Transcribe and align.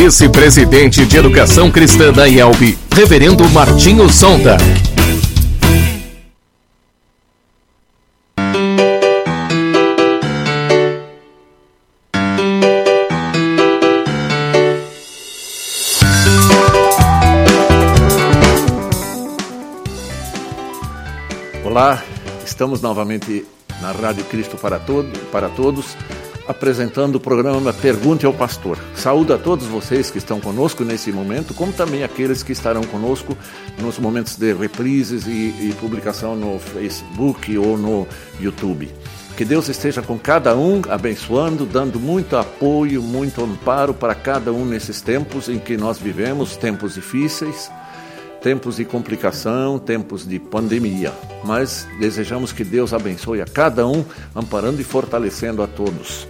Vice-presidente 0.00 1.04
de 1.04 1.16
Educação 1.16 1.72
Cristã 1.72 2.12
da 2.12 2.28
IELB, 2.28 2.78
Reverendo 2.94 3.44
Martinho 3.50 4.08
Sonda. 4.08 4.56
Olá, 21.64 22.04
estamos 22.46 22.80
novamente 22.80 23.44
na 23.82 23.90
Rádio 23.90 24.24
Cristo 24.26 24.56
para, 24.56 24.78
todo, 24.78 25.08
para 25.32 25.48
Todos, 25.48 25.96
apresentando 26.48 27.16
o 27.16 27.20
programa 27.20 27.72
Pergunte 27.74 28.24
ao 28.24 28.32
Pastor. 28.32 28.78
Saúdo 28.94 29.34
a 29.34 29.38
todos 29.38 29.66
vocês 29.66 30.10
que 30.10 30.16
estão 30.16 30.40
conosco 30.40 30.82
nesse 30.82 31.12
momento, 31.12 31.52
como 31.52 31.72
também 31.72 32.02
aqueles 32.02 32.42
que 32.42 32.52
estarão 32.52 32.82
conosco 32.84 33.36
nos 33.78 33.98
momentos 33.98 34.34
de 34.36 34.54
reprises 34.54 35.26
e, 35.26 35.30
e 35.30 35.76
publicação 35.78 36.34
no 36.34 36.58
Facebook 36.58 37.56
ou 37.58 37.76
no 37.76 38.08
YouTube. 38.40 38.90
Que 39.36 39.44
Deus 39.44 39.68
esteja 39.68 40.02
com 40.02 40.18
cada 40.18 40.56
um, 40.56 40.82
abençoando, 40.88 41.64
dando 41.66 42.00
muito 42.00 42.36
apoio, 42.36 43.02
muito 43.02 43.44
amparo 43.44 43.92
para 43.92 44.14
cada 44.14 44.52
um 44.52 44.64
nesses 44.64 45.00
tempos 45.00 45.48
em 45.48 45.58
que 45.58 45.76
nós 45.76 45.98
vivemos, 45.98 46.56
tempos 46.56 46.94
difíceis 46.94 47.70
tempos 48.40 48.76
de 48.76 48.84
complicação, 48.84 49.78
tempos 49.80 50.26
de 50.26 50.38
pandemia, 50.38 51.12
mas 51.44 51.88
desejamos 51.98 52.52
que 52.52 52.62
Deus 52.62 52.92
abençoe 52.92 53.42
a 53.42 53.44
cada 53.44 53.86
um, 53.86 54.04
amparando 54.34 54.80
e 54.80 54.84
fortalecendo 54.84 55.60
a 55.60 55.66
todos. 55.66 56.26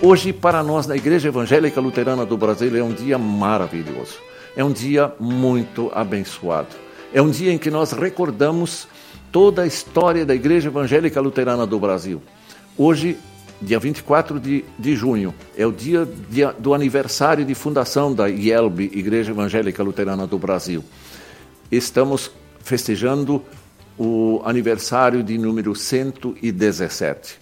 Hoje, 0.00 0.32
para 0.32 0.62
nós 0.62 0.86
na 0.86 0.96
Igreja 0.96 1.28
Evangélica 1.28 1.80
Luterana 1.80 2.24
do 2.24 2.36
Brasil, 2.36 2.76
é 2.76 2.82
um 2.82 2.92
dia 2.92 3.18
maravilhoso, 3.18 4.18
é 4.56 4.64
um 4.64 4.72
dia 4.72 5.12
muito 5.18 5.90
abençoado, 5.94 6.76
é 7.12 7.20
um 7.20 7.30
dia 7.30 7.52
em 7.52 7.58
que 7.58 7.70
nós 7.70 7.92
recordamos 7.92 8.86
toda 9.32 9.62
a 9.62 9.66
história 9.66 10.24
da 10.24 10.34
Igreja 10.34 10.68
Evangélica 10.68 11.20
Luterana 11.20 11.66
do 11.66 11.78
Brasil. 11.80 12.22
Hoje, 12.76 13.18
dia 13.60 13.78
24 13.78 14.38
de, 14.38 14.64
de 14.78 14.94
junho, 14.94 15.34
é 15.56 15.66
o 15.66 15.72
dia 15.72 16.06
de, 16.06 16.46
do 16.58 16.74
aniversário 16.74 17.44
de 17.44 17.54
fundação 17.54 18.14
da 18.14 18.28
IELB, 18.28 18.84
Igreja 18.94 19.32
Evangélica 19.32 19.82
Luterana 19.82 20.26
do 20.26 20.38
Brasil 20.38 20.84
estamos 21.70 22.30
festejando 22.60 23.42
o 23.98 24.40
aniversário 24.44 25.22
de 25.22 25.36
número 25.36 25.74
117. 25.74 27.38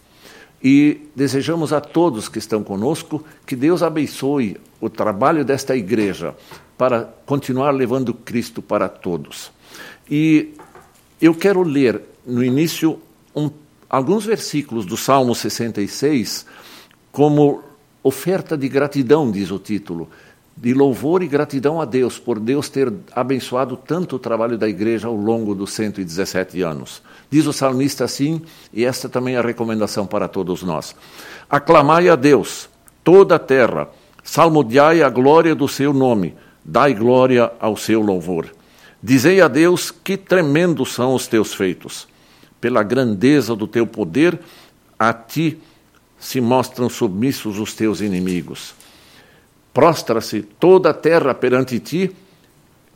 E 0.68 1.10
desejamos 1.14 1.72
a 1.72 1.80
todos 1.80 2.28
que 2.28 2.40
estão 2.40 2.64
conosco 2.64 3.24
que 3.46 3.54
Deus 3.54 3.84
abençoe 3.84 4.56
o 4.80 4.90
trabalho 4.90 5.44
desta 5.44 5.76
igreja 5.76 6.34
para 6.76 7.04
continuar 7.24 7.70
levando 7.70 8.12
Cristo 8.12 8.60
para 8.60 8.88
todos. 8.88 9.52
E 10.10 10.54
eu 11.22 11.36
quero 11.36 11.62
ler 11.62 12.02
no 12.26 12.42
início 12.42 12.98
um, 13.32 13.48
alguns 13.88 14.26
versículos 14.26 14.84
do 14.84 14.96
Salmo 14.96 15.36
66 15.36 16.44
como 17.12 17.62
oferta 18.02 18.58
de 18.58 18.68
gratidão, 18.68 19.30
diz 19.30 19.52
o 19.52 19.60
título 19.60 20.10
de 20.56 20.74
louvor 20.74 21.22
e 21.22 21.28
gratidão 21.28 21.80
a 21.80 21.84
Deus 21.84 22.18
por 22.18 22.40
Deus 22.40 22.68
ter 22.68 22.92
abençoado 23.12 23.76
tanto 23.76 24.16
o 24.16 24.18
trabalho 24.18 24.58
da 24.58 24.68
igreja 24.68 25.06
ao 25.06 25.14
longo 25.14 25.54
dos 25.54 25.72
117 25.74 26.62
anos. 26.62 27.02
Diz 27.36 27.46
o 27.46 27.52
salmista 27.52 28.02
assim, 28.02 28.40
e 28.72 28.82
esta 28.82 29.10
também 29.10 29.34
é 29.34 29.38
a 29.38 29.42
recomendação 29.42 30.06
para 30.06 30.26
todos 30.26 30.62
nós: 30.62 30.96
Aclamai 31.50 32.08
a 32.08 32.16
Deus, 32.16 32.66
toda 33.04 33.34
a 33.36 33.38
terra, 33.38 33.90
salmodiai 34.24 35.02
a 35.02 35.10
glória 35.10 35.54
do 35.54 35.68
seu 35.68 35.92
nome, 35.92 36.34
dai 36.64 36.94
glória 36.94 37.52
ao 37.60 37.76
seu 37.76 38.00
louvor. 38.00 38.48
Dizei 39.02 39.42
a 39.42 39.48
Deus 39.48 39.90
que 39.90 40.16
tremendos 40.16 40.94
são 40.94 41.14
os 41.14 41.26
teus 41.26 41.52
feitos. 41.52 42.08
Pela 42.58 42.82
grandeza 42.82 43.54
do 43.54 43.66
teu 43.66 43.86
poder, 43.86 44.40
a 44.98 45.12
ti 45.12 45.58
se 46.18 46.40
mostram 46.40 46.88
submissos 46.88 47.58
os 47.58 47.74
teus 47.74 48.00
inimigos. 48.00 48.74
Prostra-se 49.74 50.40
toda 50.40 50.88
a 50.88 50.94
terra 50.94 51.34
perante 51.34 51.78
ti, 51.80 52.16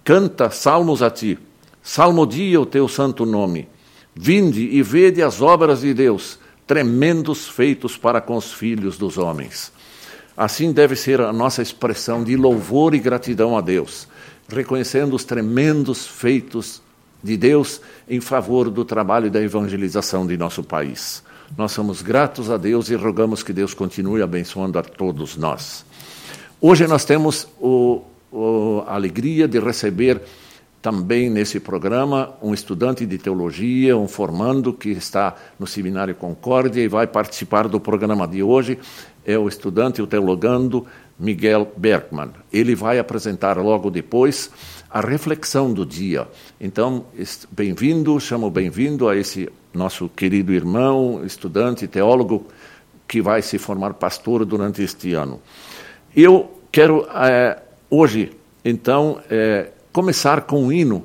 canta 0.03 0.49
salmos 0.49 1.03
a 1.03 1.11
ti, 1.11 1.39
salmodia 1.83 2.59
o 2.59 2.65
teu 2.65 2.89
santo 2.89 3.27
nome. 3.27 3.69
Vinde 4.15 4.63
e 4.63 4.83
vede 4.83 5.23
as 5.23 5.41
obras 5.41 5.81
de 5.81 5.95
Deus, 5.95 6.39
tremendos 6.67 7.49
feitos 7.49 7.97
para 7.97 8.21
com 8.21 8.37
os 8.37 8.53
filhos 8.53 8.99
dos 8.99 9.19
homens. 9.19 9.73
Assim 10.37 10.73
deve 10.73 10.97
ser 10.97 11.21
a 11.21 11.33
nossa 11.33 11.63
expressão 11.63 12.25
de 12.25 12.37
louvor 12.37 12.95
e 12.95 12.99
gratidão 12.99 13.57
a 13.57 13.61
Deus, 13.61 14.09
reconhecendo 14.49 15.15
os 15.15 15.25
tremendos 15.25 16.07
feitos 16.07 16.83
de 17.23 17.37
Deus 17.37 17.81
em 18.09 18.21
favor 18.21 18.71
do 18.71 18.85
trabalho 18.85 19.27
e 19.27 19.31
da 19.31 19.41
evangelização 19.41 20.27
de 20.27 20.37
nosso 20.37 20.63
país. 20.63 21.23
Nós 21.57 21.73
somos 21.73 22.01
gratos 22.01 22.51
a 22.51 22.57
Deus 22.57 22.89
e 22.89 22.95
rogamos 22.95 23.43
que 23.43 23.53
Deus 23.53 23.75
continue 23.75 24.23
abençoando 24.23 24.79
a 24.79 24.83
todos 24.83 25.37
nós. 25.37 25.85
Hoje 26.61 26.87
nós 26.87 27.05
temos 27.05 27.49
o, 27.61 28.03
o, 28.31 28.85
a 28.87 28.95
alegria 28.95 29.49
de 29.49 29.59
receber 29.59 30.23
também 30.83 31.29
nesse 31.29 31.61
programa 31.61 32.35
um 32.43 32.55
estudante 32.55 33.05
de 33.05 33.19
teologia, 33.19 33.97
um 33.97 34.09
formando 34.09 34.73
que 34.73 34.91
está 34.91 35.37
no 35.59 35.67
Seminário 35.67 36.15
Concórdia 36.15 36.83
e 36.83 36.89
vai 36.89 37.07
participar 37.07 37.69
do 37.69 37.79
programa 37.79 38.27
de 38.27 38.43
hoje. 38.43 38.79
É 39.25 39.39
o 39.39 39.49
estudante, 39.49 40.01
o 40.01 40.07
teologando 40.07 40.87
Miguel 41.19 41.71
Bergman. 41.77 42.31
Ele 42.51 42.75
vai 42.75 42.99
apresentar 42.99 43.59
logo 43.59 43.91
depois 43.91 44.51
a 44.89 45.01
reflexão 45.01 45.73
do 45.73 45.85
dia. 45.85 46.27
Então, 46.59 47.05
bem-vindo, 47.51 48.19
chamo 48.19 48.51
bem-vindo 48.51 49.09
a 49.09 49.17
esse 49.17 49.49
nosso 49.73 50.09
querido 50.09 50.53
irmão, 50.53 51.23
estudante, 51.25 51.87
teólogo, 51.87 52.47
que 53.07 53.21
vai 53.21 53.43
se 53.43 53.59
formar 53.59 53.95
pastor 53.95 54.45
durante 54.45 54.83
este 54.83 55.13
ano. 55.13 55.41
Eu 56.17 56.59
quero 56.73 57.07
é, 57.15 57.63
hoje, 57.91 58.33
então, 58.65 59.21
é, 59.29 59.71
começar 59.93 60.43
com 60.43 60.65
um 60.65 60.73
hino 60.73 61.05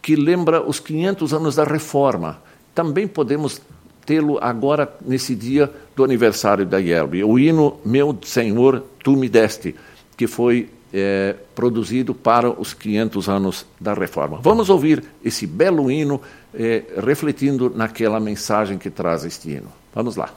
que 0.00 0.16
lembra 0.16 0.60
os 0.60 0.80
500 0.80 1.32
anos 1.32 1.56
da 1.56 1.64
Reforma. 1.64 2.38
Também 2.74 3.06
podemos 3.06 3.60
tê-lo 4.04 4.38
agora, 4.40 4.92
nesse 5.00 5.34
dia 5.34 5.70
do 5.94 6.02
aniversário 6.02 6.66
da 6.66 6.80
IELB. 6.80 7.22
O 7.24 7.38
hino 7.38 7.78
Meu 7.84 8.18
Senhor, 8.24 8.82
Tu 9.02 9.16
Me 9.16 9.28
Deste, 9.28 9.74
que 10.16 10.26
foi 10.26 10.68
é, 10.92 11.36
produzido 11.54 12.14
para 12.14 12.50
os 12.50 12.74
500 12.74 13.28
anos 13.28 13.66
da 13.80 13.94
Reforma. 13.94 14.40
Vamos 14.42 14.68
ouvir 14.68 15.04
esse 15.24 15.46
belo 15.46 15.90
hino 15.90 16.20
é, 16.52 16.82
refletindo 17.04 17.72
naquela 17.74 18.20
mensagem 18.20 18.76
que 18.76 18.90
traz 18.90 19.24
este 19.24 19.50
hino. 19.50 19.68
Vamos 19.94 20.16
lá. 20.16 20.30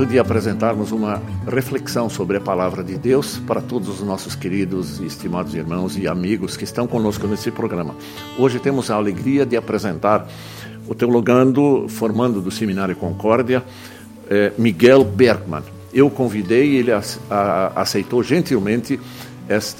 Momento 0.00 0.12
de 0.12 0.18
apresentarmos 0.18 0.92
uma 0.92 1.22
reflexão 1.46 2.08
sobre 2.08 2.38
a 2.38 2.40
palavra 2.40 2.82
de 2.82 2.96
Deus 2.96 3.38
para 3.46 3.60
todos 3.60 3.88
os 3.88 4.00
nossos 4.00 4.34
queridos 4.34 4.98
e 4.98 5.04
estimados 5.04 5.54
irmãos 5.54 5.96
e 5.98 6.08
amigos 6.08 6.56
que 6.56 6.64
estão 6.64 6.86
conosco 6.86 7.26
nesse 7.26 7.50
programa. 7.50 7.94
Hoje 8.38 8.58
temos 8.58 8.90
a 8.90 8.94
alegria 8.94 9.44
de 9.44 9.56
apresentar 9.56 10.26
o 10.88 10.94
teologando 10.94 11.86
formando 11.88 12.40
do 12.40 12.50
Seminário 12.50 12.96
Concórdia, 12.96 13.62
eh, 14.30 14.52
Miguel 14.56 15.04
Bergman. 15.04 15.62
Eu 15.92 16.08
convidei, 16.08 16.76
ele 16.76 16.92
aceitou 17.74 18.22
gentilmente 18.22 18.98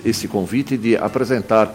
este 0.05 0.29
convite 0.29 0.77
de 0.77 0.97
apresentar 0.97 1.75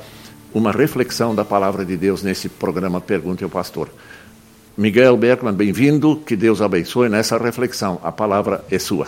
uma 0.53 0.71
reflexão 0.71 1.33
da 1.33 1.44
palavra 1.44 1.83
de 1.83 1.98
Deus 1.98 2.21
nesse 2.21 2.48
programa 2.48 3.01
Pergunte 3.01 3.44
ao 3.44 3.50
Pastor. 3.50 3.89
Miguel 4.77 5.16
Bergman, 5.16 5.54
bem-vindo, 5.54 6.18
que 6.18 6.36
Deus 6.36 6.62
abençoe 6.62 7.07
nessa 7.07 7.38
reflexão. 7.38 7.98
A 8.04 8.12
palavra 8.12 8.62
é 8.69 8.77
sua. 8.77 9.07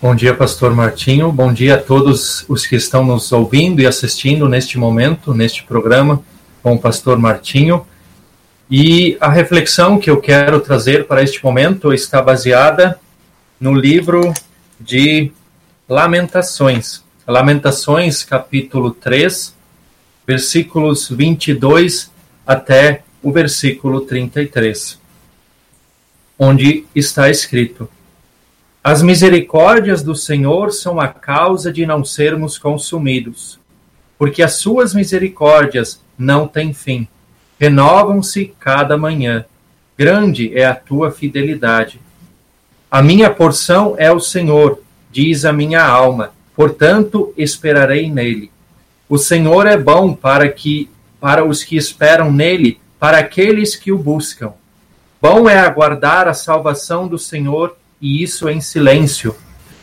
Bom 0.00 0.14
dia, 0.14 0.34
Pastor 0.34 0.74
Martinho. 0.74 1.32
Bom 1.32 1.50
dia 1.50 1.76
a 1.76 1.78
todos 1.78 2.44
os 2.50 2.66
que 2.66 2.76
estão 2.76 3.02
nos 3.02 3.32
ouvindo 3.32 3.80
e 3.80 3.86
assistindo 3.86 4.46
neste 4.46 4.76
momento, 4.76 5.32
neste 5.32 5.62
programa 5.62 6.22
com 6.62 6.74
o 6.74 6.78
Pastor 6.78 7.18
Martinho. 7.18 7.86
E 8.70 9.16
a 9.20 9.30
reflexão 9.30 9.98
que 9.98 10.10
eu 10.10 10.20
quero 10.20 10.60
trazer 10.60 11.06
para 11.06 11.22
este 11.22 11.42
momento 11.42 11.90
está 11.90 12.20
baseada 12.20 13.00
no 13.58 13.72
livro 13.72 14.34
de 14.78 15.32
Lamentações. 15.88 17.02
Lamentações, 17.26 18.22
capítulo 18.22 18.90
3, 18.90 19.54
versículos 20.26 21.08
22 21.08 22.10
até 22.46 23.02
o 23.22 23.32
versículo 23.32 24.02
33, 24.02 24.98
onde 26.38 26.86
está 26.94 27.28
escrito: 27.28 27.88
As 28.82 29.02
misericórdias 29.02 30.02
do 30.02 30.14
Senhor 30.14 30.72
são 30.72 31.00
a 31.00 31.08
causa 31.08 31.72
de 31.72 31.84
não 31.84 32.04
sermos 32.04 32.58
consumidos, 32.58 33.58
porque 34.18 34.42
as 34.42 34.54
suas 34.54 34.94
misericórdias 34.94 36.00
não 36.16 36.46
têm 36.46 36.72
fim, 36.72 37.08
renovam-se 37.58 38.54
cada 38.58 38.96
manhã. 38.96 39.44
Grande 39.96 40.56
é 40.56 40.64
a 40.64 40.76
tua 40.76 41.10
fidelidade. 41.10 42.00
A 42.88 43.02
minha 43.02 43.28
porção 43.28 43.96
é 43.98 44.10
o 44.12 44.20
Senhor, 44.20 44.80
diz 45.10 45.44
a 45.44 45.52
minha 45.52 45.84
alma, 45.84 46.32
portanto 46.54 47.34
esperarei 47.36 48.08
nele. 48.08 48.50
O 49.08 49.18
Senhor 49.18 49.66
é 49.66 49.76
bom 49.76 50.14
para 50.14 50.48
que 50.48 50.88
para 51.20 51.44
os 51.44 51.64
que 51.64 51.76
esperam 51.76 52.30
nele 52.30 52.80
para 52.98 53.18
aqueles 53.18 53.76
que 53.76 53.92
o 53.92 53.98
buscam. 53.98 54.52
Bom 55.20 55.48
é 55.48 55.58
aguardar 55.58 56.28
a 56.28 56.34
salvação 56.34 57.08
do 57.08 57.18
Senhor, 57.18 57.76
e 58.00 58.22
isso 58.22 58.48
em 58.48 58.60
silêncio. 58.60 59.34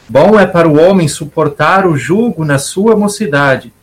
Bom 0.07 0.39
é 0.39 0.45
para 0.45 0.67
o 0.67 0.79
homem 0.79 1.07
suportar 1.07 1.85
o 1.85 1.97
jugo 1.97 2.45
na 2.45 2.57
sua 2.57 2.95
mocidade, 2.95 3.73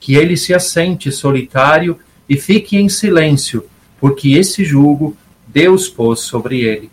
que 0.00 0.14
ele 0.14 0.36
se 0.36 0.54
assente 0.54 1.10
solitário 1.10 1.98
e 2.28 2.36
fique 2.36 2.76
em 2.76 2.88
silêncio, 2.88 3.66
porque 4.00 4.32
esse 4.32 4.64
jugo 4.64 5.16
Deus 5.46 5.88
pôs 5.88 6.20
sobre 6.20 6.60
ele. 6.60 6.90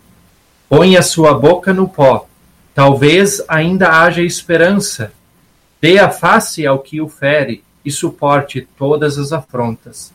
Põe 0.68 0.96
a 0.96 1.02
sua 1.02 1.34
boca 1.34 1.72
no 1.72 1.88
pó, 1.88 2.26
talvez 2.74 3.42
ainda 3.48 3.88
haja 3.90 4.22
esperança. 4.22 5.12
Dê 5.80 5.98
a 5.98 6.10
face 6.10 6.66
ao 6.66 6.78
que 6.78 7.00
o 7.00 7.08
fere 7.08 7.62
e 7.84 7.90
suporte 7.90 8.66
todas 8.78 9.18
as 9.18 9.32
afrontas. 9.32 10.12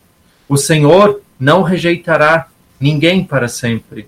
O 0.47 0.57
Senhor 0.57 1.21
não 1.39 1.61
rejeitará 1.61 2.47
ninguém 2.79 3.23
para 3.23 3.47
sempre. 3.47 4.07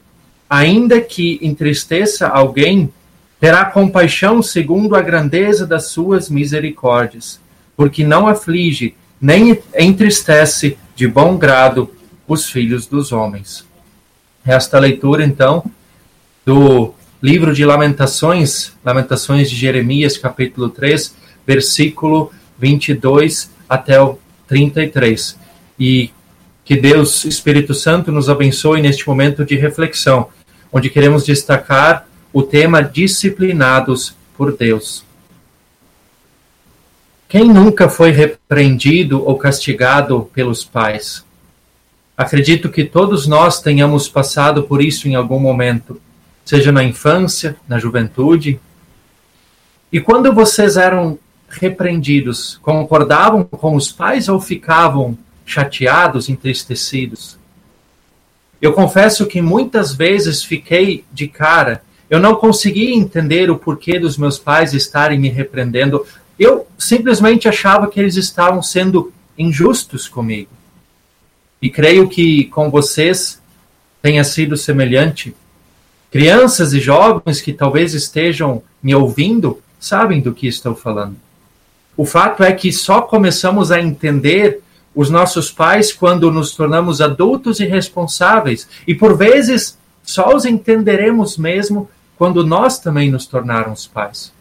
Ainda 0.50 1.00
que 1.00 1.40
entristeça 1.42 2.28
alguém, 2.28 2.92
terá 3.40 3.66
compaixão 3.66 4.42
segundo 4.42 4.96
a 4.96 5.02
grandeza 5.02 5.66
das 5.66 5.88
suas 5.88 6.30
misericórdias, 6.30 7.40
porque 7.76 8.04
não 8.04 8.28
aflige 8.28 8.96
nem 9.22 9.58
entristece 9.78 10.78
de 10.96 11.08
bom 11.08 11.38
grado 11.38 11.92
os 12.28 12.50
filhos 12.50 12.86
dos 12.86 13.12
homens. 13.12 13.66
Esta 14.46 14.80
leitura, 14.80 15.24
então, 15.24 15.64
do 16.46 16.94
livro 17.22 17.54
de 17.54 17.66
Lamentações, 17.66 18.74
Lamentações 18.84 19.50
de 19.50 19.56
Jeremias, 19.56 20.18
capítulo 20.18 20.70
3, 20.70 21.16
versículo 21.46 22.32
22 22.58 23.52
até 23.68 24.02
o 24.02 24.18
33. 24.48 25.38
E 25.80 26.12
que 26.70 26.76
Deus, 26.76 27.26
Espírito 27.26 27.74
Santo, 27.74 28.12
nos 28.12 28.30
abençoe 28.30 28.80
neste 28.80 29.08
momento 29.08 29.44
de 29.44 29.56
reflexão, 29.56 30.28
onde 30.72 30.88
queremos 30.88 31.26
destacar 31.26 32.08
o 32.32 32.44
tema 32.44 32.84
disciplinados 32.84 34.16
por 34.38 34.56
Deus. 34.56 35.04
Quem 37.28 37.46
nunca 37.46 37.90
foi 37.90 38.12
repreendido 38.12 39.26
ou 39.26 39.36
castigado 39.36 40.30
pelos 40.32 40.64
pais? 40.64 41.26
Acredito 42.16 42.70
que 42.70 42.86
todos 42.86 43.26
nós 43.26 43.60
tenhamos 43.60 44.08
passado 44.08 44.62
por 44.62 44.80
isso 44.80 45.08
em 45.08 45.16
algum 45.16 45.40
momento, 45.40 46.00
seja 46.46 46.72
na 46.72 46.84
infância, 46.84 47.56
na 47.68 47.80
juventude. 47.80 48.60
E 49.92 50.00
quando 50.00 50.32
vocês 50.32 50.78
eram 50.78 51.18
repreendidos, 51.50 52.60
concordavam 52.62 53.44
com 53.44 53.76
os 53.76 53.92
pais 53.92 54.30
ou 54.30 54.40
ficavam 54.40 55.18
chateados, 55.50 56.29
entristecidos. 56.29 57.38
Eu 58.62 58.74
confesso 58.74 59.25
que 59.25 59.41
muitas 59.41 59.96
vezes 59.96 60.44
fiquei 60.44 61.03
de 61.12 61.27
cara, 61.27 61.82
eu 62.08 62.20
não 62.20 62.36
consegui 62.36 62.94
entender 62.94 63.50
o 63.50 63.58
porquê 63.58 63.98
dos 63.98 64.15
meus 64.15 64.38
pais 64.38 64.74
estarem 64.74 65.18
me 65.18 65.29
repreendendo. 65.29 66.06
Eu 66.38 66.68
simplesmente 66.77 67.48
achava 67.48 67.88
que 67.88 68.00
eles 68.00 68.15
estavam 68.15 68.62
sendo 68.62 69.12
injustos 69.38 70.08
comigo. 70.08 70.51
E 71.62 71.70
creio 71.70 72.08
que 72.08 72.46
com 72.46 72.70
vocês 72.70 73.41
tenha 74.01 74.24
sido 74.24 74.56
semelhante. 74.56 75.36
Crianças 76.12 76.74
e 76.74 76.79
jovens 76.79 77.41
que 77.41 77.53
talvez 77.53 77.94
estejam 77.94 78.62
me 78.84 78.94
ouvindo 78.94 79.62
sabem 79.79 80.22
do 80.22 80.34
que 80.34 80.48
estou 80.48 80.75
falando. 80.75 81.15
O 81.98 82.06
fato 82.06 82.44
é 82.44 82.51
que 82.53 82.72
só 82.72 83.01
começamos 83.01 83.72
a 83.72 83.79
entender 83.82 84.62
os 84.96 85.10
nossos 85.10 85.51
pais 85.51 85.93
quando 85.93 86.31
nos 86.31 86.55
tornamos 86.55 87.01
adultos 87.01 87.60
e 87.60 87.65
responsáveis. 87.65 88.67
E 88.88 88.96
por 88.96 89.15
vezes 89.17 89.77
só 90.03 90.36
os 90.36 90.46
entenderemos 90.46 91.38
mesmo 91.38 91.89
quando 92.17 92.46
nós 92.46 92.79
também 92.79 93.10
nos 93.10 93.25
tornarmos 93.25 93.88
pais. 93.88 94.34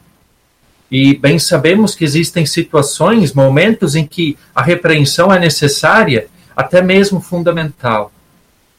E 0.90 1.14
bem 1.14 1.38
sabemos 1.38 1.94
que 1.94 2.04
existem 2.04 2.46
situações, 2.46 3.34
momentos 3.34 3.94
em 3.94 4.06
que 4.06 4.38
a 4.54 4.62
repreensão 4.62 5.32
é 5.32 5.38
necessária, 5.38 6.28
até 6.56 6.80
mesmo 6.80 7.20
fundamental. 7.20 8.10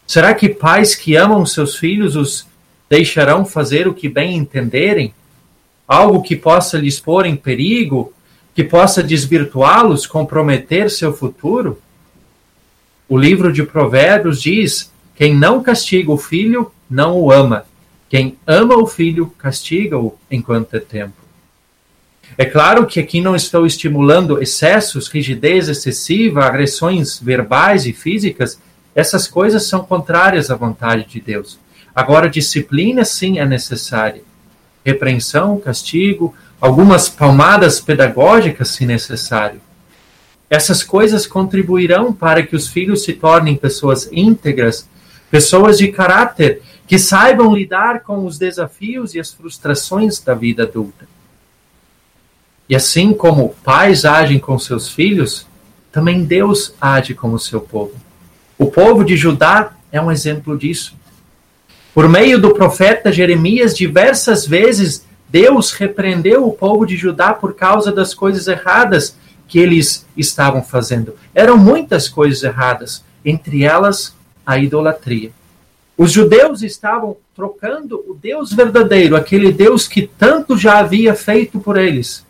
Será 0.08 0.34
que 0.34 0.50
pais 0.50 0.96
que 0.96 1.16
amam 1.16 1.46
seus 1.46 1.76
filhos 1.76 2.16
os 2.16 2.48
deixarão 2.90 3.46
fazer 3.46 3.88
o 3.88 3.94
que 3.94 4.10
bem 4.10 4.36
entenderem? 4.36 5.14
Algo 5.88 6.24
que 6.24 6.36
possa 6.36 6.80
lhes 6.80 7.00
pôr 7.00 7.28
em 7.28 7.36
perigo 7.36 8.12
que 8.60 8.64
possa 8.66 9.02
desvirtuá-los, 9.02 10.06
comprometer 10.06 10.92
seu 10.92 11.14
futuro? 11.14 11.82
O 13.08 13.18
livro 13.18 13.54
de 13.54 13.64
Provérbios 13.64 14.42
diz: 14.42 14.92
quem 15.16 15.34
não 15.34 15.64
castiga 15.64 16.12
o 16.12 16.18
filho, 16.18 16.70
não 16.90 17.18
o 17.18 17.32
ama. 17.32 17.66
Quem 18.10 18.38
ama 18.46 18.76
o 18.76 18.86
filho, 18.86 19.34
castiga-o 19.38 20.18
enquanto 20.30 20.76
é 20.76 20.80
tempo. 20.82 21.14
É 22.38 22.44
claro 22.44 22.86
que 22.86 23.00
aqui 23.00 23.22
não 23.22 23.34
estou 23.34 23.66
estimulando 23.66 24.42
excessos, 24.42 25.08
rigidez 25.08 25.70
excessiva, 25.70 26.44
agressões 26.44 27.18
verbais 27.18 27.86
e 27.86 27.94
físicas. 27.94 28.60
Essas 28.94 29.26
coisas 29.26 29.68
são 29.68 29.86
contrárias 29.86 30.52
à 30.52 30.56
vontade 30.58 31.06
de 31.06 31.22
Deus. 31.22 31.58
Agora, 31.96 32.30
disciplina 32.30 33.06
sim 33.06 33.40
é 33.40 33.46
necessária. 33.46 34.22
Repreensão, 34.86 35.58
castigo, 35.62 36.36
algumas 36.60 37.08
palmadas 37.08 37.80
pedagógicas, 37.80 38.70
se 38.70 38.86
necessário. 38.86 39.62
Essas 40.50 40.84
coisas 40.84 41.28
contribuirão 41.28 42.12
para 42.12 42.44
que 42.44 42.56
os 42.56 42.68
filhos 42.68 43.04
se 43.04 43.14
tornem 43.14 43.56
pessoas 43.56 44.10
íntegras, 44.12 44.88
pessoas 45.30 45.78
de 45.78 45.90
caráter, 45.90 46.62
que 46.88 46.98
saibam 46.98 47.56
lidar 47.56 48.02
com 48.02 48.26
os 48.26 48.40
desafios 48.40 49.14
e 49.14 49.20
as 49.20 49.32
frustrações 49.32 50.20
da 50.20 50.34
vida 50.34 50.64
adulta. 50.64 51.08
E 52.68 52.76
assim 52.76 53.14
como 53.14 53.56
pais 53.64 54.06
agem 54.06 54.40
com 54.40 54.58
seus 54.58 54.90
filhos, 54.90 55.46
também 55.92 56.24
Deus 56.24 56.74
age 56.82 57.14
com 57.14 57.32
o 57.32 57.40
seu 57.40 57.62
povo. 57.62 57.94
O 58.58 58.68
povo 58.68 59.04
de 59.04 59.16
Judá 59.16 59.74
é 59.92 60.02
um 60.02 60.12
exemplo 60.12 60.58
disso. 60.58 60.96
Por 61.94 62.08
meio 62.10 62.40
do 62.40 62.54
profeta 62.54 63.12
Jeremias, 63.12 63.76
diversas 63.76 64.46
vezes 64.46 65.06
Deus 65.30 65.72
repreendeu 65.72 66.48
o 66.48 66.54
povo 66.54 66.86
de 66.86 66.98
Judá 66.98 67.34
por 67.34 67.54
causa 67.54 67.92
das 67.92 68.14
coisas 68.14 68.48
erradas 68.48 69.16
que 69.48 69.60
eles 69.60 70.06
estavam 70.18 70.64
fazendo. 70.64 71.16
Eram 71.34 71.58
muitas 71.58 72.10
coisas 72.10 72.44
erradas, 72.44 73.04
entre 73.24 73.64
elas 73.64 74.16
a 74.46 74.58
idolatria. 74.58 75.32
Os 75.98 76.12
judeus 76.12 76.64
estavam 76.64 77.18
trocando 77.36 78.04
o 78.08 78.14
Deus 78.14 78.54
verdadeiro, 78.54 79.16
aquele 79.16 79.52
Deus 79.52 79.88
que 79.88 80.08
tanto 80.08 80.58
já 80.58 80.80
havia 80.80 81.14
feito 81.14 81.60
por 81.60 81.78
eles, 81.78 82.26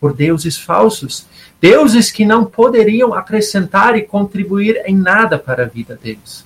por 0.00 0.12
deuses 0.12 0.58
falsos, 0.58 1.24
deuses 1.60 2.10
que 2.10 2.24
não 2.24 2.44
poderiam 2.44 3.14
acrescentar 3.14 3.96
e 3.96 4.02
contribuir 4.02 4.82
em 4.86 4.96
nada 4.96 5.38
para 5.38 5.62
a 5.62 5.68
vida 5.68 5.98
deles. 6.02 6.44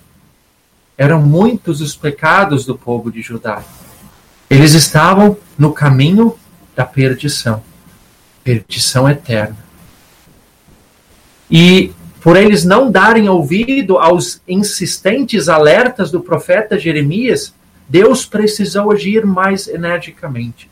Eram 0.98 1.22
muitos 1.22 1.80
os 1.80 1.96
pecados 1.96 2.66
do 2.66 2.76
povo 2.76 3.10
de 3.10 3.22
Judá. 3.22 3.62
Eles 4.48 4.74
estavam 4.74 5.36
no 5.58 5.72
caminho 5.72 6.36
da 6.74 6.84
perdição, 6.84 7.62
perdição 8.44 9.08
eterna. 9.08 9.56
E 11.50 11.92
por 12.20 12.36
eles 12.36 12.64
não 12.64 12.90
darem 12.90 13.28
ouvido 13.28 13.98
aos 13.98 14.40
insistentes 14.46 15.48
alertas 15.48 16.10
do 16.10 16.20
profeta 16.20 16.78
Jeremias, 16.78 17.54
Deus 17.88 18.26
precisou 18.26 18.90
agir 18.90 19.24
mais 19.24 19.68
energicamente. 19.68 20.68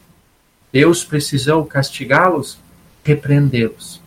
Deus 0.72 1.04
precisou 1.04 1.64
castigá-los, 1.64 2.58
repreendê-los. 3.04 4.02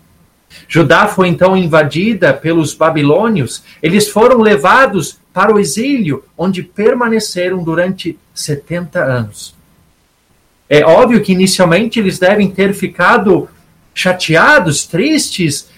Judá 0.67 1.07
foi 1.07 1.27
então 1.29 1.55
invadida 1.55 2.33
pelos 2.33 2.73
babilônios, 2.73 3.63
eles 3.81 4.09
foram 4.09 4.39
levados 4.39 5.19
para 5.33 5.53
o 5.53 5.59
exílio, 5.59 6.23
onde 6.37 6.63
permaneceram 6.63 7.63
durante 7.63 8.17
70 8.33 9.03
anos. 9.03 9.56
É 10.69 10.83
óbvio 10.85 11.21
que 11.21 11.31
inicialmente 11.31 11.99
eles 11.99 12.19
devem 12.19 12.49
ter 12.49 12.73
ficado 12.73 13.49
chateados, 13.93 14.85
tristes, 14.85 15.69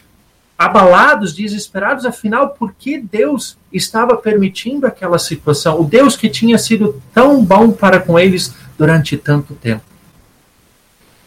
abalados, 0.57 1.33
desesperados, 1.33 2.05
afinal, 2.05 2.49
por 2.49 2.73
que 2.77 2.97
Deus 2.97 3.57
estava 3.71 4.17
permitindo 4.17 4.85
aquela 4.85 5.17
situação? 5.17 5.79
O 5.79 5.85
Deus 5.85 6.17
que 6.17 6.27
tinha 6.27 6.57
sido 6.57 7.01
tão 7.13 7.43
bom 7.43 7.71
para 7.71 7.99
com 7.99 8.19
eles 8.19 8.53
durante 8.77 9.15
tanto 9.15 9.53
tempo. 9.53 9.83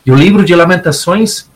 E 0.05 0.11
o 0.11 0.15
livro 0.15 0.45
de 0.45 0.55
Lamentações, 0.55 1.49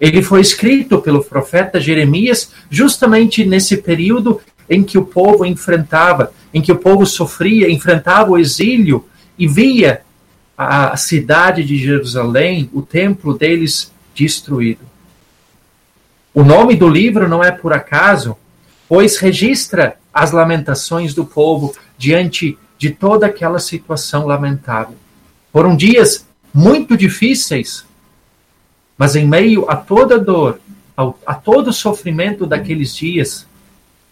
ele 0.00 0.22
foi 0.22 0.40
escrito 0.40 1.00
pelo 1.00 1.22
profeta 1.22 1.78
Jeremias 1.78 2.50
justamente 2.70 3.44
nesse 3.44 3.76
período 3.76 4.40
em 4.68 4.82
que 4.82 4.96
o 4.96 5.04
povo 5.04 5.44
enfrentava, 5.44 6.32
em 6.52 6.62
que 6.62 6.72
o 6.72 6.78
povo 6.78 7.04
sofria, 7.04 7.70
enfrentava 7.70 8.30
o 8.30 8.38
exílio 8.38 9.04
e 9.38 9.46
via 9.46 10.02
a 10.62 10.94
cidade 10.94 11.64
de 11.64 11.78
Jerusalém, 11.78 12.68
o 12.74 12.82
templo 12.82 13.32
deles 13.32 13.90
destruído. 14.14 14.80
O 16.34 16.44
nome 16.44 16.76
do 16.76 16.86
livro 16.86 17.26
não 17.26 17.42
é 17.42 17.50
por 17.50 17.72
acaso, 17.72 18.36
pois 18.86 19.16
registra 19.16 19.96
as 20.12 20.32
lamentações 20.32 21.14
do 21.14 21.24
povo 21.24 21.74
diante 21.96 22.58
de 22.76 22.90
toda 22.90 23.24
aquela 23.24 23.58
situação 23.58 24.26
lamentável. 24.26 24.96
Foram 25.50 25.74
dias 25.74 26.26
muito 26.52 26.94
difíceis, 26.94 27.86
mas 28.98 29.16
em 29.16 29.26
meio 29.26 29.64
a 29.70 29.76
toda 29.76 30.18
dor, 30.18 30.60
a 31.24 31.34
todo 31.34 31.68
o 31.68 31.72
sofrimento 31.72 32.44
daqueles 32.44 32.94
dias, 32.94 33.46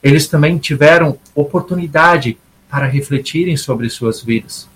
eles 0.03 0.27
também 0.27 0.57
tiveram 0.57 1.19
oportunidade 1.35 2.39
para 2.71 2.87
refletirem 2.87 3.55
sobre 3.55 3.91
suas 3.91 4.23
vidas, 4.23 4.67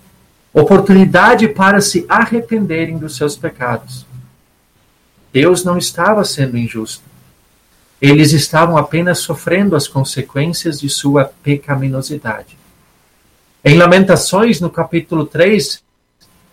oportunidade 0.53 1.47
para 1.47 1.81
se 1.81 2.05
arrependerem 2.07 2.97
dos 2.97 3.17
seus 3.17 3.35
pecados. 3.35 4.05
Deus 5.33 5.63
não 5.65 5.77
estava 5.77 6.23
sendo 6.23 6.57
injusto. 6.57 7.03
Eles 7.99 8.33
estavam 8.33 8.77
apenas 8.77 9.19
sofrendo 9.19 9.75
as 9.75 9.87
consequências 9.87 10.79
de 10.79 10.89
sua 10.89 11.25
pecaminosidade. 11.41 12.57
Em 13.65 13.77
Lamentações, 13.77 14.59
no 14.59 14.69
capítulo 14.69 15.25
3, 15.25 15.81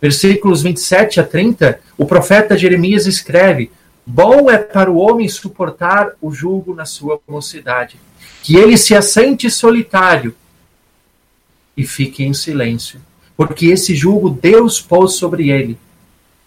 versículos 0.00 0.62
27 0.62 1.21
a 1.21 1.25
30, 1.25 1.80
o 1.99 2.07
profeta 2.07 2.57
Jeremias 2.57 3.07
escreve: 3.07 3.71
Bom 4.07 4.50
é 4.50 4.57
para 4.57 4.90
o 4.90 4.97
homem 4.97 5.28
suportar 5.28 6.12
o 6.23 6.33
jugo 6.33 6.75
na 6.75 6.87
sua 6.87 7.21
mocidade, 7.28 7.99
que 8.42 8.57
ele 8.57 8.78
se 8.78 8.95
assente 8.95 9.50
solitário 9.50 10.35
e 11.76 11.85
fique 11.85 12.25
em 12.25 12.33
silêncio, 12.33 13.00
porque 13.40 13.68
esse 13.68 13.94
jugo 13.94 14.28
Deus 14.28 14.82
pôs 14.82 15.14
sobre 15.14 15.49
ele. 15.49 15.78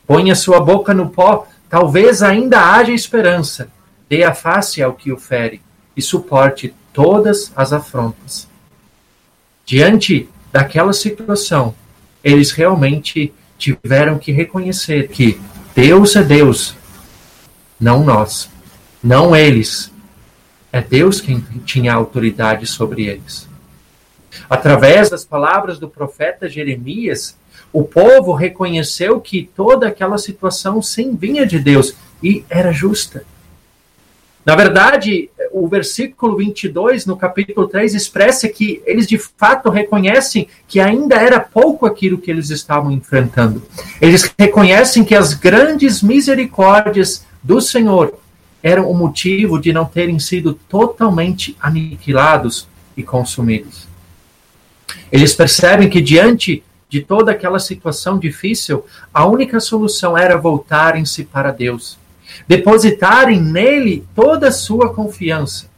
Põe 0.06 0.30
a 0.30 0.36
sua 0.36 0.60
boca 0.60 0.94
no 0.94 1.10
pó, 1.10 1.48
talvez 1.68 2.22
ainda 2.22 2.62
haja 2.62 2.92
esperança 2.92 3.68
dê 4.08 4.24
a 4.24 4.32
face 4.32 4.80
ao 4.80 4.94
que 4.94 5.12
o 5.12 5.18
fere 5.18 5.60
e 5.98 6.04
suporte 6.04 6.72
todas 6.94 7.52
as 7.56 7.74
afrontas. 7.74 8.48
Diante 9.66 10.30
daquela 10.52 10.94
situação, 10.94 11.74
eles 12.24 12.52
realmente 12.52 13.34
tiveram 13.58 14.20
que 14.20 14.32
reconhecer 14.32 15.08
que 15.08 15.42
Deus 15.74 16.16
é 16.16 16.22
Deus, 16.22 16.76
não 17.80 18.04
nós, 18.04 18.52
não 19.04 19.36
eles. 19.36 19.92
É 20.72 20.80
Deus 20.80 21.20
quem 21.20 21.40
tinha 21.66 21.92
autoridade 21.92 22.68
sobre 22.68 23.08
eles. 23.08 23.52
Através 24.50 25.10
das 25.10 25.24
palavras 25.26 25.80
do 25.80 25.90
profeta 25.90 26.50
Jeremias, 26.50 27.38
o 27.72 27.84
povo 27.84 28.34
reconheceu 28.34 29.20
que 29.20 29.50
toda 29.56 29.88
aquela 29.88 30.18
situação 30.18 30.82
sim 30.82 31.16
vinha 31.16 31.46
de 31.46 31.60
Deus 31.60 31.96
e 32.22 32.46
era 32.50 32.72
justa. 32.72 33.26
Na 34.46 34.56
verdade, 34.56 35.30
o 35.54 35.68
versículo 35.68 36.36
22, 36.36 37.06
no 37.06 37.16
capítulo 37.16 37.68
3, 37.68 37.96
expressa 37.96 38.50
que 38.50 38.82
eles 38.86 39.08
de 39.08 39.18
fato 39.18 39.70
reconhecem 39.70 40.48
que 40.68 40.82
ainda 40.82 41.16
era 41.16 41.40
pouco 41.40 41.86
aquilo 41.86 42.18
que 42.18 42.30
eles 42.30 42.50
estavam 42.50 42.92
enfrentando. 42.92 43.64
Eles 44.02 44.34
reconhecem 44.38 45.04
que 45.06 45.16
as 45.16 45.34
grandes 45.34 46.04
misericórdias 46.04 47.26
do 47.42 47.62
Senhor 47.62 48.20
eram 48.62 48.90
o 48.90 48.94
motivo 48.94 49.60
de 49.60 49.72
não 49.72 49.86
terem 49.86 50.20
sido 50.20 50.54
totalmente 50.68 51.56
aniquilados 51.62 52.68
e 52.98 53.04
consumidos. 53.04 53.93
Eles 55.14 55.34
percebem 55.34 55.90
que 55.90 56.02
diante 56.02 56.62
de 56.90 57.02
toda 57.02 57.32
aquela 57.32 57.60
situação 57.60 58.20
difícil, 58.20 58.86
a 59.14 59.26
única 59.26 59.62
solução 59.62 60.18
era 60.18 60.36
voltarem-se 60.36 61.24
para 61.24 61.52
Deus 61.52 61.98
depositarem 62.48 63.42
nele 63.42 64.06
toda 64.16 64.48
a 64.48 64.52
sua 64.52 64.94
confiança. 64.94 65.70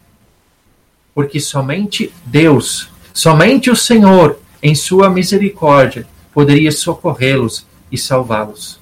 Porque 1.13 1.39
somente 1.39 2.13
Deus, 2.25 2.89
somente 3.13 3.69
o 3.69 3.75
Senhor, 3.75 4.39
em 4.61 4.75
sua 4.75 5.09
misericórdia, 5.09 6.07
poderia 6.33 6.71
socorrê-los 6.71 7.65
e 7.91 7.97
salvá-los. 7.97 8.79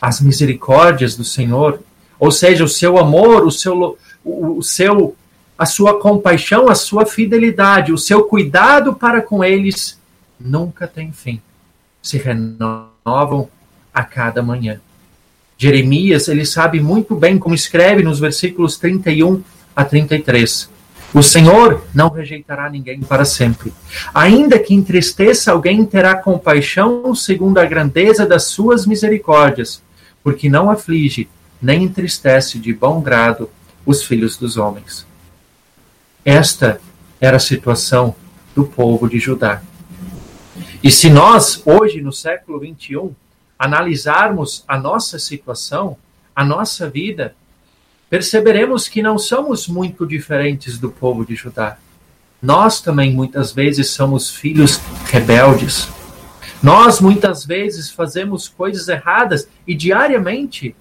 As 0.00 0.20
misericórdias 0.20 1.16
do 1.16 1.24
Senhor, 1.24 1.80
ou 2.18 2.30
seja, 2.30 2.64
o 2.64 2.68
seu 2.68 2.98
amor, 2.98 3.44
o 3.44 3.50
seu, 3.50 3.98
o, 4.24 4.58
o 4.58 4.62
seu, 4.62 5.16
a 5.58 5.66
sua 5.66 6.00
compaixão, 6.00 6.68
a 6.68 6.74
sua 6.74 7.06
fidelidade, 7.06 7.92
o 7.92 7.98
seu 7.98 8.24
cuidado 8.24 8.94
para 8.94 9.22
com 9.22 9.42
eles, 9.44 10.00
nunca 10.38 10.86
tem 10.86 11.12
fim. 11.12 11.40
Se 12.02 12.18
renovam 12.18 13.48
a 13.92 14.02
cada 14.02 14.42
manhã. 14.42 14.80
Jeremias, 15.56 16.28
ele 16.28 16.44
sabe 16.44 16.80
muito 16.80 17.14
bem 17.14 17.38
como 17.38 17.54
escreve 17.54 18.02
nos 18.02 18.18
versículos 18.18 18.76
31 18.76 19.42
a 19.74 19.84
33. 19.84 20.68
O 21.14 21.22
Senhor 21.22 21.84
não 21.94 22.08
rejeitará 22.08 22.68
ninguém 22.68 23.00
para 23.00 23.24
sempre. 23.24 23.72
Ainda 24.12 24.58
que 24.58 24.74
entristeça 24.74 25.52
alguém, 25.52 25.84
terá 25.86 26.16
compaixão 26.16 27.14
segundo 27.14 27.58
a 27.58 27.64
grandeza 27.64 28.26
das 28.26 28.46
suas 28.46 28.84
misericórdias, 28.84 29.80
porque 30.24 30.48
não 30.48 30.68
aflige 30.68 31.28
nem 31.62 31.84
entristece 31.84 32.58
de 32.58 32.72
bom 32.72 33.00
grado 33.00 33.48
os 33.86 34.02
filhos 34.02 34.36
dos 34.36 34.56
homens. 34.56 35.06
Esta 36.24 36.80
era 37.20 37.36
a 37.36 37.40
situação 37.40 38.14
do 38.54 38.64
povo 38.64 39.08
de 39.08 39.18
Judá. 39.18 39.62
E 40.82 40.90
se 40.90 41.10
nós, 41.10 41.62
hoje, 41.66 42.00
no 42.00 42.12
século 42.12 42.60
21, 42.60 43.14
analisarmos 43.58 44.64
a 44.66 44.78
nossa 44.78 45.18
situação, 45.18 45.96
a 46.34 46.44
nossa 46.44 46.88
vida, 46.88 47.34
perceberemos 48.08 48.88
que 48.88 49.02
não 49.02 49.18
somos 49.18 49.66
muito 49.68 50.06
diferentes 50.06 50.78
do 50.78 50.90
povo 50.90 51.24
de 51.24 51.34
Judá. 51.34 51.76
Nós 52.40 52.80
também 52.80 53.12
muitas 53.12 53.52
vezes 53.52 53.90
somos 53.90 54.30
filhos 54.34 54.76
rebeldes. 55.06 55.88
Nós 56.62 57.00
muitas 57.00 57.44
vezes 57.44 57.90
fazemos 57.90 58.48
coisas 58.48 58.88
erradas 58.88 59.48
e 59.66 59.74
diariamente. 59.74 60.74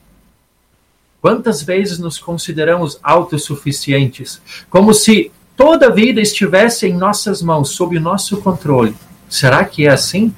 Quantas 1.23 1.63
vezes 1.63 1.99
nos 1.99 2.19
consideramos 2.19 2.99
autossuficientes? 3.01 4.41
Como 4.69 4.93
se 4.93 5.31
toda 5.55 5.87
a 5.87 5.89
vida 5.89 6.19
estivesse 6.19 6.85
em 6.85 6.93
nossas 6.93 7.41
mãos, 7.41 7.69
sob 7.69 7.97
o 7.97 8.01
nosso 8.01 8.41
controle. 8.41 8.93
Será 9.29 9.63
que 9.63 9.87
é 9.87 9.89
assim? 9.89 10.35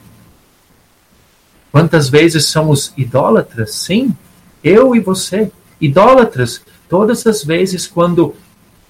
Quantas 1.72 2.08
vezes 2.08 2.46
somos 2.46 2.94
idólatras? 2.96 3.74
Sim, 3.74 4.16
eu 4.64 4.96
e 4.96 5.00
você, 5.00 5.52
idólatras, 5.82 6.62
todas 6.88 7.26
as 7.26 7.44
vezes 7.44 7.88
quando 7.88 8.36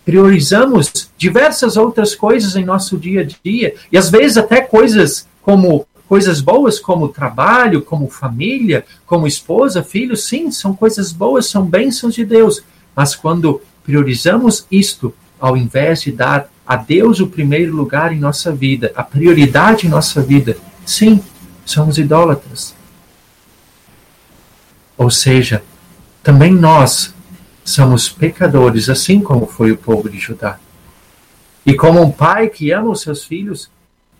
priorizamos 0.04 1.10
diversas 1.18 1.78
outras 1.78 2.14
coisas 2.14 2.58
em 2.58 2.66
nosso 2.66 2.98
dia 2.98 3.22
a 3.22 3.24
dia, 3.24 3.74
e 3.90 3.98
às 3.98 4.10
vezes 4.10 4.36
até 4.36 4.60
coisas 4.60 5.30
como 5.42 5.88
coisas 6.08 6.42
boas 6.42 6.80
como 6.80 7.10
trabalho, 7.10 7.82
como 7.82 8.10
família, 8.10 8.86
como 9.06 9.28
esposa, 9.28 9.84
filho, 9.84 10.16
sim, 10.16 10.52
são 10.52 10.76
coisas 10.76 11.12
boas, 11.12 11.48
são 11.48 11.66
bênçãos 11.66 12.14
de 12.14 12.26
Deus. 12.26 12.64
Mas 12.96 13.16
quando 13.16 13.62
priorizamos 13.84 14.66
isto, 14.72 15.14
ao 15.40 15.58
invés 15.58 16.02
de 16.02 16.12
dar 16.12 16.50
a 16.66 16.76
Deus 16.76 17.20
o 17.20 17.28
primeiro 17.28 17.76
lugar 17.76 18.12
em 18.12 18.20
nossa 18.20 18.52
vida, 18.52 18.92
a 18.96 19.04
prioridade 19.04 19.86
em 19.86 19.90
nossa 19.90 20.22
vida, 20.22 20.58
sim, 20.86 21.22
somos 21.66 21.98
idólatras. 21.98 22.76
Ou 24.98 25.10
seja, 25.12 25.64
também 26.24 26.54
nós 26.54 27.14
somos 27.64 28.10
pecadores, 28.10 28.90
assim 28.90 29.20
como 29.20 29.46
foi 29.46 29.72
o 29.72 29.78
povo 29.78 30.10
de 30.10 30.20
Judá. 30.20 30.60
E 31.66 31.74
como 31.74 32.02
um 32.02 32.12
pai 32.12 32.48
que 32.48 32.72
ama 32.72 32.92
os 32.92 33.02
seus 33.02 33.24
filhos, 33.24 33.70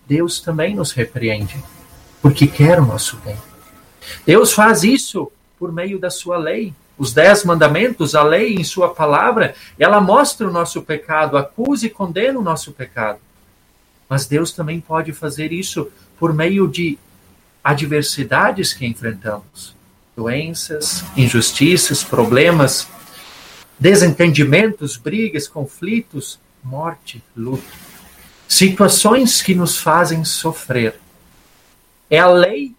Deus 0.06 0.40
também 0.40 0.74
nos 0.74 0.92
repreende, 0.92 1.56
porque 2.20 2.46
quer 2.46 2.80
o 2.80 2.86
nosso 2.86 3.16
bem. 3.18 3.36
Deus 4.24 4.52
faz 4.52 4.84
isso 4.84 5.30
por 5.58 5.72
meio 5.72 5.98
da 5.98 6.10
sua 6.10 6.36
lei. 6.36 6.74
Os 6.98 7.12
dez 7.12 7.44
mandamentos, 7.44 8.14
a 8.14 8.22
lei 8.22 8.54
em 8.54 8.64
sua 8.64 8.94
palavra, 8.94 9.54
ela 9.78 10.00
mostra 10.00 10.48
o 10.48 10.52
nosso 10.52 10.82
pecado, 10.82 11.36
acusa 11.36 11.86
e 11.86 11.90
condena 11.90 12.38
o 12.38 12.42
nosso 12.42 12.72
pecado. 12.72 13.18
Mas 14.08 14.26
Deus 14.26 14.52
também 14.52 14.80
pode 14.80 15.12
fazer 15.12 15.52
isso 15.52 15.90
por 16.18 16.32
meio 16.32 16.66
de 16.68 16.98
adversidades 17.62 18.72
que 18.72 18.86
enfrentamos 18.86 19.76
doenças, 20.16 21.04
injustiças, 21.14 22.02
problemas, 22.02 22.88
desentendimentos, 23.78 24.96
brigas, 24.96 25.46
conflitos, 25.46 26.40
morte, 26.64 27.22
luto. 27.36 27.64
Situações 28.48 29.42
que 29.42 29.54
nos 29.54 29.76
fazem 29.76 30.24
sofrer. 30.24 30.98
É 32.10 32.18
a 32.18 32.28
lei 32.28 32.74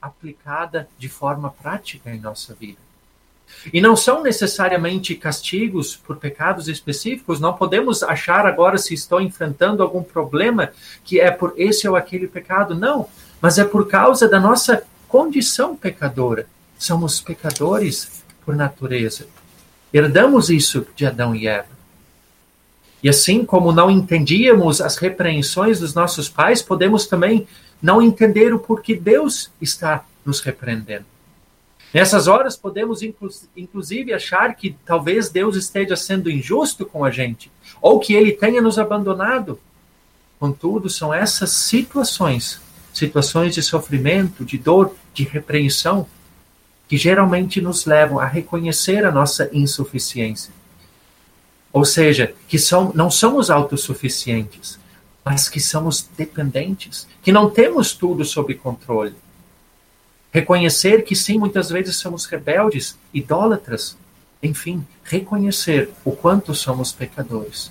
aplicada 0.00 0.88
de 0.98 1.08
forma 1.08 1.50
prática 1.50 2.10
em 2.10 2.20
nossa 2.20 2.54
vida. 2.54 2.78
E 3.72 3.80
não 3.80 3.94
são 3.94 4.22
necessariamente 4.22 5.14
castigos 5.14 5.94
por 5.94 6.16
pecados 6.16 6.68
específicos, 6.68 7.38
não 7.38 7.52
podemos 7.52 8.02
achar 8.02 8.46
agora 8.46 8.78
se 8.78 8.94
estou 8.94 9.20
enfrentando 9.20 9.82
algum 9.82 10.02
problema 10.02 10.72
que 11.04 11.20
é 11.20 11.30
por 11.30 11.54
esse 11.56 11.86
ou 11.86 11.94
aquele 11.94 12.26
pecado, 12.26 12.74
não, 12.74 13.08
mas 13.40 13.58
é 13.58 13.64
por 13.64 13.86
causa 13.88 14.28
da 14.28 14.40
nossa 14.40 14.84
condição 15.06 15.76
pecadora. 15.76 16.46
Somos 16.78 17.20
pecadores 17.20 18.24
por 18.44 18.56
natureza. 18.56 19.26
Herdamos 19.92 20.50
isso 20.50 20.86
de 20.96 21.06
Adão 21.06 21.34
e 21.34 21.46
Eva. 21.46 21.68
E 23.02 23.08
assim 23.08 23.44
como 23.44 23.72
não 23.72 23.90
entendíamos 23.90 24.80
as 24.80 24.96
repreensões 24.96 25.80
dos 25.80 25.92
nossos 25.92 26.28
pais, 26.28 26.62
podemos 26.62 27.06
também 27.06 27.46
não 27.82 28.00
entender 28.00 28.54
o 28.54 28.60
porquê 28.60 28.94
Deus 28.94 29.50
está 29.60 30.04
nos 30.24 30.40
repreendendo. 30.40 31.04
Nessas 31.92 32.26
horas, 32.26 32.56
podemos 32.56 33.00
inclusive 33.54 34.14
achar 34.14 34.54
que 34.54 34.74
talvez 34.86 35.28
Deus 35.28 35.56
esteja 35.56 35.94
sendo 35.94 36.30
injusto 36.30 36.86
com 36.86 37.04
a 37.04 37.10
gente, 37.10 37.50
ou 37.82 38.00
que 38.00 38.14
ele 38.14 38.32
tenha 38.32 38.62
nos 38.62 38.78
abandonado. 38.78 39.60
Contudo, 40.40 40.88
são 40.88 41.12
essas 41.12 41.50
situações, 41.50 42.60
situações 42.94 43.54
de 43.54 43.62
sofrimento, 43.62 44.44
de 44.44 44.56
dor, 44.56 44.94
de 45.12 45.24
repreensão, 45.24 46.06
que 46.88 46.96
geralmente 46.96 47.60
nos 47.60 47.84
levam 47.84 48.18
a 48.18 48.26
reconhecer 48.26 49.04
a 49.04 49.12
nossa 49.12 49.50
insuficiência. 49.52 50.52
Ou 51.72 51.84
seja, 51.84 52.34
que 52.48 52.58
são, 52.58 52.92
não 52.94 53.10
somos 53.10 53.50
autossuficientes, 53.50 54.78
mas 55.24 55.48
que 55.48 55.60
somos 55.60 56.08
dependentes, 56.16 57.06
que 57.22 57.32
não 57.32 57.48
temos 57.48 57.92
tudo 57.92 58.24
sob 58.24 58.54
controle. 58.54 59.14
Reconhecer 60.32 61.04
que 61.04 61.14
sim, 61.14 61.38
muitas 61.38 61.70
vezes 61.70 61.96
somos 61.96 62.24
rebeldes, 62.24 62.98
idólatras, 63.12 63.96
enfim, 64.42 64.84
reconhecer 65.04 65.90
o 66.04 66.12
quanto 66.12 66.54
somos 66.54 66.90
pecadores. 66.90 67.70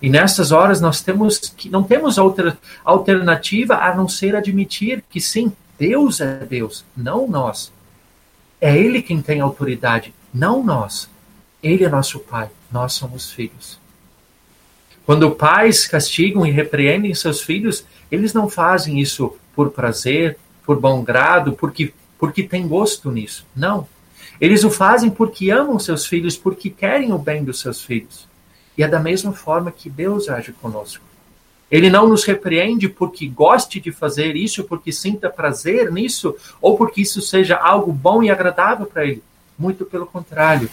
E 0.00 0.10
nessas 0.10 0.52
horas 0.52 0.80
nós 0.80 1.00
temos 1.00 1.38
que 1.38 1.70
não 1.70 1.82
temos 1.82 2.18
outra 2.18 2.58
alternativa 2.84 3.76
a 3.76 3.94
não 3.94 4.08
ser 4.08 4.34
admitir 4.34 5.02
que 5.08 5.20
sim, 5.20 5.52
Deus 5.78 6.20
é 6.20 6.44
Deus, 6.44 6.84
não 6.96 7.28
nós. 7.28 7.72
É 8.60 8.76
Ele 8.76 9.02
quem 9.02 9.22
tem 9.22 9.40
autoridade, 9.40 10.14
não 10.32 10.62
nós. 10.62 11.08
Ele 11.62 11.84
é 11.84 11.88
nosso 11.88 12.18
Pai, 12.18 12.50
nós 12.70 12.92
somos 12.94 13.30
filhos. 13.30 13.81
Quando 15.04 15.30
pais 15.32 15.86
castigam 15.86 16.46
e 16.46 16.50
repreendem 16.50 17.14
seus 17.14 17.40
filhos, 17.40 17.84
eles 18.10 18.32
não 18.32 18.48
fazem 18.48 19.00
isso 19.00 19.36
por 19.54 19.70
prazer, 19.70 20.38
por 20.64 20.78
bom 20.78 21.02
grado, 21.02 21.52
porque, 21.52 21.92
porque 22.18 22.42
têm 22.42 22.68
gosto 22.68 23.10
nisso. 23.10 23.46
Não. 23.54 23.86
Eles 24.40 24.64
o 24.64 24.70
fazem 24.70 25.10
porque 25.10 25.50
amam 25.50 25.78
seus 25.78 26.06
filhos, 26.06 26.36
porque 26.36 26.70
querem 26.70 27.12
o 27.12 27.18
bem 27.18 27.44
dos 27.44 27.60
seus 27.60 27.84
filhos. 27.84 28.28
E 28.76 28.82
é 28.82 28.88
da 28.88 28.98
mesma 28.98 29.32
forma 29.32 29.70
que 29.70 29.90
Deus 29.90 30.28
age 30.28 30.52
conosco. 30.52 31.04
Ele 31.70 31.88
não 31.88 32.06
nos 32.06 32.24
repreende 32.24 32.86
porque 32.88 33.26
goste 33.26 33.80
de 33.80 33.90
fazer 33.90 34.36
isso, 34.36 34.64
porque 34.64 34.92
sinta 34.92 35.30
prazer 35.30 35.90
nisso, 35.90 36.36
ou 36.60 36.76
porque 36.76 37.00
isso 37.00 37.22
seja 37.22 37.56
algo 37.56 37.92
bom 37.92 38.22
e 38.22 38.30
agradável 38.30 38.84
para 38.84 39.06
ele. 39.06 39.22
Muito 39.58 39.86
pelo 39.86 40.04
contrário. 40.04 40.68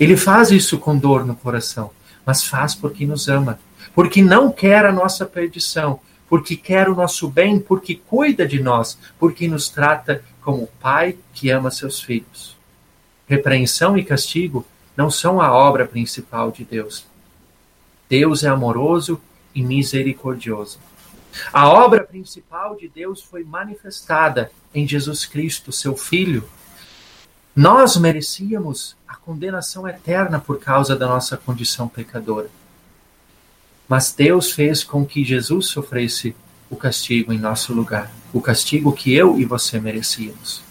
Ele 0.00 0.16
faz 0.16 0.50
isso 0.50 0.78
com 0.78 0.96
dor 0.96 1.26
no 1.26 1.34
coração, 1.34 1.90
mas 2.28 2.44
faz 2.44 2.74
porque 2.74 3.06
nos 3.06 3.26
ama, 3.26 3.58
porque 3.94 4.22
não 4.22 4.52
quer 4.52 4.84
a 4.84 4.92
nossa 4.92 5.24
perdição, 5.24 5.98
porque 6.28 6.56
quer 6.56 6.86
o 6.86 6.94
nosso 6.94 7.26
bem, 7.26 7.58
porque 7.58 7.94
cuida 7.94 8.46
de 8.46 8.62
nós, 8.62 8.98
porque 9.18 9.48
nos 9.48 9.70
trata 9.70 10.22
como 10.42 10.64
o 10.64 10.66
pai 10.66 11.16
que 11.32 11.48
ama 11.48 11.70
seus 11.70 12.02
filhos. 12.02 12.54
Repreensão 13.26 13.96
e 13.96 14.04
castigo 14.04 14.66
não 14.94 15.10
são 15.10 15.40
a 15.40 15.50
obra 15.50 15.86
principal 15.86 16.50
de 16.50 16.66
Deus. 16.66 17.06
Deus 18.10 18.44
é 18.44 18.48
amoroso 18.48 19.18
e 19.54 19.62
misericordioso. 19.62 20.78
A 21.50 21.66
obra 21.66 22.04
principal 22.04 22.76
de 22.76 22.88
Deus 22.88 23.22
foi 23.22 23.42
manifestada 23.42 24.52
em 24.74 24.86
Jesus 24.86 25.24
Cristo, 25.24 25.72
seu 25.72 25.96
Filho. 25.96 26.46
Nós 27.58 27.96
merecíamos 27.96 28.96
a 29.08 29.16
condenação 29.16 29.88
eterna 29.88 30.38
por 30.38 30.60
causa 30.60 30.94
da 30.94 31.08
nossa 31.08 31.36
condição 31.36 31.88
pecadora. 31.88 32.48
Mas 33.88 34.14
Deus 34.16 34.52
fez 34.52 34.84
com 34.84 35.04
que 35.04 35.24
Jesus 35.24 35.66
sofresse 35.66 36.36
o 36.70 36.76
castigo 36.76 37.32
em 37.32 37.38
nosso 37.38 37.74
lugar, 37.74 38.12
o 38.32 38.40
castigo 38.40 38.92
que 38.92 39.12
eu 39.12 39.40
e 39.40 39.44
você 39.44 39.80
merecíamos. 39.80 40.62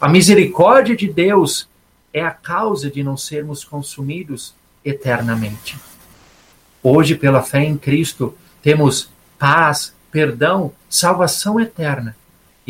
A 0.00 0.08
misericórdia 0.08 0.96
de 0.96 1.12
Deus 1.12 1.68
é 2.10 2.24
a 2.24 2.30
causa 2.30 2.90
de 2.90 3.02
não 3.02 3.18
sermos 3.18 3.62
consumidos 3.62 4.54
eternamente. 4.82 5.78
Hoje, 6.82 7.16
pela 7.16 7.42
fé 7.42 7.64
em 7.64 7.76
Cristo, 7.76 8.34
temos 8.62 9.10
paz, 9.38 9.94
perdão, 10.10 10.72
salvação 10.88 11.60
eterna. 11.60 12.16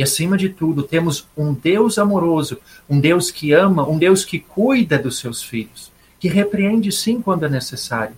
E 0.00 0.02
acima 0.02 0.38
de 0.38 0.48
tudo, 0.48 0.82
temos 0.82 1.28
um 1.36 1.52
Deus 1.52 1.98
amoroso, 1.98 2.56
um 2.88 2.98
Deus 2.98 3.30
que 3.30 3.52
ama, 3.52 3.86
um 3.86 3.98
Deus 3.98 4.24
que 4.24 4.38
cuida 4.38 4.98
dos 4.98 5.18
seus 5.18 5.42
filhos, 5.42 5.92
que 6.18 6.26
repreende 6.26 6.90
sim 6.90 7.20
quando 7.20 7.44
é 7.44 7.50
necessário. 7.50 8.16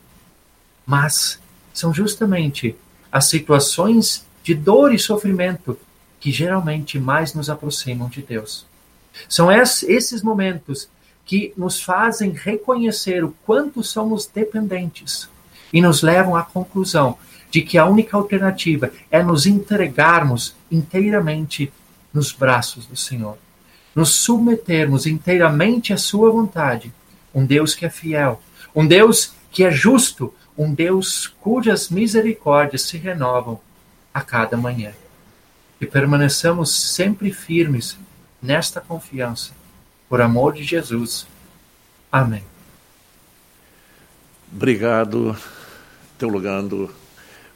Mas 0.86 1.40
são 1.74 1.92
justamente 1.92 2.76
as 3.10 3.24
situações 3.24 4.24
de 4.44 4.54
dor 4.54 4.94
e 4.94 4.98
sofrimento 4.98 5.76
que 6.20 6.30
geralmente 6.30 7.00
mais 7.00 7.34
nos 7.34 7.50
aproximam 7.50 8.08
de 8.08 8.22
Deus. 8.22 8.64
São 9.28 9.50
esses 9.50 10.22
momentos 10.22 10.88
que 11.26 11.52
nos 11.56 11.82
fazem 11.82 12.30
reconhecer 12.30 13.24
o 13.24 13.34
quanto 13.44 13.82
somos 13.82 14.24
dependentes 14.24 15.28
e 15.72 15.80
nos 15.80 16.00
levam 16.00 16.36
à 16.36 16.44
conclusão 16.44 17.18
de 17.52 17.60
que 17.60 17.76
a 17.76 17.84
única 17.84 18.16
alternativa 18.16 18.90
é 19.10 19.22
nos 19.22 19.44
entregarmos 19.44 20.56
inteiramente 20.70 21.70
nos 22.12 22.32
braços 22.32 22.86
do 22.86 22.96
Senhor, 22.96 23.36
nos 23.94 24.08
submetermos 24.14 25.06
inteiramente 25.06 25.92
à 25.92 25.98
Sua 25.98 26.30
vontade. 26.30 26.90
Um 27.34 27.44
Deus 27.44 27.74
que 27.74 27.84
é 27.84 27.90
fiel, 27.90 28.40
um 28.74 28.86
Deus 28.86 29.34
que 29.50 29.64
é 29.64 29.70
justo, 29.70 30.32
um 30.56 30.72
Deus 30.72 31.26
cujas 31.26 31.90
misericórdias 31.90 32.82
se 32.82 32.96
renovam 32.96 33.60
a 34.14 34.22
cada 34.22 34.56
manhã. 34.56 34.94
E 35.78 35.84
permaneçamos 35.84 36.94
sempre 36.94 37.30
firmes 37.30 37.98
nesta 38.40 38.80
confiança, 38.80 39.52
por 40.08 40.22
amor 40.22 40.54
de 40.54 40.64
Jesus. 40.64 41.26
Amém. 42.10 42.44
Obrigado 44.50 45.36
teologando, 46.16 47.01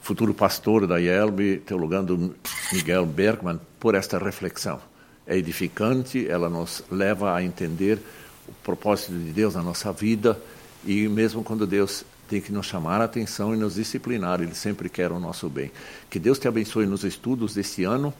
futuro 0.07 0.33
pastor 0.33 0.87
da 0.87 1.01
IELB, 1.01 1.57
teologando 1.65 2.33
Miguel 2.71 3.05
Bergman, 3.05 3.59
por 3.77 3.93
esta 3.93 4.17
reflexão. 4.17 4.79
É 5.25 5.35
edificante, 5.35 6.25
ela 6.29 6.47
nos 6.47 6.81
leva 6.89 7.35
a 7.35 7.43
entender 7.43 7.99
o 8.47 8.53
propósito 8.63 9.11
de 9.11 9.33
Deus 9.33 9.55
na 9.55 9.61
nossa 9.61 9.91
vida 9.91 10.39
e 10.85 11.09
mesmo 11.09 11.43
quando 11.43 11.67
Deus 11.67 12.05
tem 12.27 12.41
que 12.41 12.51
nos 12.51 12.65
chamar 12.65 13.01
a 13.01 13.05
atenção 13.05 13.53
e 13.53 13.57
nos 13.57 13.75
disciplinar. 13.75 14.41
Ele 14.41 14.53
sempre 14.53 14.89
quer 14.89 15.11
o 15.11 15.19
nosso 15.19 15.49
bem. 15.49 15.71
Que 16.09 16.19
Deus 16.19 16.37
te 16.37 16.47
abençoe 16.47 16.85
nos 16.85 17.03
estudos 17.03 17.53
deste 17.53 17.83
ano 17.83 18.13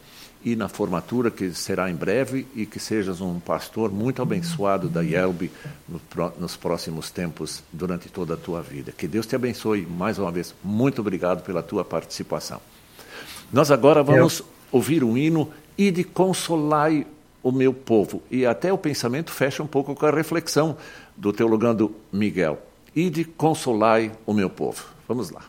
e 0.43 0.55
na 0.55 0.67
formatura 0.67 1.29
que 1.29 1.51
será 1.51 1.89
em 1.89 1.95
breve 1.95 2.47
e 2.55 2.65
que 2.65 2.79
sejas 2.79 3.21
um 3.21 3.39
pastor 3.39 3.91
muito 3.91 4.21
abençoado 4.21 4.87
da 4.87 5.03
IELB 5.03 5.51
nos 6.39 6.55
próximos 6.55 7.09
tempos, 7.09 7.63
durante 7.71 8.07
toda 8.09 8.35
a 8.35 8.37
tua 8.37 8.61
vida. 8.61 8.91
Que 8.91 9.07
Deus 9.07 9.25
te 9.25 9.35
abençoe 9.35 9.85
mais 9.85 10.19
uma 10.19 10.31
vez. 10.31 10.53
Muito 10.63 11.01
obrigado 11.01 11.43
pela 11.43 11.61
tua 11.61 11.83
participação. 11.83 12.61
Nós 13.51 13.71
agora 13.71 14.03
vamos 14.03 14.43
ouvir 14.71 15.03
um 15.03 15.17
hino 15.17 15.51
e 15.77 15.91
de 15.91 16.03
consolai 16.03 17.05
o 17.41 17.51
meu 17.51 17.73
povo. 17.73 18.21
E 18.29 18.45
até 18.45 18.71
o 18.71 18.77
pensamento 18.77 19.31
fecha 19.31 19.63
um 19.63 19.67
pouco 19.67 19.95
com 19.95 20.05
a 20.05 20.11
reflexão 20.11 20.77
do 21.15 21.31
teologando 21.31 21.95
Miguel. 22.11 22.61
E 22.97 23.11
de 23.11 23.23
consolai 23.23 24.11
o 24.25 24.33
meu 24.33 24.49
povo. 24.49 24.83
Vamos 25.07 25.29
lá. 25.29 25.43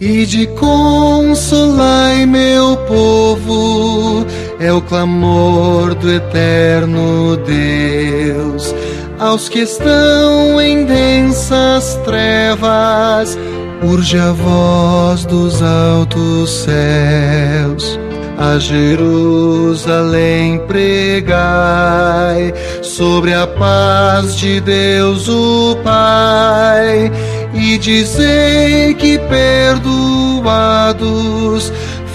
e 0.00 0.26
de 0.26 0.48
consolai 0.48 2.26
meu 2.26 2.76
povo, 2.88 4.26
é 4.58 4.72
o 4.72 4.82
clamor 4.82 5.94
do 5.94 6.10
eterno 6.10 7.36
Deus. 7.36 8.74
Aos 9.20 9.48
que 9.48 9.60
estão 9.60 10.60
em 10.60 10.84
densas 10.86 11.94
trevas, 12.04 13.38
urge 13.82 14.18
a 14.18 14.32
voz 14.32 15.24
dos 15.24 15.62
altos 15.62 16.64
céus. 16.64 17.98
A 18.38 18.58
Jerusalém 18.58 20.58
pregai 20.66 22.52
sobre 22.82 23.34
a 23.34 23.46
paz 23.46 24.34
de 24.36 24.58
Deus 24.60 25.28
o 25.28 25.76
Pai 25.84 27.12
e 27.54 27.78
dizei 27.78 28.94
que 28.94 29.18
perdoados 29.18 29.82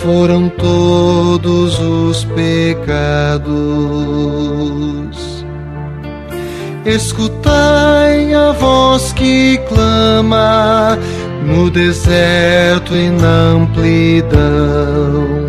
foram 0.02 0.50
todos 0.50 1.80
os 1.80 2.26
pecados. 2.26 3.48
Escutai 6.86 8.34
a 8.34 8.52
voz 8.54 9.14
que 9.14 9.60
clama 9.70 10.98
no 11.48 11.72
deserto 11.72 12.94
e 12.94 13.10
na 13.10 13.54
amplidão, 13.56 15.48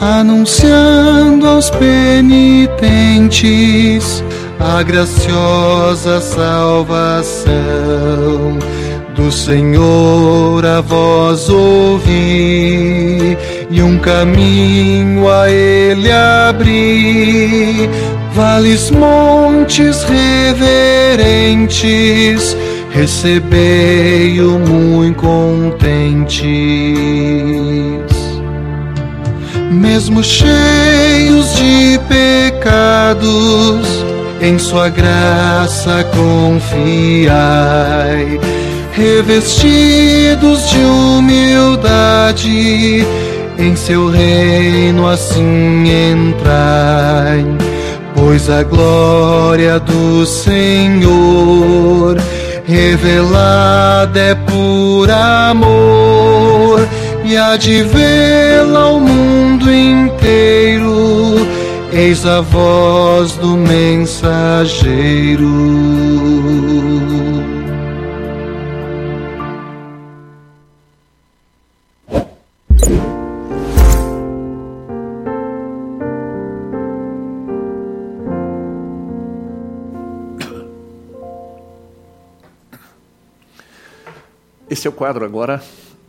anunciando 0.00 1.48
aos 1.48 1.68
penitentes 1.70 3.02
a 4.60 4.80
graciosa 4.84 6.20
salvação 6.20 7.52
do 9.16 9.32
Senhor 9.32 10.64
a 10.64 10.80
voz 10.80 11.48
ouvi 11.48 13.36
e 13.68 13.82
um 13.82 13.98
caminho 13.98 15.28
a 15.28 15.50
ele 15.50 16.10
abri. 16.12 17.90
Vales, 18.32 18.90
montes 18.90 20.04
reverentes, 20.04 21.76
recebei-o 22.92 24.58
muito 24.58 25.20
contentes. 25.20 26.42
Mesmo 29.70 30.22
cheios 30.22 31.54
de 31.56 31.98
pecados, 32.08 33.24
em 34.40 34.58
sua 34.58 34.88
graça 34.88 36.04
confiai 36.14 37.42
revestidos 38.92 40.68
de 40.70 40.78
humildade, 40.78 42.46
em 43.58 43.74
seu 43.74 44.10
reino 44.10 45.06
assim 45.06 45.84
entrai. 46.12 47.46
Pois 48.14 48.50
a 48.50 48.62
glória 48.62 49.80
do 49.80 50.24
Senhor 50.26 52.16
revelada 52.72 54.18
é 54.18 54.34
por 54.34 55.10
amor, 55.10 56.88
e 57.22 57.36
há 57.36 57.56
de 57.56 57.82
vê-la 57.82 58.80
ao 58.80 58.98
mundo 58.98 59.70
inteiro. 59.70 61.46
Eis 61.92 62.24
a 62.24 62.40
voz 62.40 63.32
do 63.32 63.56
mensageiro. 63.56 65.12
Este 84.72 84.86
é 84.86 84.90
o 84.90 84.92
quadro 84.94 85.22
agora 85.22 85.62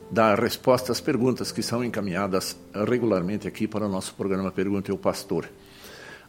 da 0.09 0.35
resposta 0.35 0.93
às 0.93 1.01
perguntas 1.01 1.51
que 1.51 1.61
são 1.61 1.83
encaminhadas 1.83 2.55
regularmente 2.87 3.45
aqui 3.45 3.67
para 3.67 3.85
o 3.85 3.89
nosso 3.89 4.15
programa 4.15 4.53
Pergunta 4.53 4.89
ao 4.89 4.97
Pastor. 4.97 5.49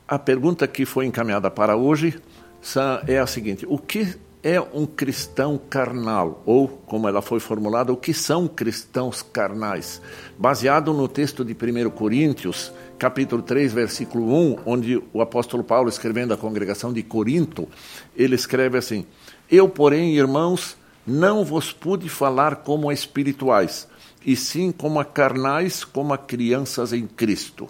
A 0.08 0.18
pergunta 0.18 0.66
que 0.66 0.84
foi 0.84 1.06
encaminhada 1.06 1.48
para 1.48 1.76
hoje 1.76 2.20
é 3.06 3.20
a 3.20 3.26
seguinte: 3.28 3.64
o 3.68 3.78
que 3.78 4.16
é 4.42 4.60
um 4.60 4.84
cristão 4.84 5.56
carnal? 5.70 6.42
Ou, 6.44 6.66
como 6.66 7.06
ela 7.06 7.22
foi 7.22 7.38
formulada, 7.38 7.92
o 7.92 7.96
que 7.96 8.12
são 8.12 8.48
cristãos 8.48 9.22
carnais? 9.22 10.02
Baseado 10.36 10.92
no 10.92 11.06
texto 11.06 11.44
de 11.44 11.52
1 11.52 11.88
Coríntios, 11.90 12.72
capítulo 12.98 13.42
3, 13.42 13.72
versículo 13.72 14.34
1, 14.34 14.56
onde 14.66 15.00
o 15.12 15.22
apóstolo 15.22 15.62
Paulo, 15.62 15.88
escrevendo 15.88 16.34
à 16.34 16.36
congregação 16.36 16.92
de 16.92 17.04
Corinto, 17.04 17.68
ele 18.16 18.34
escreve 18.34 18.76
assim: 18.76 19.06
Eu, 19.48 19.68
porém, 19.68 20.16
irmãos, 20.16 20.76
não 21.06 21.44
vos 21.44 21.72
pude 21.72 22.08
falar 22.08 22.56
como 22.56 22.90
a 22.90 22.94
espirituais, 22.94 23.86
e 24.24 24.34
sim 24.34 24.72
como 24.72 24.98
a 24.98 25.04
carnais, 25.04 25.84
como 25.84 26.14
a 26.14 26.18
crianças 26.18 26.92
em 26.92 27.06
Cristo. 27.06 27.68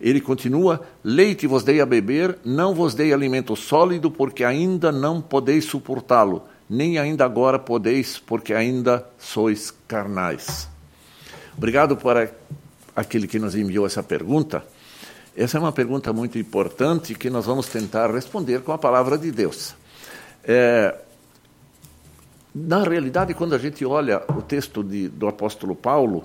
Ele 0.00 0.20
continua: 0.20 0.82
Leite 1.02 1.46
vos 1.46 1.62
dei 1.62 1.80
a 1.80 1.86
beber, 1.86 2.38
não 2.44 2.74
vos 2.74 2.94
dei 2.94 3.12
alimento 3.12 3.56
sólido, 3.56 4.10
porque 4.10 4.44
ainda 4.44 4.92
não 4.92 5.20
podeis 5.20 5.64
suportá-lo, 5.64 6.44
nem 6.68 6.98
ainda 6.98 7.24
agora 7.24 7.58
podeis, 7.58 8.18
porque 8.18 8.54
ainda 8.54 9.04
sois 9.18 9.72
carnais. 9.86 10.68
Obrigado 11.56 11.96
para 11.96 12.30
aquele 12.94 13.26
que 13.26 13.38
nos 13.38 13.54
enviou 13.54 13.86
essa 13.86 14.02
pergunta. 14.02 14.64
Essa 15.36 15.56
é 15.56 15.60
uma 15.60 15.72
pergunta 15.72 16.12
muito 16.12 16.38
importante 16.38 17.14
que 17.14 17.30
nós 17.30 17.46
vamos 17.46 17.68
tentar 17.68 18.12
responder 18.12 18.60
com 18.62 18.72
a 18.72 18.78
palavra 18.78 19.16
de 19.16 19.30
Deus. 19.30 19.74
É, 20.44 20.94
na 22.54 22.82
realidade, 22.82 23.34
quando 23.34 23.54
a 23.54 23.58
gente 23.58 23.84
olha 23.84 24.22
o 24.28 24.42
texto 24.42 24.82
de, 24.82 25.08
do 25.08 25.28
apóstolo 25.28 25.74
Paulo, 25.74 26.24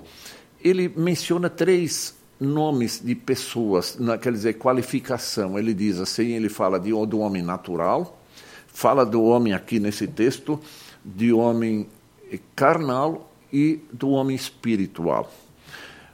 ele 0.62 0.92
menciona 0.96 1.50
três 1.50 2.16
nomes 2.40 3.00
de 3.02 3.14
pessoas, 3.14 3.96
na, 3.98 4.16
quer 4.18 4.32
dizer, 4.32 4.54
qualificação. 4.54 5.58
Ele 5.58 5.74
diz 5.74 6.00
assim, 6.00 6.32
ele 6.32 6.48
fala 6.48 6.80
de, 6.80 6.90
do 7.06 7.18
homem 7.18 7.42
natural, 7.42 8.18
fala 8.66 9.04
do 9.04 9.22
homem 9.22 9.52
aqui 9.52 9.78
nesse 9.78 10.06
texto, 10.06 10.58
de 11.04 11.32
homem 11.32 11.86
carnal 12.56 13.30
e 13.52 13.80
do 13.92 14.10
homem 14.10 14.34
espiritual. 14.34 15.30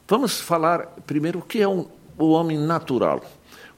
Vamos 0.07 0.41
falar 0.41 0.87
primeiro 1.07 1.39
o 1.39 1.43
que 1.43 1.63
é 1.63 1.69
um, 1.69 1.87
o 2.19 2.31
homem 2.33 2.59
natural. 2.59 3.23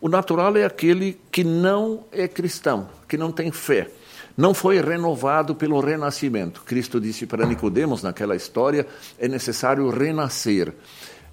O 0.01 0.09
natural 0.09 0.57
é 0.57 0.65
aquele 0.65 1.21
que 1.31 1.45
não 1.45 2.05
é 2.11 2.27
cristão, 2.27 2.89
que 3.07 3.17
não 3.17 3.31
tem 3.31 3.53
fé 3.53 3.89
não 4.37 4.55
foi 4.55 4.81
renovado 4.81 5.55
pelo 5.55 5.81
renascimento. 5.81 6.63
Cristo 6.63 7.01
disse 7.01 7.27
para 7.27 7.47
Nicodemos 7.47 8.03
naquela 8.03 8.37
história, 8.37 8.87
é 9.19 9.29
necessário 9.29 9.91
renascer. 9.91 10.73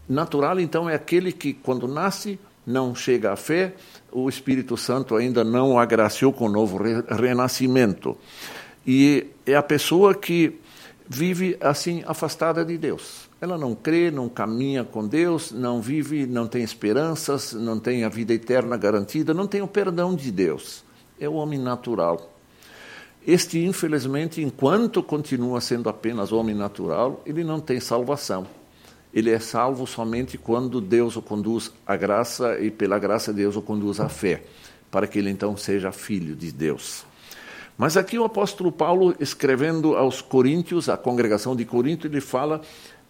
Natural 0.07 0.59
então 0.59 0.89
é 0.89 0.95
aquele 0.95 1.31
que 1.31 1.53
quando 1.53 1.87
nasce 1.87 2.39
não 2.65 2.93
chega 2.93 3.31
à 3.31 3.35
fé, 3.35 3.73
o 4.11 4.27
Espírito 4.27 4.75
Santo 4.75 5.15
ainda 5.15 5.43
não 5.43 5.73
o 5.73 5.79
agraciou 5.79 6.33
com 6.33 6.45
o 6.45 6.49
novo 6.49 6.77
re 6.77 7.03
renascimento. 7.09 8.17
E 8.85 9.27
é 9.45 9.55
a 9.55 9.63
pessoa 9.63 10.13
que 10.15 10.59
vive 11.07 11.57
assim 11.59 12.03
afastada 12.05 12.63
de 12.63 12.77
Deus. 12.77 13.29
Ela 13.41 13.57
não 13.57 13.73
crê, 13.73 14.11
não 14.11 14.27
caminha 14.27 14.83
com 14.83 15.07
Deus, 15.07 15.51
não 15.51 15.81
vive, 15.81 16.27
não 16.27 16.47
tem 16.47 16.61
esperanças, 16.61 17.53
não 17.53 17.79
tem 17.79 18.03
a 18.03 18.09
vida 18.09 18.33
eterna 18.33 18.75
garantida, 18.77 19.33
não 19.33 19.47
tem 19.47 19.61
o 19.61 19.67
perdão 19.67 20.13
de 20.13 20.31
Deus. 20.31 20.83
É 21.19 21.27
o 21.27 21.33
homem 21.33 21.57
natural. 21.57 22.38
Este, 23.31 23.63
infelizmente, 23.63 24.41
enquanto 24.41 25.03
continua 25.03 25.61
sendo 25.61 25.87
apenas 25.87 26.31
homem 26.31 26.55
natural, 26.55 27.21
ele 27.27 27.43
não 27.43 27.59
tem 27.59 27.79
salvação. 27.79 28.47
ele 29.13 29.29
é 29.29 29.37
salvo 29.37 29.85
somente 29.85 30.35
quando 30.35 30.81
Deus 30.81 31.15
o 31.15 31.21
conduz 31.21 31.71
à 31.85 31.95
graça 31.95 32.59
e 32.59 32.71
pela 32.71 32.97
graça 32.97 33.31
Deus 33.31 33.55
o 33.55 33.61
conduz 33.61 33.99
à 33.99 34.09
fé, 34.09 34.41
para 34.89 35.05
que 35.05 35.19
ele 35.19 35.29
então 35.29 35.55
seja 35.55 35.91
filho 35.91 36.35
de 36.35 36.51
Deus. 36.51 37.05
Mas 37.77 37.95
aqui 37.95 38.17
o 38.17 38.23
apóstolo 38.23 38.71
Paulo, 38.71 39.15
escrevendo 39.19 39.95
aos 39.95 40.21
Coríntios, 40.21 40.89
à 40.89 40.97
congregação 40.97 41.55
de 41.55 41.65
Corinto, 41.65 42.07
ele 42.07 42.21
fala: 42.21 42.61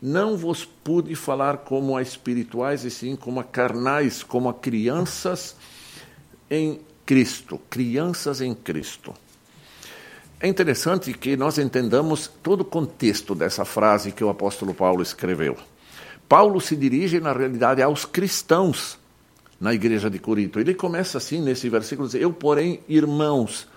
Não 0.02 0.36
vos 0.36 0.66
pude 0.66 1.16
falar 1.16 1.60
como 1.60 1.96
a 1.96 2.02
espirituais, 2.02 2.84
e 2.84 2.92
sim 2.92 3.16
como 3.16 3.40
a 3.40 3.44
carnais, 3.46 4.22
como 4.22 4.50
a 4.50 4.54
crianças 4.54 5.56
em 6.52 6.82
Cristo, 7.06 7.58
crianças 7.70 8.42
em 8.42 8.54
Cristo. 8.54 9.14
É 10.42 10.48
interessante 10.48 11.12
que 11.12 11.36
nós 11.36 11.58
entendamos 11.58 12.32
todo 12.42 12.62
o 12.62 12.66
contexto 12.66 13.36
dessa 13.36 13.66
frase 13.66 14.14
que 14.14 14.24
o 14.24 14.30
apóstolo 14.30 14.74
Paulo 14.74 15.04
escreveu. 15.04 15.58
Paulo 16.30 16.62
se 16.62 16.78
dirige, 16.78 17.20
na 17.20 17.34
realidade, 17.34 17.82
aos 17.82 18.06
cristãos 18.06 18.98
na 19.60 19.74
igreja 19.74 20.10
de 20.10 20.18
Corinto. 20.18 20.58
Ele 20.58 20.74
começa 20.74 21.18
assim 21.18 21.42
nesse 21.42 21.68
versículo: 21.68 22.10
Eu, 22.14 22.32
porém, 22.32 22.80
irmãos. 22.88 23.68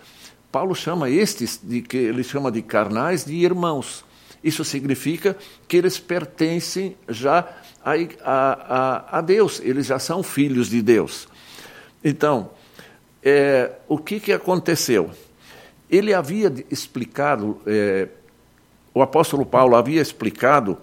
Paulo 0.52 0.74
chama 0.74 1.10
estes, 1.10 1.58
de 1.62 1.80
que 1.80 1.96
ele 1.96 2.22
chama 2.22 2.52
de 2.52 2.62
carnais, 2.62 3.24
de 3.24 3.34
irmãos. 3.34 4.04
Isso 4.44 4.64
significa 4.64 5.36
que 5.66 5.78
eles 5.78 5.98
pertencem 5.98 6.94
já 7.08 7.48
a, 7.82 7.94
a, 8.22 9.18
a, 9.18 9.20
Deus, 9.20 9.60
eles 9.64 9.86
já 9.86 9.98
são 9.98 10.22
filhos 10.22 10.68
de 10.68 10.82
Deus. 10.82 11.26
Então, 12.04 12.50
é, 13.22 13.72
o 13.88 13.96
que, 13.96 14.20
que 14.20 14.32
aconteceu? 14.32 15.10
Ele 15.92 16.14
havia 16.14 16.50
explicado, 16.70 17.60
é, 17.66 18.08
o 18.94 19.02
apóstolo 19.02 19.44
Paulo 19.44 19.76
havia 19.76 20.00
explicado 20.00 20.78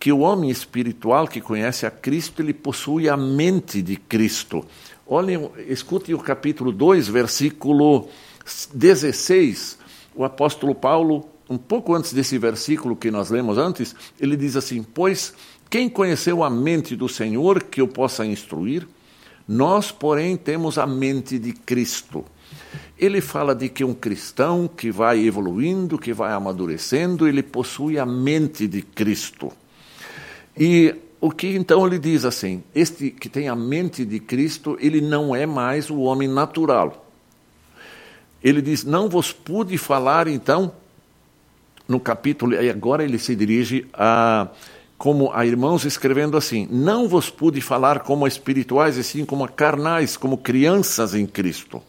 que 0.00 0.10
o 0.10 0.20
homem 0.20 0.48
espiritual 0.48 1.28
que 1.28 1.42
conhece 1.42 1.84
a 1.84 1.90
Cristo, 1.90 2.40
ele 2.40 2.54
possui 2.54 3.06
a 3.06 3.18
mente 3.18 3.82
de 3.82 3.96
Cristo. 3.96 4.64
Olhem, 5.06 5.50
escute 5.68 6.14
o 6.14 6.18
capítulo 6.18 6.72
2, 6.72 7.06
versículo 7.08 8.08
16. 8.72 9.78
O 10.14 10.24
apóstolo 10.24 10.74
Paulo, 10.74 11.28
um 11.50 11.58
pouco 11.58 11.94
antes 11.94 12.14
desse 12.14 12.38
versículo 12.38 12.96
que 12.96 13.10
nós 13.10 13.28
lemos 13.28 13.58
antes, 13.58 13.94
ele 14.18 14.38
diz 14.38 14.56
assim: 14.56 14.82
Pois 14.82 15.34
quem 15.68 15.88
conheceu 15.88 16.42
a 16.42 16.48
mente 16.48 16.96
do 16.96 17.10
Senhor 17.10 17.62
que 17.62 17.82
o 17.82 17.88
possa 17.88 18.24
instruir? 18.24 18.88
Nós, 19.46 19.92
porém, 19.92 20.36
temos 20.36 20.78
a 20.78 20.86
mente 20.86 21.38
de 21.38 21.52
Cristo. 21.52 22.24
Ele 22.98 23.20
fala 23.20 23.54
de 23.54 23.68
que 23.68 23.84
um 23.84 23.92
cristão 23.92 24.68
que 24.68 24.90
vai 24.90 25.24
evoluindo, 25.24 25.98
que 25.98 26.12
vai 26.12 26.32
amadurecendo, 26.32 27.28
ele 27.28 27.42
possui 27.42 27.98
a 27.98 28.06
mente 28.06 28.66
de 28.66 28.80
Cristo. 28.80 29.52
E 30.56 30.94
o 31.20 31.30
que 31.30 31.48
então 31.56 31.86
ele 31.86 31.98
diz 31.98 32.24
assim: 32.24 32.62
este 32.74 33.10
que 33.10 33.28
tem 33.28 33.48
a 33.48 33.56
mente 33.56 34.04
de 34.04 34.18
Cristo, 34.18 34.78
ele 34.80 35.00
não 35.00 35.36
é 35.36 35.44
mais 35.44 35.90
o 35.90 36.00
homem 36.00 36.28
natural. 36.28 37.06
Ele 38.42 38.62
diz: 38.62 38.84
Não 38.84 39.08
vos 39.08 39.32
pude 39.32 39.76
falar 39.76 40.28
então, 40.28 40.72
no 41.86 42.00
capítulo, 42.00 42.54
e 42.54 42.70
agora 42.70 43.04
ele 43.04 43.18
se 43.18 43.34
dirige 43.34 43.86
a 43.92 44.48
como 44.96 45.30
a 45.32 45.44
irmãos 45.44 45.84
escrevendo 45.84 46.36
assim: 46.36 46.66
Não 46.70 47.08
vos 47.08 47.28
pude 47.28 47.60
falar 47.60 48.00
como 48.00 48.26
espirituais, 48.26 48.96
e 48.96 49.04
sim 49.04 49.24
como 49.24 49.46
carnais, 49.48 50.16
como 50.16 50.38
crianças 50.38 51.14
em 51.14 51.26
Cristo. 51.26 51.82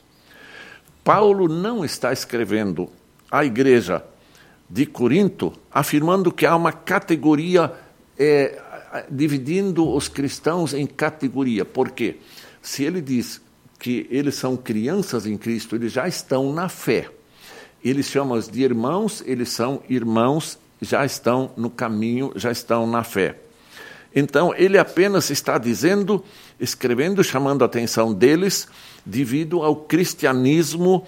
Paulo 1.08 1.48
não 1.48 1.86
está 1.86 2.12
escrevendo 2.12 2.90
à 3.32 3.46
igreja 3.46 4.04
de 4.70 4.86
Corinto 4.86 5.54
afirmando 5.72 6.34
que 6.34 6.46
há 6.46 6.54
uma 6.54 6.74
categoria 6.74 7.72
é, 8.20 8.62
dividindo 9.10 9.90
os 9.90 10.10
cristãos 10.10 10.74
em 10.74 10.86
categoria. 10.86 11.64
Por 11.64 11.92
quê? 11.92 12.18
Se 12.62 12.84
ele 12.84 13.00
diz 13.00 13.40
que 13.80 14.06
eles 14.12 14.36
são 14.36 14.58
crianças 14.58 15.26
em 15.26 15.38
Cristo, 15.38 15.78
eles 15.78 15.94
já 15.94 16.10
estão 16.10 16.52
na 16.52 16.68
fé. 16.68 17.10
Eles 17.82 18.08
chamam-os 18.08 18.50
de 18.50 18.62
irmãos, 18.62 19.24
eles 19.26 19.48
são 19.48 19.82
irmãos, 19.88 20.60
já 20.82 21.06
estão 21.06 21.52
no 21.56 21.70
caminho, 21.70 22.34
já 22.36 22.52
estão 22.52 22.86
na 22.86 23.06
fé. 23.06 23.38
Então, 24.14 24.54
ele 24.58 24.78
apenas 24.78 25.30
está 25.30 25.58
dizendo, 25.58 26.22
escrevendo, 26.60 27.24
chamando 27.24 27.62
a 27.62 27.66
atenção 27.66 28.14
deles, 28.14 28.68
devido 29.08 29.64
ao 29.64 29.76
cristianismo 29.76 31.06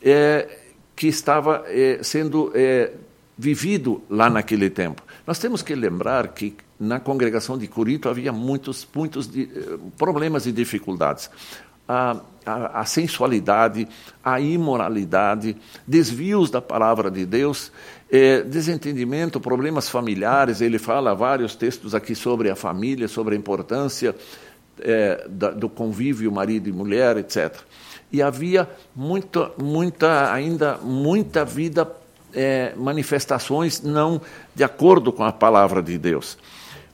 é, 0.00 0.48
que 0.94 1.08
estava 1.08 1.64
é, 1.66 2.00
sendo 2.02 2.52
é, 2.54 2.92
vivido 3.36 4.02
lá 4.08 4.30
naquele 4.30 4.70
tempo. 4.70 5.02
Nós 5.26 5.38
temos 5.38 5.62
que 5.62 5.74
lembrar 5.74 6.28
que 6.28 6.56
na 6.78 7.00
congregação 7.00 7.58
de 7.58 7.66
Corinto 7.66 8.08
havia 8.08 8.32
muitos, 8.32 8.86
muitos 8.94 9.26
de, 9.26 9.42
eh, 9.42 9.78
problemas 9.98 10.46
e 10.46 10.52
dificuldades. 10.52 11.30
A, 11.86 12.20
a, 12.46 12.80
a, 12.80 12.84
sensualidade, 12.84 13.86
a 14.24 14.40
imoralidade, 14.40 15.56
desvios 15.86 16.50
da 16.50 16.62
palavra 16.62 17.10
de 17.10 17.26
Deus, 17.26 17.72
eh, 18.10 18.42
desentendimento, 18.42 19.40
problemas 19.40 19.88
familiares. 19.88 20.60
Ele 20.60 20.78
fala 20.78 21.14
vários 21.14 21.54
textos 21.54 21.94
aqui 21.94 22.14
sobre 22.14 22.48
a 22.48 22.56
família, 22.56 23.08
sobre 23.08 23.34
a 23.34 23.38
importância 23.38 24.14
eh, 24.82 25.26
da, 25.28 25.50
do 25.50 25.68
convívio 25.68 26.30
marido 26.32 26.68
e 26.68 26.72
mulher, 26.72 27.16
etc. 27.16 27.54
E 28.12 28.20
havia 28.20 28.68
muita, 28.94 29.52
muita, 29.58 30.32
ainda 30.32 30.78
muita 30.78 31.44
vida 31.44 31.90
é, 32.34 32.72
manifestações 32.76 33.80
não 33.80 34.20
de 34.54 34.64
acordo 34.64 35.12
com 35.12 35.24
a 35.24 35.32
palavra 35.32 35.82
de 35.82 35.98
Deus. 35.98 36.38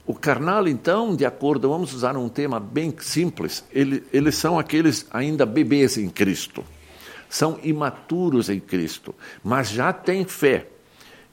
O 0.05 0.13
carnal, 0.13 0.67
então, 0.67 1.15
de 1.15 1.25
acordo, 1.25 1.69
vamos 1.69 1.93
usar 1.93 2.15
um 2.15 2.29
tema 2.29 2.59
bem 2.59 2.93
simples, 2.99 3.63
ele, 3.73 4.03
eles 4.13 4.35
são 4.35 4.57
aqueles 4.57 5.05
ainda 5.11 5.45
bebês 5.45 5.97
em 5.97 6.07
Cristo, 6.07 6.63
são 7.29 7.59
imaturos 7.61 8.49
em 8.49 8.59
Cristo, 8.59 9.13
mas 9.43 9.69
já 9.69 9.91
têm 9.91 10.23
fé. 10.23 10.67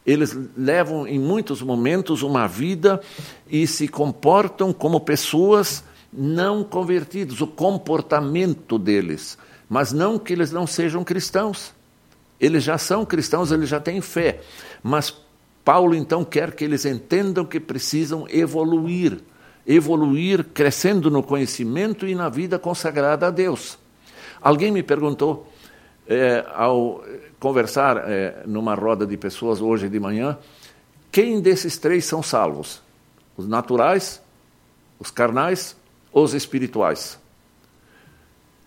Eles 0.04 0.36
levam 0.56 1.06
em 1.06 1.18
muitos 1.18 1.62
momentos 1.62 2.22
uma 2.22 2.46
vida 2.46 3.00
e 3.48 3.66
se 3.66 3.88
comportam 3.88 4.72
como 4.72 5.00
pessoas 5.00 5.84
não 6.16 6.62
convertidas, 6.62 7.40
o 7.40 7.46
comportamento 7.46 8.78
deles, 8.78 9.36
mas 9.68 9.92
não 9.92 10.18
que 10.18 10.32
eles 10.32 10.52
não 10.52 10.66
sejam 10.66 11.02
cristãos. 11.02 11.72
Eles 12.40 12.62
já 12.62 12.78
são 12.78 13.04
cristãos, 13.04 13.50
eles 13.50 13.68
já 13.68 13.80
têm 13.80 14.00
fé. 14.00 14.40
Mas 14.82 15.14
Paulo 15.64 15.94
então 15.94 16.24
quer 16.24 16.52
que 16.52 16.64
eles 16.64 16.84
entendam 16.84 17.44
que 17.44 17.58
precisam 17.58 18.26
evoluir, 18.28 19.18
evoluir 19.66 20.44
crescendo 20.44 21.10
no 21.10 21.22
conhecimento 21.22 22.06
e 22.06 22.14
na 22.14 22.28
vida 22.28 22.58
consagrada 22.58 23.26
a 23.26 23.30
Deus. 23.30 23.78
Alguém 24.40 24.70
me 24.70 24.82
perguntou, 24.82 25.50
é, 26.06 26.44
ao 26.54 27.02
conversar 27.40 27.96
é, 28.08 28.42
numa 28.46 28.74
roda 28.74 29.06
de 29.06 29.16
pessoas 29.16 29.60
hoje 29.60 29.88
de 29.88 29.98
manhã, 29.98 30.38
quem 31.10 31.40
desses 31.40 31.78
três 31.78 32.04
são 32.04 32.22
salvos? 32.22 32.82
Os 33.36 33.48
naturais, 33.48 34.20
os 34.98 35.10
carnais 35.10 35.76
os 36.14 36.32
espirituais? 36.32 37.18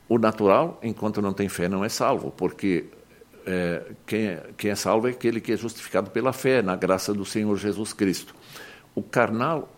O 0.10 0.20
natural, 0.20 0.80
enquanto 0.84 1.22
não 1.22 1.34
tem 1.34 1.50
fé, 1.50 1.68
não 1.68 1.84
é 1.84 1.90
salvo, 1.90 2.32
porque 2.32 2.86
é, 3.46 3.84
quem, 4.06 4.28
é, 4.28 4.50
quem 4.58 4.72
é 4.72 4.76
salvo 4.76 5.08
é 5.08 5.12
aquele 5.12 5.40
que 5.40 5.54
é 5.54 5.58
justificado 5.58 6.12
pela 6.12 6.34
fé, 6.34 6.62
na 6.62 6.76
graça 6.76 7.14
do 7.14 7.26
Senhor 7.26 7.56
Jesus 7.58 7.94
Cristo. 7.94 8.36
O 8.94 9.02
carnal 9.02 9.70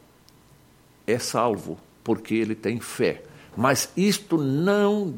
é 1.06 1.20
salvo 1.20 1.78
porque 2.04 2.34
ele 2.34 2.56
tem 2.56 2.80
fé. 2.80 3.24
Mas 3.56 3.92
isto 3.96 4.38
não 4.38 5.16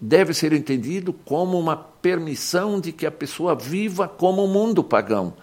deve 0.00 0.34
ser 0.34 0.52
entendido 0.52 1.12
como 1.12 1.58
uma 1.58 1.76
permissão 1.76 2.80
de 2.80 2.92
que 2.92 3.06
a 3.06 3.10
pessoa 3.10 3.54
viva 3.54 4.06
como 4.06 4.44
o 4.44 4.48
mundo 4.48 4.84
pagão. 4.84 5.34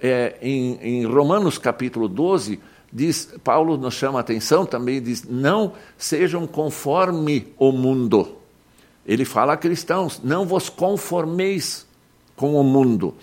É, 0.00 0.36
em, 0.40 0.78
em, 0.80 1.06
Romanos 1.06 1.58
capítulo 1.58 2.08
12, 2.08 2.60
diz, 2.92 3.32
Paulo 3.42 3.76
nos 3.76 3.94
chama 3.94 4.18
a 4.18 4.20
atenção 4.20 4.66
também, 4.66 5.00
diz, 5.00 5.24
não 5.24 5.72
sejam 5.96 6.46
conforme 6.46 7.52
o 7.58 7.72
mundo, 7.72 8.42
ele 9.06 9.24
fala 9.24 9.54
a 9.54 9.56
cristãos: 9.56 10.20
não 10.22 10.46
vos 10.46 10.68
conformeis 10.68 11.86
com 12.36 12.54
o 12.54 12.64
mundo. 12.64 13.14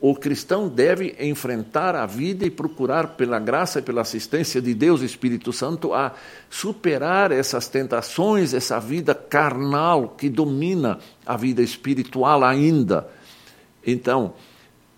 O 0.00 0.16
cristão 0.16 0.68
deve 0.68 1.14
enfrentar 1.20 1.94
a 1.94 2.04
vida 2.06 2.44
e 2.44 2.50
procurar, 2.50 3.14
pela 3.16 3.38
graça 3.38 3.78
e 3.78 3.82
pela 3.82 4.00
assistência 4.00 4.60
de 4.60 4.74
Deus 4.74 5.00
e 5.00 5.04
Espírito 5.04 5.52
Santo, 5.52 5.94
a 5.94 6.12
superar 6.50 7.30
essas 7.30 7.68
tentações, 7.68 8.52
essa 8.52 8.80
vida 8.80 9.14
carnal 9.14 10.08
que 10.08 10.28
domina 10.28 10.98
a 11.24 11.36
vida 11.36 11.62
espiritual 11.62 12.42
ainda. 12.42 13.08
Então, 13.86 14.34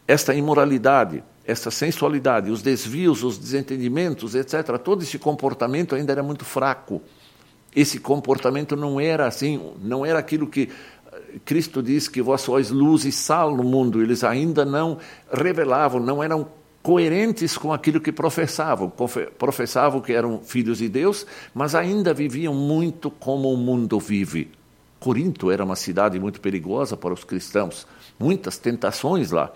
esta 0.09 0.35
imoralidade, 0.35 1.23
essa 1.47 1.71
sensualidade, 1.71 2.51
os 2.51 2.63
desvios, 2.63 3.23
os 3.23 3.39
desentendimentos, 3.39 4.35
etc., 4.35 4.79
todo 4.79 5.03
esse 5.03 5.19
comportamento 5.19 5.95
ainda 5.95 6.13
era 6.13 6.23
muito 6.23 6.45
fraco 6.45 7.03
esse 7.75 7.99
comportamento 7.99 8.77
não 8.77 9.01
era 9.01 9.27
assim, 9.27 9.73
não 9.83 10.07
era 10.07 10.19
aquilo 10.19 10.47
que 10.47 10.71
eh, 11.13 11.39
Cristo 11.45 11.83
diz 11.83 12.07
que 12.07 12.23
vós 12.23 12.43
sois 12.43 12.71
luz 12.71 13.05
e 13.05 13.11
sal 13.11 13.55
no 13.57 13.65
mundo. 13.65 14.01
Eles 14.01 14.23
ainda 14.23 14.65
não 14.65 14.99
revelavam, 15.33 16.01
não 16.01 16.23
eram 16.23 16.47
coerentes 16.83 17.59
com 17.59 17.73
aquilo 17.73 18.01
que 18.01 18.13
professavam. 18.13 18.93
Professavam 19.39 20.01
que 20.01 20.13
eram 20.13 20.41
filhos 20.41 20.79
de 20.79 20.89
Deus, 20.89 21.27
mas 21.53 21.75
ainda 21.75 22.15
viviam 22.15 22.55
muito 22.55 23.11
como 23.11 23.53
o 23.53 23.57
mundo 23.57 23.99
vive. 23.99 24.53
Corinto 25.01 25.51
era 25.51 25.65
uma 25.65 25.77
cidade 25.77 26.19
muito 26.21 26.41
perigosa 26.41 26.97
para 26.97 27.13
os 27.13 27.25
cristãos, 27.25 27.87
muitas 28.19 28.57
tentações 28.57 29.33
lá. 29.33 29.53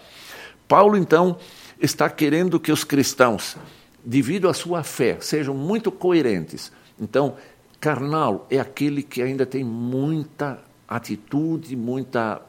Paulo, 0.67 0.97
então, 0.97 1.39
está 1.81 2.09
querendo 2.09 2.59
que 2.59 2.73
os 2.73 2.85
cristãos, 2.85 3.57
devido 4.05 4.49
à 4.49 4.55
sua 4.55 4.83
fé, 4.83 5.19
sejam 5.21 5.55
muito 5.55 5.91
coerentes. 5.91 6.73
Então, 7.01 7.37
carnal 7.81 8.47
é 8.51 8.59
aquele 8.59 9.03
que 9.03 9.23
ainda 9.23 9.47
tem 9.47 9.63
muita 9.63 10.59
atitude, 10.89 11.77
muita, 11.77 12.41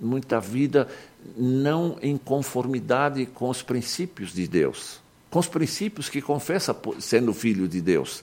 muita 0.00 0.40
vida 0.40 0.88
não 1.36 1.96
em 2.02 2.16
conformidade 2.16 3.24
com 3.26 3.48
os 3.48 3.62
princípios 3.62 4.32
de 4.32 4.46
Deus, 4.46 5.00
com 5.30 5.38
os 5.38 5.48
princípios 5.48 6.08
que 6.08 6.20
confessa 6.20 6.76
sendo 6.98 7.32
filho 7.32 7.66
de 7.66 7.80
Deus. 7.80 8.22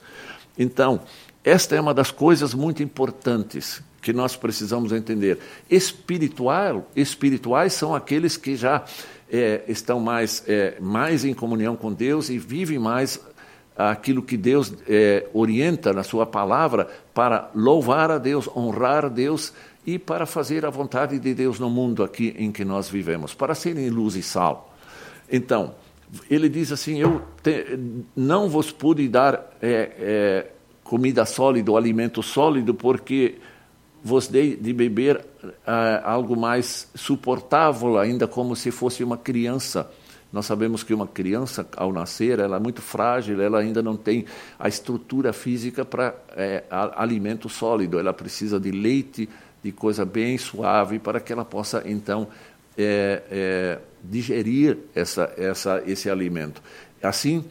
Então, 0.57 1.01
esta 1.43 1.75
é 1.75 1.81
uma 1.81 1.93
das 1.93 2.11
coisas 2.11 2.53
muito 2.53 2.83
importantes 2.83 3.81
que 4.01 4.13
nós 4.13 4.35
precisamos 4.35 4.91
entender. 4.91 5.39
Espiritual, 5.69 6.89
espirituais 6.95 7.73
são 7.73 7.95
aqueles 7.95 8.37
que 8.37 8.55
já 8.55 8.83
é, 9.31 9.63
estão 9.67 9.99
mais, 9.99 10.43
é, 10.47 10.75
mais 10.79 11.23
em 11.23 11.33
comunhão 11.33 11.75
com 11.75 11.93
Deus 11.93 12.29
e 12.29 12.37
vivem 12.37 12.77
mais 12.77 13.19
aquilo 13.77 14.21
que 14.21 14.35
Deus 14.35 14.73
é, 14.87 15.25
orienta 15.33 15.93
na 15.93 16.03
Sua 16.03 16.25
palavra 16.25 16.89
para 17.13 17.49
louvar 17.55 18.11
a 18.11 18.17
Deus, 18.17 18.49
honrar 18.55 19.05
a 19.05 19.09
Deus 19.09 19.53
e 19.85 19.97
para 19.97 20.25
fazer 20.25 20.65
a 20.65 20.69
vontade 20.69 21.17
de 21.17 21.33
Deus 21.33 21.59
no 21.59 21.69
mundo 21.69 22.03
aqui 22.03 22.35
em 22.37 22.51
que 22.51 22.65
nós 22.65 22.89
vivemos, 22.89 23.33
para 23.33 23.55
serem 23.55 23.89
luz 23.89 24.15
e 24.15 24.21
sal. 24.21 24.75
Então, 25.31 25.73
ele 26.29 26.49
diz 26.49 26.71
assim: 26.71 26.99
Eu 26.99 27.21
te, 27.41 27.79
não 28.15 28.49
vos 28.49 28.71
pude 28.71 29.07
dar 29.07 29.57
é, 29.61 29.91
é, 29.97 30.47
comida 30.83 31.25
sólida, 31.25 31.71
alimento 31.71 32.21
sólido, 32.21 32.73
porque 32.73 33.35
vos 34.03 34.27
dei 34.27 34.55
de 34.55 34.73
beber 34.73 35.23
é, 35.65 36.01
algo 36.03 36.35
mais 36.35 36.89
suportável, 36.95 37.97
ainda 37.97 38.27
como 38.27 38.55
se 38.55 38.71
fosse 38.71 39.03
uma 39.03 39.17
criança. 39.17 39.89
Nós 40.31 40.45
sabemos 40.45 40.81
que 40.81 40.93
uma 40.93 41.07
criança, 41.07 41.67
ao 41.75 41.91
nascer, 41.91 42.39
ela 42.39 42.55
é 42.55 42.59
muito 42.59 42.81
frágil, 42.81 43.41
ela 43.41 43.59
ainda 43.59 43.81
não 43.81 43.97
tem 43.97 44.25
a 44.57 44.67
estrutura 44.67 45.33
física 45.33 45.83
para 45.83 46.15
é, 46.35 46.63
alimento 46.69 47.49
sólido, 47.49 47.99
ela 47.99 48.13
precisa 48.13 48.59
de 48.59 48.71
leite 48.71 49.27
de 49.63 49.71
coisa 49.71 50.05
bem 50.05 50.37
suave 50.37 50.99
para 50.99 51.19
que 51.19 51.31
ela 51.31 51.45
possa 51.45 51.83
então 51.85 52.27
é, 52.77 53.21
é, 53.29 53.79
digerir 54.03 54.77
essa, 54.95 55.31
essa, 55.37 55.83
esse 55.85 56.09
alimento. 56.09 56.61
Assim, 57.03 57.43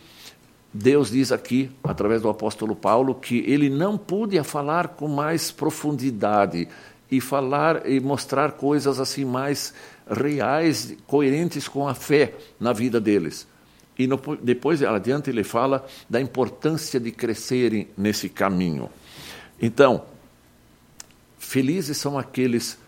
Deus 0.72 1.11
diz 1.11 1.33
aqui, 1.33 1.70
através 1.83 2.22
do 2.22 2.28
apóstolo 2.28 2.76
Paulo, 2.76 3.14
que 3.14 3.38
ele 3.46 3.68
não 3.68 3.98
podia 3.98 4.44
falar 4.44 4.88
com 4.88 5.09
mais 5.09 5.50
profundidade 5.50 6.68
e 7.11 7.20
falar 7.20 7.88
e 7.90 7.98
mostrar 7.98 8.52
coisas 8.52 9.00
assim 9.00 9.24
mais 9.24 9.74
reais, 10.09 10.96
coerentes 11.06 11.66
com 11.66 11.88
a 11.88 11.94
fé 11.94 12.35
na 12.59 12.72
vida 12.72 13.00
deles. 13.00 13.48
E 13.98 14.06
no, 14.06 14.18
depois 14.40 14.83
adiante 14.83 15.28
ele 15.28 15.42
fala 15.42 15.85
da 16.09 16.20
importância 16.20 17.00
de 17.00 17.11
crescerem 17.11 17.88
nesse 17.97 18.28
caminho. 18.28 18.88
Então, 19.61 20.05
Felizes 21.36 21.97
são 21.97 22.16
aqueles 22.16 22.78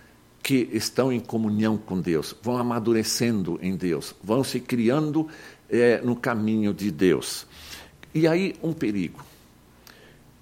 que 0.43 0.69
estão 0.73 1.13
em 1.13 1.21
comunhão 1.21 1.77
com 1.77 2.01
Deus, 2.01 2.35
vão 2.43 2.57
amadurecendo 2.59 3.59
em 3.63 3.77
Deus, 3.77 4.15
vão 4.23 4.45
se 4.45 4.61
criando 4.61 5.29
é, 5.69 6.01
no 6.01 6.15
caminho 6.15 6.73
de 6.73 6.91
Deus. 6.91 7.47
E 8.15 8.27
aí, 8.27 8.55
um 8.63 8.73
perigo. 8.73 9.25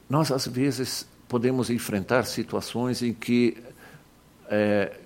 Nós, 0.08 0.30
às 0.32 0.46
vezes, 0.46 1.06
podemos 1.28 1.70
enfrentar 1.70 2.24
situações 2.24 3.02
em 3.02 3.12
que, 3.12 3.56
é, 4.48 4.98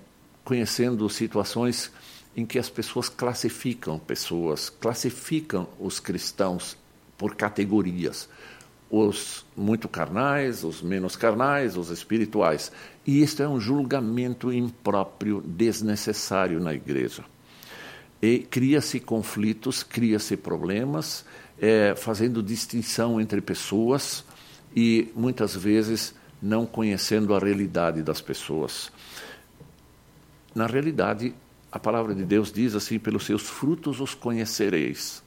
conhecendo 0.43 1.07
situações 1.09 1.91
em 2.35 2.45
que 2.45 2.59
as 2.59 2.69
pessoas 2.69 3.07
classificam 3.07 3.97
pessoas, 3.99 4.69
classificam 4.69 5.67
os 5.79 5.99
cristãos 5.99 6.77
por 7.17 7.35
categorias 7.35 8.27
os 8.89 9.45
muito 9.55 9.87
carnais, 9.87 10.63
os 10.63 10.81
menos 10.81 11.15
carnais, 11.15 11.75
os 11.75 11.89
espirituais. 11.89 12.71
E 13.05 13.21
isto 13.21 13.41
é 13.41 13.47
um 13.47 13.59
julgamento 13.59 14.53
impróprio, 14.53 15.41
desnecessário 15.45 16.59
na 16.59 16.73
igreja. 16.73 17.23
E 18.21 18.39
cria-se 18.39 18.99
conflitos, 18.99 19.83
cria-se 19.83 20.37
problemas, 20.37 21.25
é, 21.59 21.95
fazendo 21.95 22.43
distinção 22.43 23.19
entre 23.19 23.41
pessoas 23.41 24.23
e 24.75 25.11
muitas 25.15 25.55
vezes 25.55 26.13
não 26.41 26.65
conhecendo 26.65 27.33
a 27.33 27.39
realidade 27.39 28.03
das 28.03 28.21
pessoas. 28.21 28.91
Na 30.53 30.67
realidade, 30.67 31.33
a 31.71 31.79
palavra 31.79 32.13
de 32.13 32.23
Deus 32.23 32.51
diz 32.51 32.75
assim: 32.75 32.99
pelos 32.99 33.25
seus 33.25 33.43
frutos 33.43 33.99
os 33.99 34.13
conhecereis. 34.13 35.23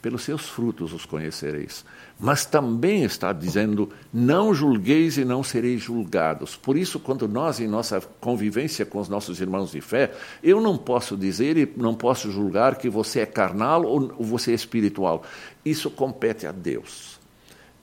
Pelos 0.00 0.22
seus 0.22 0.48
frutos 0.48 0.92
os 0.92 1.04
conhecereis 1.04 1.84
mas 2.20 2.44
também 2.44 3.02
está 3.02 3.32
dizendo: 3.32 3.88
não 4.12 4.52
julgueis 4.52 5.16
e 5.16 5.24
não 5.24 5.42
sereis 5.42 5.80
julgados. 5.80 6.54
Por 6.54 6.76
isso, 6.76 7.00
quando 7.00 7.26
nós, 7.26 7.58
em 7.58 7.66
nossa 7.66 8.00
convivência 8.20 8.84
com 8.84 8.98
os 9.00 9.08
nossos 9.08 9.40
irmãos 9.40 9.72
de 9.72 9.80
fé, 9.80 10.12
eu 10.42 10.60
não 10.60 10.76
posso 10.76 11.16
dizer 11.16 11.56
e 11.56 11.72
não 11.76 11.94
posso 11.94 12.30
julgar 12.30 12.76
que 12.76 12.90
você 12.90 13.20
é 13.20 13.26
carnal 13.26 13.84
ou 13.84 14.12
você 14.18 14.52
é 14.52 14.54
espiritual. 14.54 15.22
Isso 15.64 15.90
compete 15.90 16.46
a 16.46 16.52
Deus 16.52 17.19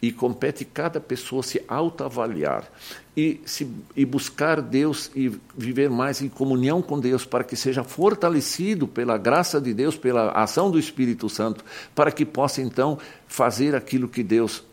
e 0.02 0.12
compete 0.12 0.64
cada 0.64 1.00
pessoa 1.00 1.42
se 1.42 1.62
autoavaliar 1.68 2.70
e, 3.16 3.42
se, 3.46 3.68
e 3.96 4.06
buscar 4.06 4.62
Deus 4.62 5.10
e 5.16 5.32
viver 5.58 5.90
mais 5.90 6.22
em 6.22 6.30
comunhão 6.30 6.82
com 6.82 7.00
Deus 7.00 7.26
para 7.26 7.44
que 7.44 7.56
seja 7.56 7.84
fortalecido 7.84 8.88
pela 8.88 9.18
graça 9.18 9.60
de 9.60 9.74
Deus, 9.74 9.98
pela 9.98 10.32
ação 10.32 10.70
do 10.70 10.78
Espírito 10.78 11.28
Santo, 11.28 11.66
para 11.96 12.12
que 12.12 12.26
possa 12.26 12.62
então 12.62 13.00
fazer 13.28 13.76
aquilo 13.76 14.08
que 14.08 14.22
Deus 14.22 14.64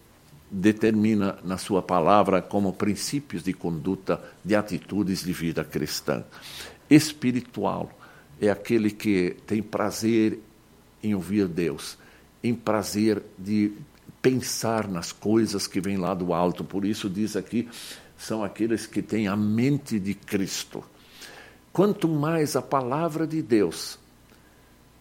determina 0.51 1.39
na 1.43 1.57
sua 1.57 1.83
palavra 1.83 2.43
como 2.43 2.73
princípios 2.73 3.43
de 3.43 3.53
conduta, 3.53 4.23
de 4.45 4.55
atitudes 4.55 5.25
de 5.25 5.33
vida 5.33 5.65
cristã. 5.65 6.23
Espiritual 6.89 7.91
é 8.41 8.51
aquele 8.51 8.91
que 8.91 9.37
tem 9.47 9.63
prazer 9.63 10.39
em 11.03 11.15
ouvir 11.15 11.49
Deus, 11.49 11.99
em 12.43 12.55
prazer 12.55 13.23
de 13.39 13.73
pensar 14.25 14.89
nas 14.89 15.13
coisas 15.13 15.67
que 15.67 15.83
vêm 15.83 15.99
lá 15.99 16.15
do 16.15 16.33
alto. 16.33 16.65
Por 16.65 16.87
isso 16.87 17.11
diz 17.11 17.37
aqui, 17.37 17.69
são 18.17 18.43
aqueles 18.43 18.87
que 18.87 19.03
têm 19.03 19.29
a 19.29 19.37
mente 19.37 20.01
de 20.01 20.15
Cristo. 20.15 20.83
Quanto 21.71 22.09
mais 22.09 22.57
a 22.57 22.63
palavra 22.63 23.27
de 23.27 23.43
Deus 23.43 23.99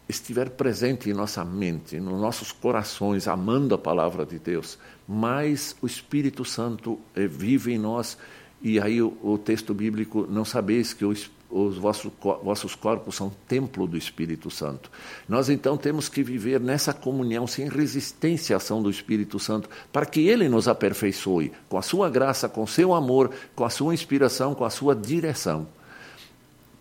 estiver 0.10 0.50
presente 0.50 1.10
em 1.10 1.14
nossa 1.14 1.46
mente, 1.46 2.02
nos 2.02 2.20
nossos 2.20 2.52
corações, 2.52 3.26
amando 3.26 3.74
a 3.74 3.78
palavra 3.78 4.26
de 4.26 4.38
Deus, 4.38 4.78
mais 5.08 5.74
o 5.82 5.88
Espírito 5.88 6.44
Santo 6.44 7.00
vive 7.16 7.72
em 7.72 7.78
nós. 7.78 8.18
E 8.62 8.78
aí 8.78 9.02
o, 9.02 9.18
o 9.24 9.38
texto 9.38 9.74
bíblico, 9.74 10.28
não 10.30 10.44
sabeis 10.44 10.94
que 10.94 11.06
o 11.06 11.14
os 11.54 11.78
vossos, 11.78 12.12
vossos 12.44 12.74
corpos 12.74 13.16
são 13.16 13.32
templo 13.48 13.86
do 13.86 13.96
Espírito 13.96 14.50
Santo. 14.50 14.90
Nós 15.30 15.50
então 15.50 15.78
temos 15.78 16.10
que 16.10 16.24
viver 16.24 16.60
nessa 16.60 16.94
comunhão 16.94 17.46
sem 17.46 17.70
resistência 17.70 18.56
à 18.56 18.58
ação 18.58 18.82
do 18.82 18.90
Espírito 18.90 19.40
Santo, 19.40 19.70
para 19.92 20.06
que 20.06 20.28
ele 20.28 20.50
nos 20.50 20.68
aperfeiçoe 20.68 21.52
com 21.70 21.78
a 21.78 21.84
sua 21.84 22.10
graça, 22.10 22.50
com 22.50 22.66
seu 22.66 22.94
amor, 22.94 23.30
com 23.56 23.64
a 23.64 23.70
sua 23.70 23.94
inspiração, 23.94 24.56
com 24.56 24.66
a 24.66 24.70
sua 24.72 24.96
direção. 24.96 25.68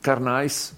Carnais 0.01 0.75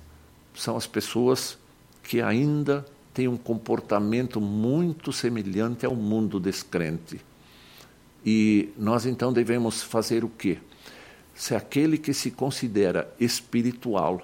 são 0.55 0.77
as 0.77 0.87
pessoas 0.87 1.57
que 2.03 2.21
ainda 2.21 2.85
têm 3.15 3.29
um 3.29 3.37
comportamento 3.37 4.41
muito 4.41 5.13
semelhante 5.13 5.87
ao 5.87 5.95
mundo 5.95 6.41
descrente. 6.41 7.21
E 8.27 8.71
nós 8.77 9.07
então 9.07 9.33
devemos 9.33 9.83
fazer 9.83 10.25
o 10.25 10.29
quê? 10.29 10.59
Se 11.35 11.55
aquele 11.55 11.99
que 11.99 12.15
se 12.15 12.31
considera 12.31 13.13
espiritual, 13.19 14.23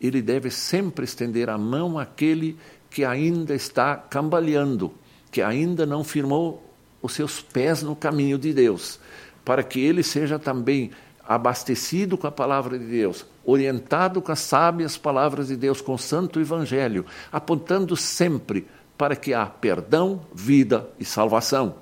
ele 0.00 0.20
deve 0.20 0.50
sempre 0.50 1.04
estender 1.04 1.48
a 1.48 1.56
mão 1.56 1.98
àquele 1.98 2.58
que 2.90 3.04
ainda 3.04 3.54
está 3.54 3.96
cambaleando, 3.96 4.92
que 5.30 5.40
ainda 5.40 5.86
não 5.86 6.04
firmou 6.04 6.62
os 7.00 7.12
seus 7.12 7.40
pés 7.40 7.82
no 7.82 7.96
caminho 7.96 8.38
de 8.38 8.52
Deus, 8.52 9.00
para 9.44 9.62
que 9.62 9.80
ele 9.80 10.02
seja 10.02 10.38
também 10.38 10.90
abastecido 11.26 12.18
com 12.18 12.26
a 12.26 12.32
palavra 12.32 12.78
de 12.78 12.84
Deus, 12.84 13.24
orientado 13.44 14.20
com 14.20 14.30
as 14.30 14.40
sábias 14.40 14.96
palavras 14.96 15.48
de 15.48 15.56
Deus, 15.56 15.80
com 15.80 15.94
o 15.94 15.98
santo 15.98 16.40
evangelho, 16.40 17.06
apontando 17.30 17.96
sempre 17.96 18.66
para 18.98 19.16
que 19.16 19.32
há 19.32 19.46
perdão, 19.46 20.20
vida 20.34 20.88
e 20.98 21.04
salvação. 21.04 21.76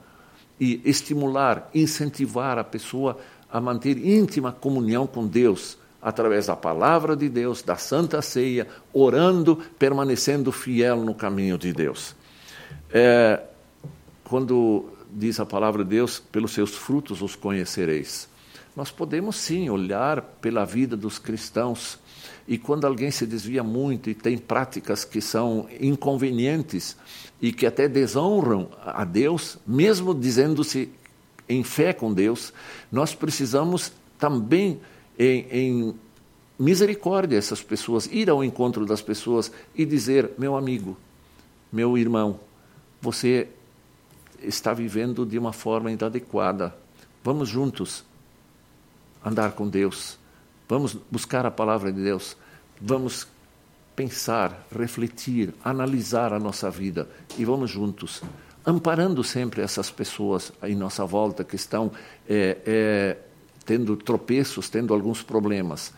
E 0.59 0.81
estimular, 0.85 1.71
incentivar 1.75 2.59
a 2.59 2.65
pessoa 2.65 3.19
a 3.53 3.61
manter 3.61 3.99
íntima 3.99 4.53
comunhão 4.53 5.07
com 5.07 5.27
Deus 5.27 5.79
através 6.01 6.47
da 6.47 6.57
palavra 6.57 7.15
de 7.15 7.29
Deus, 7.29 7.63
da 7.63 7.77
Santa 7.77 8.23
Ceia, 8.23 8.67
orando, 8.93 9.57
permanecendo 9.79 10.51
fiel 10.51 11.05
no 11.05 11.15
caminho 11.15 11.59
de 11.59 11.73
Deus. 11.73 12.15
É, 12.91 13.43
quando 14.25 14.91
diz 15.13 15.39
a 15.41 15.47
palavra 15.47 15.85
de 15.85 15.91
Deus, 15.91 16.19
pelos 16.19 16.53
seus 16.53 16.75
frutos 16.75 17.21
os 17.21 17.37
conhecereis. 17.37 18.29
Nós 18.75 18.91
podemos 18.91 19.37
sim 19.37 19.69
olhar 19.69 20.23
pela 20.41 20.65
vida 20.65 20.97
dos 20.97 21.19
cristãos 21.19 21.99
e 22.47 22.57
quando 22.57 22.87
alguém 22.87 23.11
se 23.11 23.27
desvia 23.27 23.63
muito 23.63 24.09
e 24.09 24.15
tem 24.15 24.39
práticas 24.39 25.05
que 25.05 25.21
são 25.21 25.69
inconvenientes 25.81 26.97
e 27.43 27.53
que 27.53 27.67
até 27.67 27.89
desonram 27.89 28.71
a 28.85 29.05
Deus, 29.05 29.59
mesmo 29.67 30.15
dizendo-se 30.15 30.91
em 31.51 31.65
fé 31.65 31.93
com 31.93 32.15
Deus, 32.15 32.53
nós 32.93 33.13
precisamos 33.15 33.93
também 34.17 34.81
em, 35.19 35.47
em 35.51 35.95
misericórdia 36.57 37.37
essas 37.37 37.61
pessoas, 37.61 38.07
ir 38.07 38.31
ao 38.31 38.45
encontro 38.45 38.87
das 38.87 39.03
pessoas 39.03 39.51
e 39.75 39.85
dizer: 39.85 40.31
meu 40.39 40.57
amigo, 40.57 40.97
meu 41.73 41.99
irmão, 41.99 42.39
você 43.03 43.49
está 44.41 44.73
vivendo 44.73 45.27
de 45.27 45.37
uma 45.37 45.53
forma 45.53 45.91
inadequada. 45.91 46.75
Vamos 47.25 47.49
juntos 47.49 48.05
andar 49.25 49.53
com 49.53 49.69
Deus. 49.69 50.19
Vamos 50.69 50.97
buscar 51.11 51.45
a 51.45 51.51
palavra 51.51 51.93
de 51.93 52.01
Deus. 52.01 52.37
Vamos 52.81 53.27
pensar, 53.97 54.67
refletir, 54.75 55.53
analisar 55.65 56.33
a 56.33 56.39
nossa 56.39 56.71
vida 56.71 57.09
e 57.37 57.45
vamos 57.45 57.71
juntos, 57.71 58.23
amparando 58.65 59.23
sempre 59.25 59.63
essas 59.63 59.91
pessoas 59.91 60.53
em 60.63 60.75
nossa 60.75 61.05
volta 61.05 61.45
que 61.45 61.57
estão 61.57 61.91
é, 62.29 62.59
é, 62.67 63.17
tendo 63.65 63.97
tropeços, 63.97 64.69
tendo 64.69 64.93
alguns 64.93 65.23
problemas. 65.23 65.93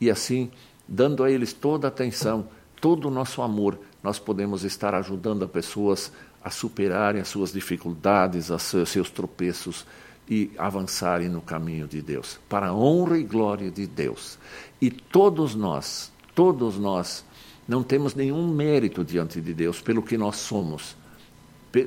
E 0.00 0.10
assim, 0.10 0.50
dando 0.86 1.22
a 1.24 1.30
eles 1.30 1.52
toda 1.52 1.86
a 1.86 1.88
atenção, 1.88 2.48
todo 2.80 3.08
o 3.08 3.10
nosso 3.10 3.42
amor, 3.42 3.78
nós 4.02 4.18
podemos 4.18 4.64
estar 4.64 4.94
ajudando 4.94 5.44
as 5.44 5.50
pessoas 5.50 6.12
a 6.42 6.50
superarem 6.50 7.20
as 7.20 7.28
suas 7.28 7.52
dificuldades, 7.52 8.50
os 8.50 8.62
seus 8.62 9.10
tropeços 9.10 9.84
e 10.28 10.50
avançarem 10.58 11.28
no 11.28 11.40
caminho 11.40 11.88
de 11.88 12.02
Deus, 12.02 12.38
para 12.48 12.68
a 12.68 12.74
honra 12.74 13.18
e 13.18 13.24
glória 13.24 13.70
de 13.70 13.86
Deus. 13.86 14.38
E 14.80 14.90
todos 14.90 15.54
nós, 15.54 16.12
todos 16.34 16.78
nós, 16.78 17.24
não 17.66 17.82
temos 17.82 18.14
nenhum 18.14 18.46
mérito 18.48 19.04
diante 19.04 19.40
de 19.40 19.52
Deus 19.52 19.80
pelo 19.80 20.02
que 20.02 20.16
nós 20.16 20.36
somos. 20.36 20.96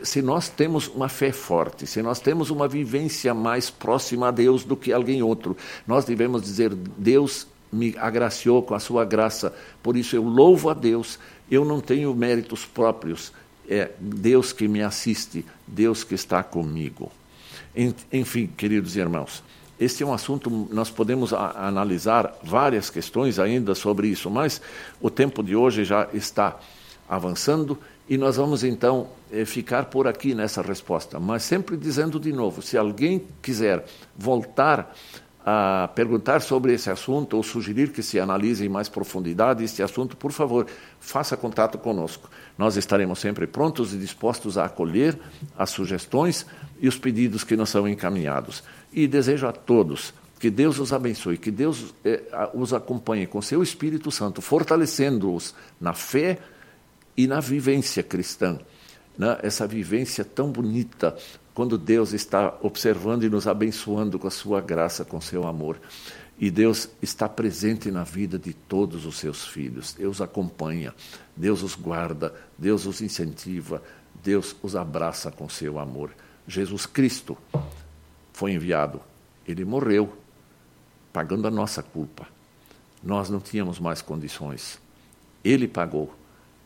Se 0.03 0.21
nós 0.21 0.49
temos 0.49 0.87
uma 0.87 1.09
fé 1.09 1.31
forte, 1.31 1.85
se 1.87 2.01
nós 2.01 2.19
temos 2.19 2.49
uma 2.49 2.67
vivência 2.67 3.33
mais 3.33 3.69
próxima 3.69 4.27
a 4.27 4.31
Deus 4.31 4.63
do 4.63 4.75
que 4.77 4.93
alguém 4.93 5.21
outro, 5.21 5.55
nós 5.87 6.05
devemos 6.05 6.41
dizer: 6.41 6.73
Deus 6.73 7.47
me 7.71 7.95
agraciou 7.97 8.61
com 8.61 8.75
a 8.75 8.79
sua 8.79 9.05
graça, 9.05 9.53
por 9.81 9.95
isso 9.95 10.15
eu 10.15 10.23
louvo 10.23 10.69
a 10.69 10.73
Deus. 10.73 11.17
Eu 11.49 11.65
não 11.65 11.81
tenho 11.81 12.13
méritos 12.15 12.65
próprios, 12.65 13.33
é 13.67 13.91
Deus 13.99 14.53
que 14.53 14.67
me 14.67 14.81
assiste, 14.81 15.45
Deus 15.67 16.03
que 16.03 16.15
está 16.15 16.41
comigo. 16.43 17.11
Enfim, 18.11 18.47
queridos 18.47 18.95
irmãos, 18.95 19.43
este 19.79 20.03
é 20.03 20.05
um 20.05 20.13
assunto, 20.13 20.49
nós 20.71 20.89
podemos 20.91 21.33
analisar 21.33 22.37
várias 22.43 22.89
questões 22.89 23.39
ainda 23.39 23.73
sobre 23.73 24.07
isso, 24.07 24.29
mas 24.29 24.61
o 25.01 25.09
tempo 25.09 25.41
de 25.41 25.55
hoje 25.55 25.83
já 25.83 26.07
está 26.13 26.59
avançando 27.09 27.77
e 28.09 28.17
nós 28.17 28.35
vamos 28.35 28.63
então 28.63 29.07
eh, 29.31 29.45
ficar 29.45 29.85
por 29.85 30.07
aqui 30.07 30.33
nessa 30.35 30.61
resposta. 30.61 31.19
Mas 31.19 31.43
sempre 31.43 31.77
dizendo 31.77 32.19
de 32.19 32.33
novo: 32.33 32.61
se 32.61 32.77
alguém 32.77 33.25
quiser 33.41 33.85
voltar 34.17 34.93
a 35.45 35.89
perguntar 35.95 36.41
sobre 36.41 36.73
esse 36.73 36.89
assunto 36.89 37.35
ou 37.35 37.41
sugerir 37.41 37.91
que 37.91 38.03
se 38.03 38.19
analise 38.19 38.63
em 38.65 38.69
mais 38.69 38.87
profundidade 38.87 39.63
este 39.63 39.81
assunto, 39.81 40.15
por 40.15 40.31
favor, 40.31 40.67
faça 40.99 41.35
contato 41.35 41.77
conosco. 41.79 42.29
Nós 42.57 42.77
estaremos 42.77 43.19
sempre 43.19 43.47
prontos 43.47 43.93
e 43.93 43.97
dispostos 43.97 44.57
a 44.57 44.65
acolher 44.65 45.17
as 45.57 45.71
sugestões 45.71 46.45
e 46.79 46.87
os 46.87 46.97
pedidos 46.97 47.43
que 47.43 47.55
nos 47.55 47.69
são 47.69 47.87
encaminhados. 47.87 48.63
E 48.93 49.07
desejo 49.07 49.47
a 49.47 49.51
todos 49.51 50.13
que 50.39 50.49
Deus 50.49 50.79
os 50.79 50.91
abençoe, 50.93 51.37
que 51.37 51.51
Deus 51.51 51.93
eh, 52.03 52.21
os 52.53 52.73
acompanhe 52.73 53.25
com 53.25 53.41
seu 53.41 53.61
Espírito 53.61 54.11
Santo, 54.11 54.41
fortalecendo-os 54.41 55.55
na 55.79 55.93
fé 55.93 56.39
e 57.15 57.27
na 57.27 57.39
vivência 57.39 58.03
cristã. 58.03 58.59
Né? 59.17 59.37
Essa 59.43 59.67
vivência 59.67 60.23
tão 60.23 60.51
bonita, 60.51 61.17
quando 61.53 61.77
Deus 61.77 62.13
está 62.13 62.57
observando 62.61 63.23
e 63.23 63.29
nos 63.29 63.47
abençoando 63.47 64.17
com 64.17 64.27
a 64.27 64.31
sua 64.31 64.61
graça, 64.61 65.03
com 65.03 65.19
seu 65.19 65.47
amor. 65.47 65.79
E 66.39 66.49
Deus 66.49 66.89
está 67.01 67.29
presente 67.29 67.91
na 67.91 68.03
vida 68.03 68.39
de 68.39 68.53
todos 68.53 69.05
os 69.05 69.19
seus 69.19 69.45
filhos. 69.45 69.93
Deus 69.93 70.21
acompanha, 70.21 70.93
Deus 71.35 71.61
os 71.61 71.75
guarda, 71.75 72.33
Deus 72.57 72.85
os 72.85 73.01
incentiva, 73.01 73.83
Deus 74.23 74.55
os 74.63 74.75
abraça 74.75 75.29
com 75.29 75.47
seu 75.47 75.77
amor. 75.77 76.11
Jesus 76.47 76.85
Cristo 76.85 77.37
foi 78.33 78.53
enviado, 78.53 79.01
ele 79.47 79.63
morreu, 79.63 80.11
pagando 81.13 81.47
a 81.47 81.51
nossa 81.51 81.83
culpa. 81.83 82.27
Nós 83.03 83.29
não 83.29 83.39
tínhamos 83.39 83.79
mais 83.79 84.01
condições. 84.01 84.79
Ele 85.43 85.67
pagou. 85.67 86.15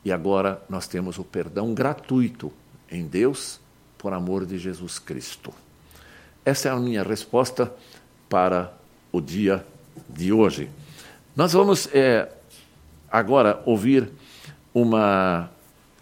E 0.06 0.12
agora 0.12 0.62
nós 0.70 0.88
temos 0.88 1.18
o 1.18 1.24
perdão 1.24 1.74
gratuito 1.74 2.54
em 2.92 3.08
Deus 3.08 3.60
por 3.98 4.14
amor 4.14 4.46
de 4.46 4.60
Jesus 4.60 5.00
Cristo. 5.00 5.52
Essa 6.46 6.70
é 6.70 6.72
a 6.72 6.76
minha 6.76 7.02
resposta 7.02 7.74
para 8.30 8.72
o 9.12 9.20
dia 9.20 9.66
de 10.08 10.32
hoje. 10.32 10.70
Nós 11.36 11.54
vamos 11.54 11.90
é, 11.92 12.32
agora 13.12 13.64
ouvir 13.66 14.12
uma 14.72 15.50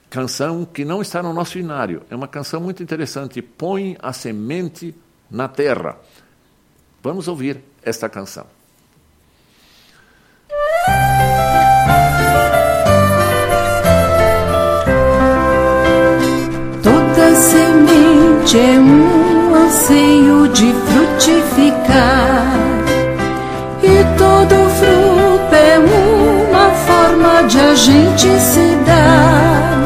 canção 0.09 0.65
que 0.65 0.83
não 0.83 1.01
está 1.01 1.23
no 1.23 1.31
nosso 1.31 1.57
inário. 1.57 2.03
É 2.09 2.15
uma 2.15 2.27
canção 2.27 2.59
muito 2.59 2.83
interessante. 2.83 3.41
Põe 3.41 3.95
a 4.01 4.11
semente 4.11 4.93
na 5.31 5.47
terra. 5.47 5.97
Vamos 7.01 7.29
ouvir 7.29 7.61
esta 7.81 8.09
canção. 8.09 8.45
Semente 18.53 18.57
é 18.59 18.79
um 18.79 19.55
anseio 19.55 20.47
de 20.49 20.73
frutificar, 20.85 22.45
e 23.81 24.03
todo 24.17 24.69
fruto 24.77 25.55
é 25.55 25.79
uma 25.79 26.69
forma 26.85 27.43
de 27.47 27.59
a 27.59 27.75
gente 27.75 28.27
se 28.39 28.75
dar. 28.85 29.83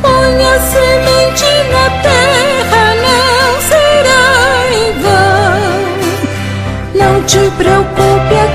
Põe 0.00 0.44
a 0.44 0.60
semente 0.60 1.44
na 1.72 1.90
terra, 2.02 2.94
não 3.04 3.60
será 3.68 4.26
em 4.72 4.92
vão. 5.02 5.74
Não 6.94 7.22
te 7.24 7.42
preocupe, 7.58 8.34
a 8.34 8.48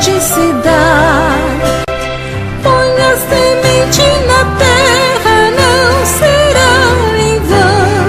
de 0.00 0.10
a 0.10 0.14
gente 0.14 0.20
se 0.22 0.52
dar. 0.62 1.38
Põe 2.62 3.02
a 3.02 3.16
semente 3.16 4.02
na 4.26 4.44
terra, 4.58 5.36
não 5.60 6.06
será 6.06 6.74
em 7.18 7.38
vão. 7.50 8.00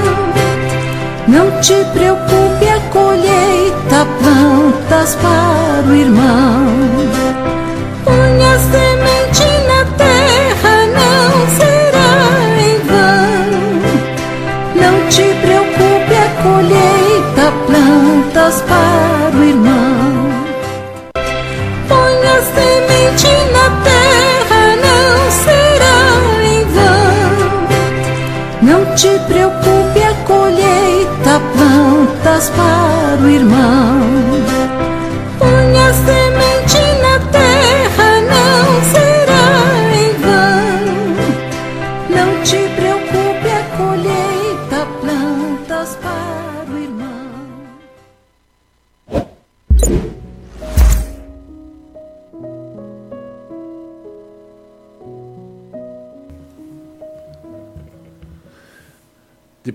Não 1.28 1.62
te 1.62 1.76
preocupe, 1.94 2.66
a 2.68 2.80
colheita 2.92 4.00
plantas 4.20 5.16
para 5.16 5.84
o 5.88 5.94
irmão. 5.96 6.55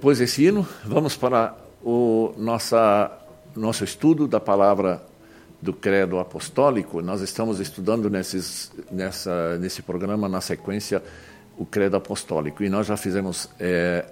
Depois 0.00 0.16
desse 0.16 0.46
hino, 0.46 0.66
vamos 0.82 1.14
para 1.14 1.54
o 1.84 2.32
nossa, 2.38 3.12
nosso 3.54 3.84
estudo 3.84 4.26
da 4.26 4.40
palavra 4.40 5.02
do 5.60 5.74
credo 5.74 6.18
apostólico. 6.18 7.02
Nós 7.02 7.20
estamos 7.20 7.60
estudando 7.60 8.08
nesses, 8.08 8.72
nessa, 8.90 9.58
nesse 9.58 9.82
programa, 9.82 10.26
na 10.26 10.40
sequência, 10.40 11.02
o 11.58 11.66
credo 11.66 11.98
apostólico. 11.98 12.64
E 12.64 12.70
nós 12.70 12.86
já 12.86 12.96
fizemos 12.96 13.50
é, 13.60 14.06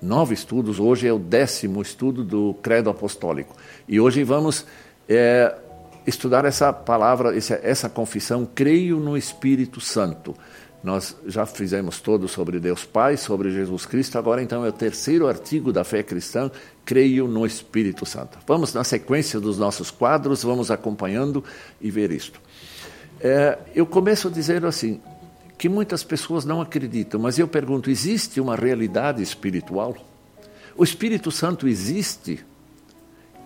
nove 0.00 0.32
estudos, 0.32 0.78
hoje 0.78 1.08
é 1.08 1.12
o 1.12 1.18
décimo 1.18 1.82
estudo 1.82 2.22
do 2.22 2.54
credo 2.62 2.88
apostólico. 2.88 3.56
E 3.88 3.98
hoje 3.98 4.22
vamos 4.22 4.64
é, 5.08 5.52
estudar 6.06 6.44
essa 6.44 6.72
palavra, 6.72 7.36
essa, 7.36 7.58
essa 7.64 7.88
confissão, 7.88 8.46
creio 8.54 9.00
no 9.00 9.16
Espírito 9.16 9.80
Santo. 9.80 10.36
Nós 10.82 11.16
já 11.26 11.46
fizemos 11.46 12.00
todo 12.00 12.26
sobre 12.26 12.58
Deus 12.58 12.84
Pai, 12.84 13.16
sobre 13.16 13.50
Jesus 13.50 13.86
Cristo, 13.86 14.18
agora 14.18 14.42
então 14.42 14.64
é 14.64 14.68
o 14.68 14.72
terceiro 14.72 15.28
artigo 15.28 15.72
da 15.72 15.84
fé 15.84 16.02
cristã, 16.02 16.50
creio 16.84 17.28
no 17.28 17.46
Espírito 17.46 18.04
Santo. 18.04 18.38
Vamos 18.46 18.74
na 18.74 18.82
sequência 18.82 19.38
dos 19.38 19.58
nossos 19.58 19.90
quadros, 19.90 20.42
vamos 20.42 20.70
acompanhando 20.70 21.44
e 21.80 21.90
ver 21.90 22.10
isto. 22.10 22.40
É, 23.20 23.58
eu 23.74 23.86
começo 23.86 24.28
dizendo 24.28 24.66
assim, 24.66 25.00
que 25.56 25.68
muitas 25.68 26.02
pessoas 26.02 26.44
não 26.44 26.60
acreditam, 26.60 27.20
mas 27.20 27.38
eu 27.38 27.46
pergunto, 27.46 27.88
existe 27.88 28.40
uma 28.40 28.56
realidade 28.56 29.22
espiritual? 29.22 29.96
O 30.76 30.82
Espírito 30.82 31.30
Santo 31.30 31.68
existe? 31.68 32.44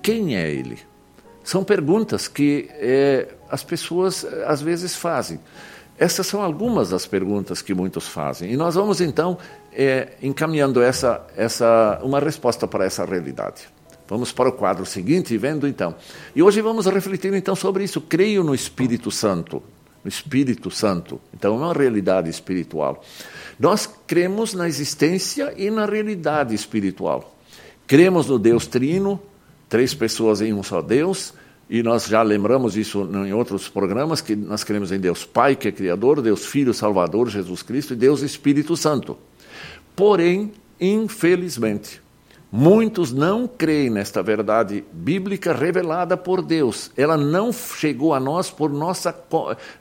Quem 0.00 0.34
é 0.34 0.50
ele? 0.50 0.78
São 1.44 1.62
perguntas 1.62 2.26
que 2.26 2.70
é, 2.70 3.34
as 3.50 3.62
pessoas 3.62 4.24
às 4.46 4.62
vezes 4.62 4.96
fazem. 4.96 5.38
Essas 5.98 6.26
são 6.26 6.42
algumas 6.42 6.90
das 6.90 7.06
perguntas 7.06 7.62
que 7.62 7.72
muitos 7.74 8.06
fazem. 8.06 8.52
E 8.52 8.56
nós 8.56 8.74
vamos 8.74 9.00
então 9.00 9.38
é, 9.72 10.12
encaminhando 10.22 10.82
essa, 10.82 11.26
essa, 11.36 12.00
uma 12.02 12.20
resposta 12.20 12.66
para 12.66 12.84
essa 12.84 13.04
realidade. 13.04 13.68
Vamos 14.08 14.30
para 14.30 14.48
o 14.48 14.52
quadro 14.52 14.84
seguinte, 14.86 15.36
vendo 15.36 15.66
então. 15.66 15.94
E 16.34 16.42
hoje 16.42 16.60
vamos 16.60 16.86
refletir 16.86 17.32
então 17.34 17.56
sobre 17.56 17.84
isso. 17.84 18.00
Creio 18.00 18.44
no 18.44 18.54
Espírito 18.54 19.10
Santo. 19.10 19.62
No 20.04 20.08
Espírito 20.08 20.70
Santo. 20.70 21.20
Então 21.34 21.54
é 21.54 21.58
uma 21.58 21.72
realidade 21.72 22.28
espiritual. 22.28 23.02
Nós 23.58 23.88
cremos 24.06 24.52
na 24.52 24.68
existência 24.68 25.54
e 25.56 25.70
na 25.70 25.86
realidade 25.86 26.54
espiritual. 26.54 27.34
Cremos 27.86 28.26
no 28.26 28.38
Deus 28.38 28.66
Trino, 28.66 29.20
três 29.68 29.94
pessoas 29.94 30.40
em 30.40 30.52
um 30.52 30.62
só 30.62 30.82
Deus 30.82 31.32
e 31.68 31.82
nós 31.82 32.06
já 32.06 32.22
lembramos 32.22 32.76
isso 32.76 33.08
em 33.26 33.32
outros 33.32 33.68
programas, 33.68 34.20
que 34.20 34.36
nós 34.36 34.62
cremos 34.62 34.92
em 34.92 35.00
Deus 35.00 35.24
Pai, 35.24 35.56
que 35.56 35.68
é 35.68 35.72
Criador, 35.72 36.22
Deus 36.22 36.46
Filho, 36.46 36.72
Salvador, 36.72 37.28
Jesus 37.28 37.62
Cristo 37.62 37.92
e 37.92 37.96
Deus 37.96 38.22
Espírito 38.22 38.76
Santo. 38.76 39.18
Porém, 39.96 40.52
infelizmente, 40.80 42.00
muitos 42.52 43.12
não 43.12 43.48
creem 43.48 43.90
nesta 43.90 44.22
verdade 44.22 44.84
bíblica 44.92 45.52
revelada 45.52 46.16
por 46.16 46.40
Deus. 46.40 46.92
Ela 46.96 47.16
não 47.16 47.52
chegou 47.52 48.14
a 48.14 48.20
nós 48.20 48.48
por 48.48 48.70
nossa, 48.70 49.12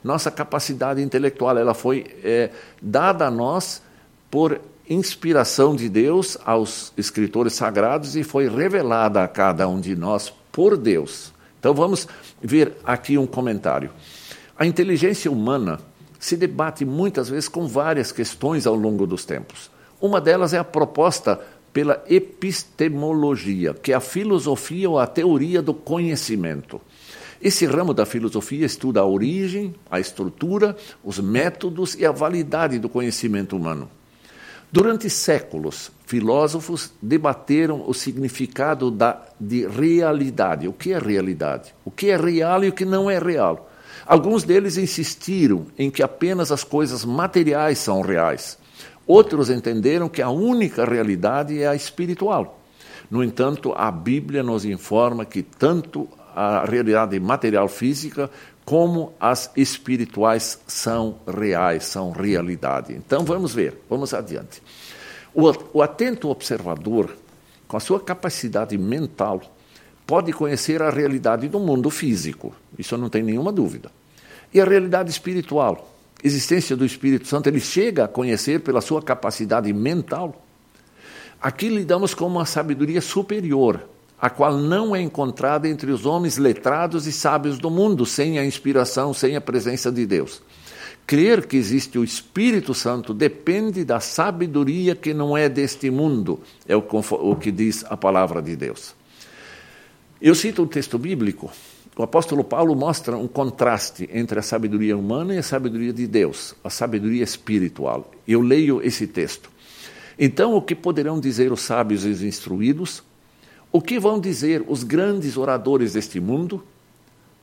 nossa 0.02 0.30
capacidade 0.30 1.00
intelectual, 1.00 1.56
ela 1.56 1.74
foi 1.74 2.06
é, 2.24 2.50
dada 2.82 3.28
a 3.28 3.30
nós 3.30 3.80
por 4.28 4.60
inspiração 4.88 5.76
de 5.76 5.88
Deus 5.88 6.36
aos 6.44 6.92
escritores 6.96 7.52
sagrados 7.52 8.16
e 8.16 8.24
foi 8.24 8.48
revelada 8.48 9.22
a 9.22 9.28
cada 9.28 9.68
um 9.68 9.80
de 9.80 9.94
nós 9.94 10.32
por 10.50 10.76
Deus. 10.76 11.35
Então 11.66 11.74
vamos 11.74 12.06
ver 12.40 12.74
aqui 12.84 13.18
um 13.18 13.26
comentário. 13.26 13.90
A 14.56 14.64
inteligência 14.64 15.28
humana 15.28 15.80
se 16.16 16.36
debate 16.36 16.84
muitas 16.84 17.28
vezes 17.28 17.48
com 17.48 17.66
várias 17.66 18.12
questões 18.12 18.68
ao 18.68 18.76
longo 18.76 19.04
dos 19.04 19.24
tempos. 19.24 19.68
Uma 20.00 20.20
delas 20.20 20.54
é 20.54 20.58
a 20.58 20.64
proposta 20.64 21.40
pela 21.72 22.04
epistemologia, 22.08 23.74
que 23.74 23.90
é 23.90 23.96
a 23.96 24.00
filosofia 24.00 24.88
ou 24.88 24.96
a 24.96 25.08
teoria 25.08 25.60
do 25.60 25.74
conhecimento. 25.74 26.80
Esse 27.42 27.66
ramo 27.66 27.92
da 27.92 28.06
filosofia 28.06 28.64
estuda 28.64 29.00
a 29.00 29.04
origem, 29.04 29.74
a 29.90 29.98
estrutura, 29.98 30.76
os 31.02 31.18
métodos 31.18 31.96
e 31.96 32.06
a 32.06 32.12
validade 32.12 32.78
do 32.78 32.88
conhecimento 32.88 33.56
humano. 33.56 33.90
Durante 34.70 35.08
séculos, 35.08 35.90
filósofos 36.06 36.92
debateram 37.00 37.84
o 37.86 37.94
significado 37.94 38.90
da, 38.90 39.22
de 39.38 39.66
realidade. 39.66 40.66
O 40.68 40.72
que 40.72 40.92
é 40.92 40.98
realidade? 40.98 41.74
O 41.84 41.90
que 41.90 42.10
é 42.10 42.16
real 42.16 42.64
e 42.64 42.68
o 42.68 42.72
que 42.72 42.84
não 42.84 43.10
é 43.10 43.18
real? 43.18 43.70
Alguns 44.04 44.44
deles 44.44 44.76
insistiram 44.76 45.66
em 45.78 45.90
que 45.90 46.02
apenas 46.02 46.52
as 46.52 46.62
coisas 46.62 47.04
materiais 47.04 47.78
são 47.78 48.02
reais. 48.02 48.58
Outros 49.06 49.50
entenderam 49.50 50.08
que 50.08 50.20
a 50.20 50.30
única 50.30 50.84
realidade 50.84 51.60
é 51.60 51.68
a 51.68 51.74
espiritual. 51.74 52.60
No 53.10 53.22
entanto, 53.22 53.72
a 53.76 53.90
Bíblia 53.90 54.42
nos 54.42 54.64
informa 54.64 55.24
que 55.24 55.42
tanto 55.42 56.08
a 56.34 56.64
realidade 56.64 57.18
material 57.18 57.68
física 57.68 58.30
como 58.66 59.14
as 59.20 59.48
espirituais 59.56 60.58
são 60.66 61.20
reais, 61.24 61.84
são 61.84 62.10
realidade. 62.10 62.92
Então 62.92 63.24
vamos 63.24 63.54
ver, 63.54 63.80
vamos 63.88 64.12
adiante. 64.12 64.60
O, 65.32 65.44
o 65.72 65.82
atento 65.82 66.28
observador, 66.28 67.16
com 67.68 67.76
a 67.76 67.80
sua 67.80 68.00
capacidade 68.00 68.76
mental, 68.76 69.40
pode 70.04 70.32
conhecer 70.32 70.82
a 70.82 70.90
realidade 70.90 71.46
do 71.46 71.60
mundo 71.60 71.90
físico, 71.90 72.52
isso 72.76 72.98
não 72.98 73.08
tem 73.08 73.22
nenhuma 73.22 73.52
dúvida. 73.52 73.88
E 74.52 74.60
a 74.60 74.64
realidade 74.64 75.10
espiritual, 75.10 75.94
existência 76.22 76.76
do 76.76 76.84
Espírito 76.84 77.28
Santo, 77.28 77.48
ele 77.48 77.60
chega 77.60 78.06
a 78.06 78.08
conhecer 78.08 78.60
pela 78.62 78.80
sua 78.80 79.00
capacidade 79.00 79.72
mental. 79.72 80.44
Aqui 81.40 81.68
lidamos 81.68 82.14
com 82.14 82.26
uma 82.26 82.44
sabedoria 82.44 83.00
superior, 83.00 83.88
a 84.20 84.30
qual 84.30 84.56
não 84.56 84.96
é 84.96 85.00
encontrada 85.00 85.68
entre 85.68 85.90
os 85.90 86.06
homens 86.06 86.38
letrados 86.38 87.06
e 87.06 87.12
sábios 87.12 87.58
do 87.58 87.70
mundo, 87.70 88.06
sem 88.06 88.38
a 88.38 88.44
inspiração, 88.44 89.12
sem 89.12 89.36
a 89.36 89.40
presença 89.40 89.92
de 89.92 90.06
Deus. 90.06 90.42
Crer 91.06 91.46
que 91.46 91.56
existe 91.56 91.98
o 91.98 92.04
Espírito 92.04 92.74
Santo 92.74 93.14
depende 93.14 93.84
da 93.84 94.00
sabedoria 94.00 94.96
que 94.96 95.14
não 95.14 95.36
é 95.36 95.48
deste 95.48 95.90
mundo, 95.90 96.40
é 96.66 96.74
o, 96.74 96.82
que 97.36 97.52
diz 97.52 97.84
a 97.88 97.96
palavra 97.96 98.42
de 98.42 98.56
Deus. 98.56 98.94
Eu 100.20 100.34
cito 100.34 100.62
um 100.62 100.66
texto 100.66 100.98
bíblico. 100.98 101.52
O 101.96 102.02
apóstolo 102.02 102.42
Paulo 102.42 102.74
mostra 102.74 103.16
um 103.16 103.28
contraste 103.28 104.08
entre 104.12 104.38
a 104.38 104.42
sabedoria 104.42 104.96
humana 104.96 105.34
e 105.34 105.38
a 105.38 105.42
sabedoria 105.42 105.92
de 105.92 106.06
Deus, 106.06 106.54
a 106.64 106.68
sabedoria 106.68 107.22
espiritual. 107.22 108.10
Eu 108.26 108.40
leio 108.40 108.82
esse 108.82 109.06
texto. 109.06 109.50
Então, 110.18 110.54
o 110.54 110.62
que 110.62 110.74
poderão 110.74 111.20
dizer 111.20 111.52
os 111.52 111.60
sábios 111.60 112.04
e 112.04 112.08
os 112.08 112.22
instruídos? 112.22 113.02
O 113.72 113.80
que 113.80 113.98
vão 113.98 114.18
dizer 114.20 114.64
os 114.66 114.82
grandes 114.82 115.36
oradores 115.36 115.92
deste 115.92 116.20
mundo? 116.20 116.64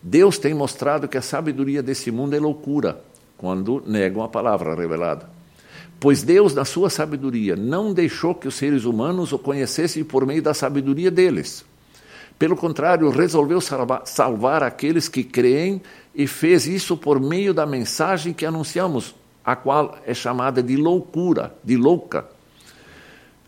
Deus 0.01 0.37
tem 0.37 0.53
mostrado 0.53 1.07
que 1.07 1.17
a 1.17 1.21
sabedoria 1.21 1.81
desse 1.81 2.11
mundo 2.11 2.35
é 2.35 2.39
loucura 2.39 3.01
quando 3.37 3.83
negam 3.85 4.23
a 4.23 4.27
palavra 4.27 4.75
revelada. 4.75 5.29
Pois 5.99 6.23
Deus, 6.23 6.53
na 6.53 6.65
sua 6.65 6.89
sabedoria, 6.89 7.55
não 7.55 7.93
deixou 7.93 8.35
que 8.35 8.47
os 8.47 8.55
seres 8.55 8.83
humanos 8.83 9.31
o 9.31 9.39
conhecessem 9.39 10.03
por 10.03 10.25
meio 10.25 10.41
da 10.41 10.53
sabedoria 10.53 11.09
deles. 11.09 11.65
Pelo 12.37 12.57
contrário, 12.57 13.09
resolveu 13.09 13.59
salvar 14.03 14.63
aqueles 14.63 15.07
que 15.07 15.23
creem 15.23 15.81
e 16.13 16.27
fez 16.27 16.67
isso 16.67 16.97
por 16.97 17.19
meio 17.19 17.53
da 17.53 17.65
mensagem 17.65 18.33
que 18.33 18.45
anunciamos, 18.45 19.15
a 19.45 19.55
qual 19.55 19.97
é 20.05 20.13
chamada 20.13 20.61
de 20.61 20.75
loucura, 20.75 21.55
de 21.63 21.77
louca. 21.77 22.27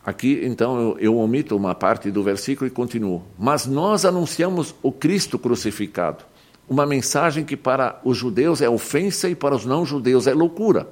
Aqui, 0.06 0.41
então, 0.43 0.80
eu, 0.80 0.99
eu, 0.99 1.18
omito 1.18 1.56
uma 1.56 1.74
parte 1.74 2.12
do 2.12 2.22
versículo 2.22 2.68
e 2.68 2.72
continuo. 2.72 3.24
Mas 3.39 3.66
nós 3.66 4.06
anunciamos 4.06 4.76
o 4.84 4.91
Cristo 4.91 5.39
crucificado, 5.39 6.24
uma 6.70 6.86
mensagem 6.86 7.43
que 7.43 7.58
para 7.58 7.99
os 8.03 8.16
judeus 8.16 8.62
é 8.62 8.70
ofensa 8.70 9.28
e 9.28 9.36
para 9.36 9.56
os 9.56 9.66
não-judeus 9.66 10.28
é 10.28 10.34
loucura. 10.34 10.88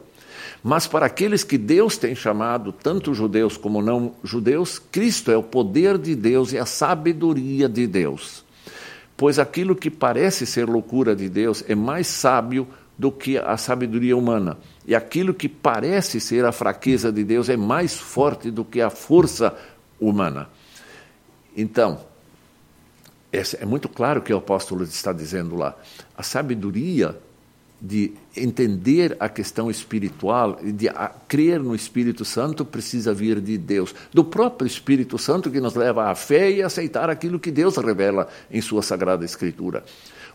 Mas 0.63 0.87
para 0.87 1.05
aqueles 1.05 1.43
que 1.43 1.57
Deus 1.57 1.97
tem 1.97 2.15
chamado, 2.15 2.71
tanto 2.71 3.13
judeus 3.13 3.55
como 3.57 3.81
não-judeus, 3.81 4.79
Cristo 4.79 5.29
é 5.29 5.37
o 5.37 5.43
poder 5.43 5.97
de 5.97 6.15
Deus 6.15 6.53
e 6.53 6.57
a 6.57 6.65
sabedoria 6.65 7.69
de 7.69 7.85
Deus. 7.85 8.43
Pois 9.15 9.37
aquilo 9.37 9.75
que 9.75 9.91
parece 9.91 10.45
ser 10.45 10.67
loucura 10.67 11.15
de 11.15 11.29
Deus 11.29 11.63
é 11.67 11.75
mais 11.75 12.07
sábio 12.07 12.67
do 12.97 13.11
que 13.11 13.37
a 13.37 13.57
sabedoria 13.57 14.15
humana. 14.15 14.57
E 14.85 14.93
aquilo 14.93 15.33
que 15.33 15.49
parece 15.49 16.19
ser 16.19 16.45
a 16.45 16.51
fraqueza 16.51 17.11
de 17.11 17.23
Deus 17.23 17.49
é 17.49 17.57
mais 17.57 17.95
forte 17.95 18.51
do 18.51 18.63
que 18.63 18.81
a 18.81 18.89
força 18.89 19.55
humana. 19.99 20.49
Então, 21.55 21.99
é 23.31 23.65
muito 23.65 23.89
claro 23.89 24.19
o 24.19 24.23
que 24.23 24.33
o 24.33 24.37
apóstolo 24.37 24.83
está 24.83 25.11
dizendo 25.11 25.55
lá. 25.55 25.75
A 26.15 26.21
sabedoria 26.21 27.17
de 27.81 28.13
entender 28.37 29.17
a 29.19 29.27
questão 29.27 29.69
espiritual, 29.69 30.57
de 30.63 30.87
crer 31.27 31.59
no 31.59 31.75
Espírito 31.75 32.23
Santo, 32.23 32.63
precisa 32.63 33.13
vir 33.13 33.41
de 33.41 33.57
Deus, 33.57 33.93
do 34.13 34.23
próprio 34.23 34.65
Espírito 34.65 35.17
Santo 35.17 35.51
que 35.51 35.59
nos 35.59 35.75
leva 35.75 36.09
à 36.09 36.15
fé 36.15 36.49
e 36.49 36.61
aceitar 36.61 37.09
aquilo 37.09 37.39
que 37.39 37.51
Deus 37.51 37.75
revela 37.75 38.29
em 38.49 38.61
Sua 38.61 38.81
Sagrada 38.81 39.25
Escritura. 39.25 39.83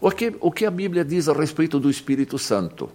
O 0.00 0.10
que, 0.10 0.34
o 0.40 0.52
que 0.52 0.64
a 0.64 0.70
Bíblia 0.70 1.04
diz 1.04 1.28
a 1.28 1.32
respeito 1.32 1.80
do 1.80 1.90
Espírito 1.90 2.38
Santo? 2.38 2.88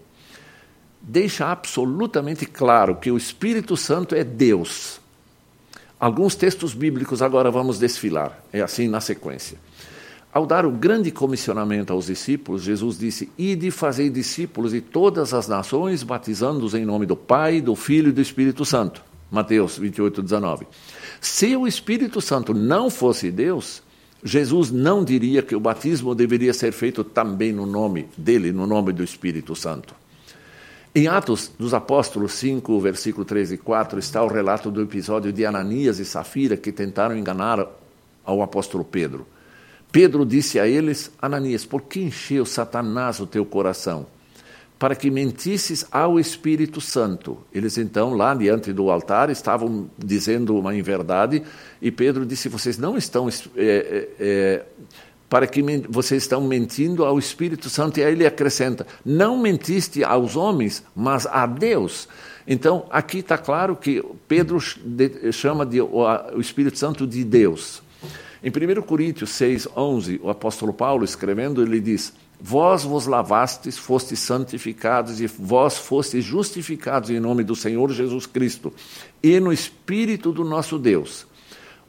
Deixa 1.02 1.48
absolutamente 1.48 2.46
claro 2.46 2.96
que 2.96 3.12
o 3.12 3.18
Espírito 3.18 3.76
Santo 3.76 4.16
é 4.16 4.24
Deus. 4.24 5.02
Alguns 6.00 6.36
textos 6.36 6.74
bíblicos 6.74 7.22
agora 7.22 7.52
vamos 7.52 7.78
desfilar, 7.78 8.42
é 8.52 8.62
assim 8.62 8.88
na 8.88 9.02
sequência. 9.02 9.58
Ao 10.34 10.46
dar 10.46 10.66
o 10.66 10.72
grande 10.72 11.12
comissionamento 11.12 11.94
aos 11.94 12.08
discípulos, 12.08 12.64
Jesus 12.64 12.98
disse: 12.98 13.30
Ide 13.38 13.70
fazer 13.70 14.10
discípulos 14.10 14.72
de 14.72 14.82
todas 14.82 15.34
as 15.34 15.48
nações, 15.48 16.02
batizando-os 16.02 16.74
em 16.74 16.84
nome 16.84 17.06
do 17.06 17.16
Pai, 17.16 17.62
do 17.62 17.76
Filho 17.76 18.10
e 18.10 18.12
do 18.12 18.22
Espírito 18.22 18.66
Santo. 18.66 19.04
Mateus 19.30 19.78
28, 19.78 20.22
19. 20.22 20.68
Se 21.22 21.56
o 21.56 21.68
Espírito 21.68 22.20
Santo 22.20 22.54
não 22.54 22.90
fosse 22.90 23.30
Deus, 23.30 23.84
Jesus 24.24 24.72
não 24.72 25.04
diria 25.04 25.42
que 25.42 25.56
o 25.56 25.60
batismo 25.60 26.16
deveria 26.16 26.54
ser 26.54 26.72
feito 26.72 27.04
também 27.04 27.52
no 27.52 27.66
nome 27.66 28.08
dele, 28.18 28.52
no 28.52 28.66
nome 28.66 28.94
do 28.94 29.04
Espírito 29.04 29.56
Santo. 29.56 29.94
Em 30.96 31.08
Atos 31.08 31.52
dos 31.58 31.74
Apóstolos 31.74 32.34
5, 32.34 32.80
versículo 32.80 33.26
3 33.26 33.54
e 33.54 33.58
4, 33.58 34.00
está 34.00 34.24
o 34.24 34.28
relato 34.28 34.70
do 34.70 34.82
episódio 34.82 35.34
de 35.34 35.46
Ananias 35.46 36.00
e 36.00 36.06
Safira 36.06 36.56
que 36.56 36.72
tentaram 36.72 37.18
enganar 37.18 37.68
ao 38.24 38.42
apóstolo 38.42 38.84
Pedro. 38.84 39.28
Pedro 39.92 40.26
disse 40.26 40.60
a 40.60 40.68
eles: 40.68 41.12
Ananias, 41.22 41.66
por 41.66 41.82
que 41.82 42.00
encheu 42.00 42.46
Satanás 42.46 43.20
o 43.20 43.28
teu 43.28 43.46
coração? 43.46 44.06
Para 44.78 44.96
que 44.96 45.10
mentisses 45.10 45.86
ao 45.92 46.20
Espírito 46.20 46.82
Santo. 46.82 47.38
Eles 47.54 47.78
então, 47.78 48.14
lá 48.14 48.34
diante 48.34 48.74
do 48.74 48.90
altar, 48.90 49.30
estavam 49.30 49.90
dizendo 49.98 50.58
uma 50.58 50.76
inverdade, 50.76 51.44
e 51.82 51.90
Pedro 51.90 52.26
disse: 52.26 52.50
Vocês 52.50 52.78
não 52.78 52.98
estão. 52.98 53.30
É, 53.30 53.34
é, 53.58 54.10
é, 54.20 54.66
para 55.34 55.48
que 55.48 55.64
vocês 55.90 56.22
estão 56.22 56.42
mentindo 56.42 57.04
ao 57.04 57.18
Espírito 57.18 57.68
Santo. 57.68 58.00
E 58.00 58.04
aí 58.04 58.12
ele 58.12 58.24
acrescenta: 58.24 58.86
não 59.04 59.36
mentiste 59.36 60.04
aos 60.04 60.36
homens, 60.36 60.84
mas 60.96 61.26
a 61.26 61.48
Deus. 61.48 62.08
Então, 62.48 62.86
aqui 62.92 63.18
está 63.18 63.36
claro 63.36 63.76
que 63.76 64.04
Pedro 64.28 64.60
chama 65.32 65.66
de, 65.66 65.82
o 65.82 66.40
Espírito 66.40 66.78
Santo 66.78 67.08
de 67.08 67.24
Deus. 67.24 67.82
Em 68.44 68.50
1 68.50 68.82
Coríntios 68.84 69.32
6, 69.32 69.70
11, 69.76 70.20
o 70.22 70.30
apóstolo 70.30 70.72
Paulo, 70.72 71.04
escrevendo, 71.04 71.64
ele 71.64 71.80
diz: 71.80 72.14
Vós 72.46 72.84
vos 72.84 73.08
lavastes, 73.08 73.78
fostes 73.78 74.20
santificados 74.20 75.22
e 75.22 75.28
vós 75.28 75.78
fostes 75.78 76.26
justificados 76.26 77.10
em 77.10 77.18
nome 77.18 77.42
do 77.42 77.56
Senhor 77.56 77.90
Jesus 77.94 78.26
Cristo 78.26 78.74
e 79.24 79.40
no 79.40 79.54
Espírito 79.54 80.34
do 80.34 80.44
nosso 80.44 80.78
Deus. 80.78 81.26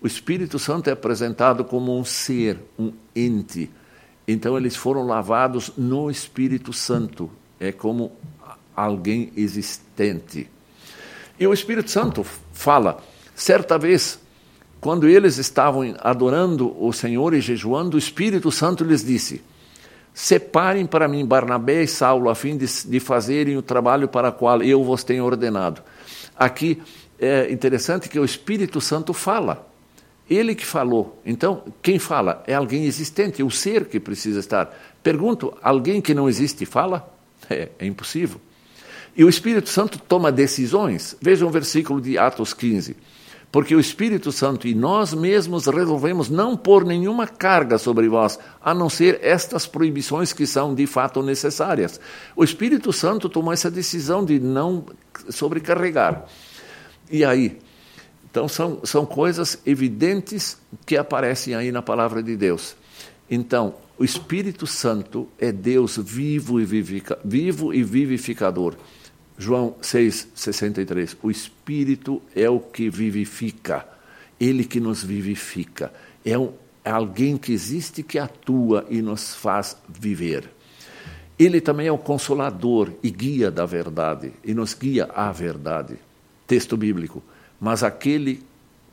O 0.01 0.07
Espírito 0.07 0.57
Santo 0.57 0.89
é 0.89 0.93
apresentado 0.93 1.65
como 1.65 1.99
um 1.99 2.05
ser, 2.05 2.57
um 2.79 2.93
ente. 3.17 3.69
Então 4.29 4.57
eles 4.57 4.77
foram 4.77 5.05
lavados 5.05 5.73
no 5.77 6.09
Espírito 6.09 6.73
Santo. 6.73 7.29
É 7.59 7.73
como 7.73 8.13
alguém 8.77 9.33
existente. 9.37 10.49
E 11.37 11.49
o 11.49 11.53
Espírito 11.53 11.91
Santo 11.91 12.25
fala, 12.53 13.03
certa 13.35 13.77
vez, 13.77 14.21
quando 14.81 15.09
eles 15.09 15.37
estavam 15.37 15.97
adorando 15.99 16.81
o 16.81 16.93
Senhor 16.93 17.35
e 17.35 17.41
jejuando, 17.41 17.97
o 17.97 17.99
Espírito 17.99 18.53
Santo 18.53 18.85
lhes 18.85 19.05
disse: 19.05 19.43
Separem 20.15 20.87
para 20.87 21.09
mim 21.09 21.27
Barnabé 21.27 21.83
e 21.83 21.89
Saulo, 21.89 22.31
a 22.31 22.37
fim 22.37 22.57
de, 22.57 22.67
de 22.87 23.01
fazerem 23.01 23.57
o 23.57 23.63
trabalho 23.63 24.07
para 24.07 24.29
o 24.29 24.33
qual 24.33 24.63
eu 24.63 24.85
vos 24.85 25.03
tenho 25.03 25.25
ordenado. 25.25 25.83
Aqui 26.37 26.81
é 27.19 27.51
interessante 27.51 28.09
que 28.09 28.19
o 28.19 28.25
Espírito 28.25 28.81
Santo 28.81 29.13
fala. 29.13 29.69
Ele 30.31 30.55
que 30.55 30.65
falou. 30.65 31.21
Então, 31.27 31.65
quem 31.83 31.99
fala? 31.99 32.45
É 32.47 32.55
alguém 32.55 32.85
existente, 32.85 33.43
o 33.43 33.51
ser 33.51 33.87
que 33.87 33.99
precisa 33.99 34.39
estar. 34.39 34.73
Pergunto: 35.03 35.53
alguém 35.61 36.01
que 36.01 36.15
não 36.15 36.29
existe 36.29 36.65
fala? 36.65 37.13
É, 37.51 37.69
é 37.79 37.85
impossível. 37.85 38.41
E 39.17 39.23
o 39.23 39.29
Espírito 39.29 39.69
Santo 39.69 39.99
toma 39.99 40.33
decisões. 40.33 41.15
Veja 41.21 41.45
um 41.45 41.51
versículo 41.51 42.01
de 42.01 42.17
Atos 42.17 42.55
15. 42.55 42.97
Porque 43.55 43.73
o 43.73 43.79
Espírito 43.79 44.33
Santo 44.33 44.67
e 44.67 44.75
nós 44.75 45.15
mesmos 45.15 45.67
resolvemos 45.67 46.29
não 46.29 46.57
pôr 46.57 46.85
nenhuma 46.85 47.25
carga 47.25 47.79
sobre 47.79 48.09
vós, 48.09 48.37
a 48.61 48.75
não 48.75 48.91
ser 48.91 49.21
estas 49.23 49.65
proibições 49.65 50.33
que 50.33 50.45
são 50.45 50.75
de 50.75 50.89
fato 50.89 51.23
necessárias. 51.23 52.01
O 52.35 52.43
Espírito 52.43 52.93
Santo 52.93 53.29
tomou 53.29 53.53
essa 53.53 53.71
decisão 53.71 54.25
de 54.25 54.41
não 54.41 54.85
sobrecarregar. 55.29 56.25
E 57.09 57.25
aí, 57.25 57.61
então, 58.29 58.49
são, 58.49 58.81
são 58.83 59.07
coisas 59.07 59.57
evidentes 59.65 60.59
que 60.85 60.97
aparecem 60.97 61.55
aí 61.55 61.71
na 61.71 61.81
palavra 61.81 62.25
de 62.25 62.37
Deus. 62.37 62.75
Então, 63.31 63.77
o 63.97 64.05
Espírito 64.05 64.67
Santo 64.67 65.29
é 65.39 65.53
Deus 65.53 65.97
vivo 65.97 66.61
e, 66.61 66.65
vivo 67.25 67.73
e 67.73 67.85
vivificador. 67.85 68.75
João 69.39 69.75
6,63. 69.83 71.17
O 71.23 71.31
Espírito 71.31 72.23
é 72.35 72.49
o 72.49 72.61
que 72.61 72.89
vivifica, 72.89 73.87
ele 74.39 74.65
que 74.65 74.81
nos 74.81 75.03
vivifica. 75.03 75.93
É, 76.25 76.39
um, 76.39 76.53
é 76.85 76.91
alguém 76.91 77.37
que 77.37 77.53
existe, 77.53 78.03
que 78.03 78.19
atua 78.19 78.87
e 78.89 79.03
nos 79.03 79.35
faz 79.35 79.77
viver. 79.89 80.51
Ele 81.39 81.61
também 81.61 81.89
é 81.89 81.93
o 81.93 81.99
consolador 81.99 82.93
e 83.03 83.11
guia 83.11 83.51
da 83.51 83.67
verdade, 83.67 84.33
e 84.45 84.55
nos 84.55 84.73
guia 84.75 85.07
à 85.13 85.33
verdade. 85.33 85.97
Texto 86.47 86.77
bíblico. 86.77 87.23
Mas 87.61 87.83
aquele 87.83 88.43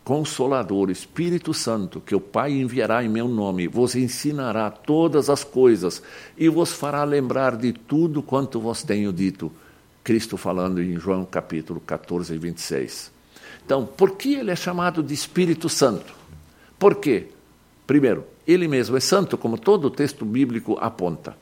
Consolador, 0.03 0.89
Espírito 0.89 1.53
Santo, 1.53 2.01
que 2.01 2.15
o 2.15 2.19
Pai 2.19 2.53
enviará 2.53 3.03
em 3.03 3.09
meu 3.09 3.27
nome, 3.27 3.67
vos 3.67 3.95
ensinará 3.95 4.71
todas 4.71 5.29
as 5.29 5.43
coisas 5.43 6.01
e 6.35 6.49
vos 6.49 6.71
fará 6.71 7.03
lembrar 7.03 7.55
de 7.55 7.71
tudo 7.71 8.23
quanto 8.23 8.59
vos 8.59 8.81
tenho 8.81 9.13
dito. 9.13 9.51
Cristo 10.03 10.37
falando 10.37 10.81
em 10.81 10.97
João 10.97 11.25
capítulo 11.25 11.79
14 11.79 12.33
e 12.33 12.37
26. 12.37 13.11
Então, 13.65 13.85
por 13.85 14.11
que 14.17 14.33
ele 14.33 14.51
é 14.51 14.55
chamado 14.55 15.03
de 15.03 15.13
Espírito 15.13 15.69
Santo? 15.69 16.13
Por 16.79 16.95
quê? 16.95 17.27
Primeiro, 17.85 18.25
ele 18.47 18.67
mesmo 18.67 18.97
é 18.97 18.99
santo, 18.99 19.37
como 19.37 19.57
todo 19.57 19.85
o 19.85 19.91
texto 19.91 20.25
bíblico 20.25 20.77
aponta. 20.79 21.37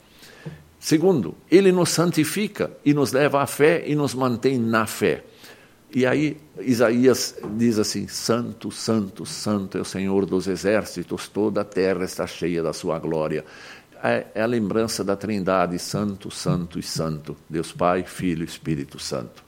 Segundo, 0.79 1.35
ele 1.49 1.71
nos 1.71 1.89
santifica 1.89 2.71
e 2.85 2.93
nos 2.93 3.11
leva 3.11 3.41
à 3.41 3.47
fé 3.47 3.83
e 3.85 3.95
nos 3.95 4.13
mantém 4.13 4.57
na 4.57 4.85
fé. 4.85 5.23
E 5.93 6.05
aí 6.05 6.37
Isaías 6.59 7.35
diz 7.57 7.79
assim: 7.79 8.07
Santo, 8.07 8.71
Santo, 8.71 9.25
Santo 9.25 9.77
é 9.77 9.81
o 9.81 9.85
Senhor 9.85 10.25
dos 10.25 10.47
exércitos, 10.47 11.27
toda 11.27 11.61
a 11.61 11.65
terra 11.65 12.05
está 12.05 12.27
cheia 12.27 12.61
da 12.61 12.73
sua 12.73 12.99
glória. 12.99 13.43
É, 14.01 14.27
é 14.35 14.41
a 14.41 14.45
lembrança 14.45 15.03
da 15.03 15.15
Trindade, 15.15 15.77
Santo, 15.77 16.31
Santo 16.31 16.79
e 16.79 16.83
Santo, 16.83 17.35
Deus 17.49 17.71
Pai, 17.71 18.03
Filho 18.03 18.43
e 18.43 18.45
Espírito 18.45 18.97
Santo. 18.97 19.43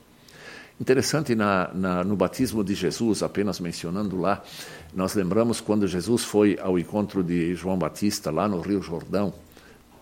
Interessante 0.80 1.34
na, 1.34 1.70
na, 1.72 2.04
no 2.04 2.16
batismo 2.16 2.64
de 2.64 2.74
Jesus, 2.74 3.22
apenas 3.22 3.60
mencionando 3.60 4.18
lá, 4.18 4.42
nós 4.92 5.14
lembramos 5.14 5.60
quando 5.60 5.86
Jesus 5.86 6.24
foi 6.24 6.58
ao 6.60 6.78
encontro 6.78 7.22
de 7.22 7.54
João 7.54 7.78
Batista 7.78 8.30
lá 8.30 8.48
no 8.48 8.60
Rio 8.60 8.82
Jordão, 8.82 9.32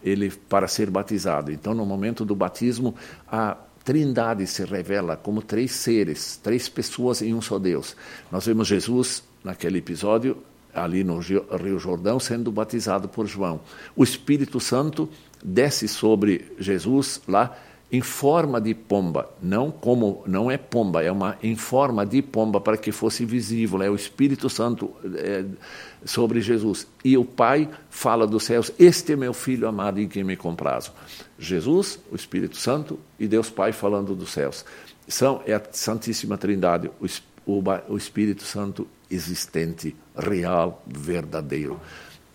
ele 0.02 0.30
para 0.30 0.66
ser 0.66 0.90
batizado. 0.90 1.52
Então, 1.52 1.74
no 1.74 1.84
momento 1.84 2.24
do 2.24 2.34
batismo, 2.34 2.94
a 3.30 3.56
Trindade 3.84 4.46
se 4.46 4.64
revela 4.64 5.16
como 5.16 5.42
três 5.42 5.72
seres, 5.72 6.38
três 6.42 6.68
pessoas 6.68 7.22
em 7.22 7.34
um 7.34 7.42
só 7.42 7.58
Deus. 7.58 7.96
Nós 8.30 8.46
vemos 8.46 8.66
Jesus, 8.68 9.22
naquele 9.44 9.78
episódio, 9.78 10.38
ali 10.74 11.04
no 11.04 11.18
Rio 11.18 11.78
Jordão, 11.78 12.20
sendo 12.20 12.50
batizado 12.50 13.08
por 13.08 13.26
João. 13.26 13.60
O 13.96 14.04
Espírito 14.04 14.60
Santo 14.60 15.08
desce 15.42 15.88
sobre 15.88 16.52
Jesus 16.58 17.20
lá 17.26 17.56
em 17.92 18.00
forma 18.00 18.60
de 18.60 18.72
pomba, 18.72 19.28
não 19.42 19.70
como 19.70 20.22
não 20.24 20.48
é 20.48 20.56
pomba, 20.56 21.02
é 21.02 21.10
uma 21.10 21.36
em 21.42 21.56
forma 21.56 22.06
de 22.06 22.22
pomba 22.22 22.60
para 22.60 22.76
que 22.76 22.92
fosse 22.92 23.24
visível, 23.24 23.82
é 23.82 23.90
o 23.90 23.96
Espírito 23.96 24.48
Santo 24.48 24.92
é, 25.16 25.44
sobre 26.04 26.40
Jesus. 26.40 26.86
E 27.04 27.16
o 27.18 27.24
Pai 27.24 27.68
fala 27.88 28.28
dos 28.28 28.44
céus: 28.44 28.70
Este 28.78 29.14
é 29.14 29.16
meu 29.16 29.34
filho 29.34 29.66
amado 29.66 30.00
em 30.00 30.06
quem 30.06 30.22
me 30.22 30.36
comprazo. 30.36 30.92
Jesus, 31.36 31.98
o 32.12 32.14
Espírito 32.14 32.56
Santo 32.56 32.98
e 33.18 33.26
Deus 33.26 33.50
Pai 33.50 33.72
falando 33.72 34.14
dos 34.14 34.30
céus. 34.30 34.64
São 35.08 35.42
é 35.44 35.54
a 35.54 35.62
Santíssima 35.72 36.38
Trindade, 36.38 36.88
o, 37.00 37.06
o, 37.44 37.62
o 37.88 37.96
Espírito 37.96 38.44
Santo 38.44 38.86
existente, 39.10 39.96
real, 40.16 40.82
verdadeiro. 40.86 41.80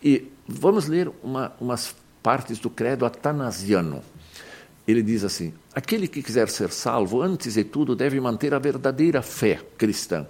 E 0.04 0.32
vamos 0.48 0.88
ler 0.88 1.12
uma, 1.24 1.54
umas 1.60 1.96
partes 2.22 2.60
do 2.60 2.70
credo 2.70 3.06
atanasiano 3.06 4.04
ele 4.88 5.02
diz 5.02 5.24
assim: 5.24 5.54
aquele 5.74 6.08
que 6.08 6.22
quiser 6.22 6.50
ser 6.50 6.72
salvo, 6.72 7.22
antes 7.22 7.56
de 7.56 7.64
tudo, 7.64 7.96
deve 7.96 8.20
manter 8.20 8.54
a 8.54 8.60
verdadeira 8.60 9.22
fé 9.22 9.60
cristã. 9.78 10.26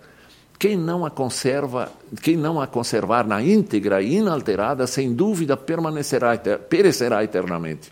Quem 0.58 0.78
não 0.78 1.06
a 1.06 1.12
conserva, 1.12 1.92
quem 2.22 2.38
não 2.38 2.62
a 2.62 2.68
conservar 2.68 3.28
na 3.28 3.42
íntegra 3.42 4.02
e 4.02 4.16
inalterada, 4.16 4.88
sem 4.88 5.14
dúvida 5.14 5.58
permanecerá, 5.58 6.38
perecerá 6.38 7.24
eternamente. 7.24 7.92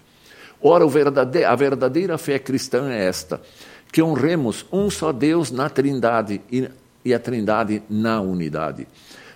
Ora, 0.61 0.85
a 0.85 1.55
verdadeira 1.55 2.17
fé 2.17 2.39
cristã 2.39 2.89
é 2.89 3.05
esta: 3.05 3.41
que 3.91 4.01
honremos 4.01 4.65
um 4.71 4.89
só 4.89 5.11
Deus 5.11 5.51
na 5.51 5.69
Trindade 5.69 6.41
e, 6.49 6.69
e 7.03 7.13
a 7.13 7.19
Trindade 7.19 7.83
na 7.89 8.21
unidade 8.21 8.87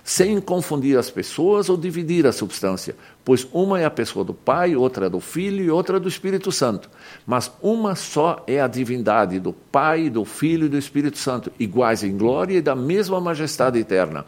sem 0.07 0.39
confundir 0.39 0.97
as 0.97 1.09
pessoas 1.09 1.67
ou 1.67 1.75
dividir 1.75 2.25
a 2.25 2.31
substância, 2.31 2.95
pois 3.25 3.45
uma 3.51 3.81
é 3.81 3.83
a 3.83 3.91
pessoa 3.91 4.23
do 4.23 4.33
Pai, 4.33 4.73
outra 4.73 5.07
é 5.07 5.09
do 5.09 5.19
Filho 5.19 5.61
e 5.61 5.69
outra 5.69 5.97
é 5.97 5.99
do 5.99 6.07
Espírito 6.07 6.49
Santo. 6.49 6.89
Mas 7.25 7.51
uma 7.61 7.93
só 7.93 8.41
é 8.47 8.61
a 8.61 8.69
divindade 8.69 9.37
do 9.37 9.51
Pai, 9.51 10.09
do 10.09 10.23
Filho 10.23 10.67
e 10.67 10.69
do 10.69 10.77
Espírito 10.77 11.17
Santo, 11.17 11.51
iguais 11.59 12.03
em 12.03 12.17
glória 12.17 12.57
e 12.57 12.61
da 12.61 12.73
mesma 12.73 13.19
majestade 13.19 13.79
eterna. 13.79 14.25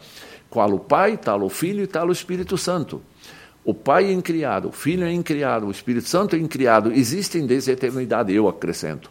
Qual 0.50 0.70
o 0.70 0.78
Pai, 0.78 1.16
tal 1.16 1.40
o 1.42 1.48
Filho 1.48 1.82
e 1.82 1.86
tal 1.86 2.08
o 2.08 2.12
Espírito 2.12 2.58
Santo. 2.58 3.00
O 3.64 3.72
Pai 3.72 4.04
é 4.04 4.12
incriado, 4.12 4.68
o 4.68 4.72
Filho 4.72 5.04
é 5.04 5.12
incriado, 5.12 5.66
o 5.66 5.70
Espírito 5.70 6.08
Santo 6.08 6.36
é 6.36 6.38
incriado, 6.38 6.92
existem 6.92 7.46
desde 7.46 7.70
a 7.70 7.72
eternidade, 7.72 8.34
eu 8.34 8.48
acrescento. 8.48 9.10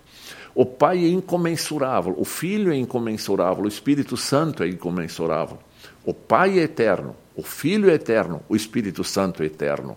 O 0.60 0.66
Pai 0.66 1.06
é 1.06 1.08
incomensurável, 1.08 2.14
o 2.18 2.26
Filho 2.26 2.74
é 2.74 2.76
incomensurável, 2.76 3.64
o 3.64 3.68
Espírito 3.70 4.18
Santo 4.18 4.62
é 4.62 4.68
incomensurável. 4.68 5.58
O 6.04 6.14
Pai 6.14 6.60
é 6.60 6.64
eterno, 6.64 7.16
o 7.34 7.42
Filho 7.42 7.90
é 7.90 7.94
eterno, 7.94 8.42
o 8.50 8.58
Espírito 8.58 9.02
Santo 9.02 9.42
é 9.42 9.46
eterno. 9.46 9.96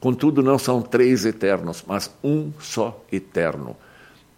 Contudo, 0.00 0.42
não 0.42 0.58
são 0.58 0.80
três 0.80 1.26
eternos, 1.26 1.84
mas 1.86 2.10
um 2.24 2.50
só 2.58 3.04
eterno. 3.12 3.76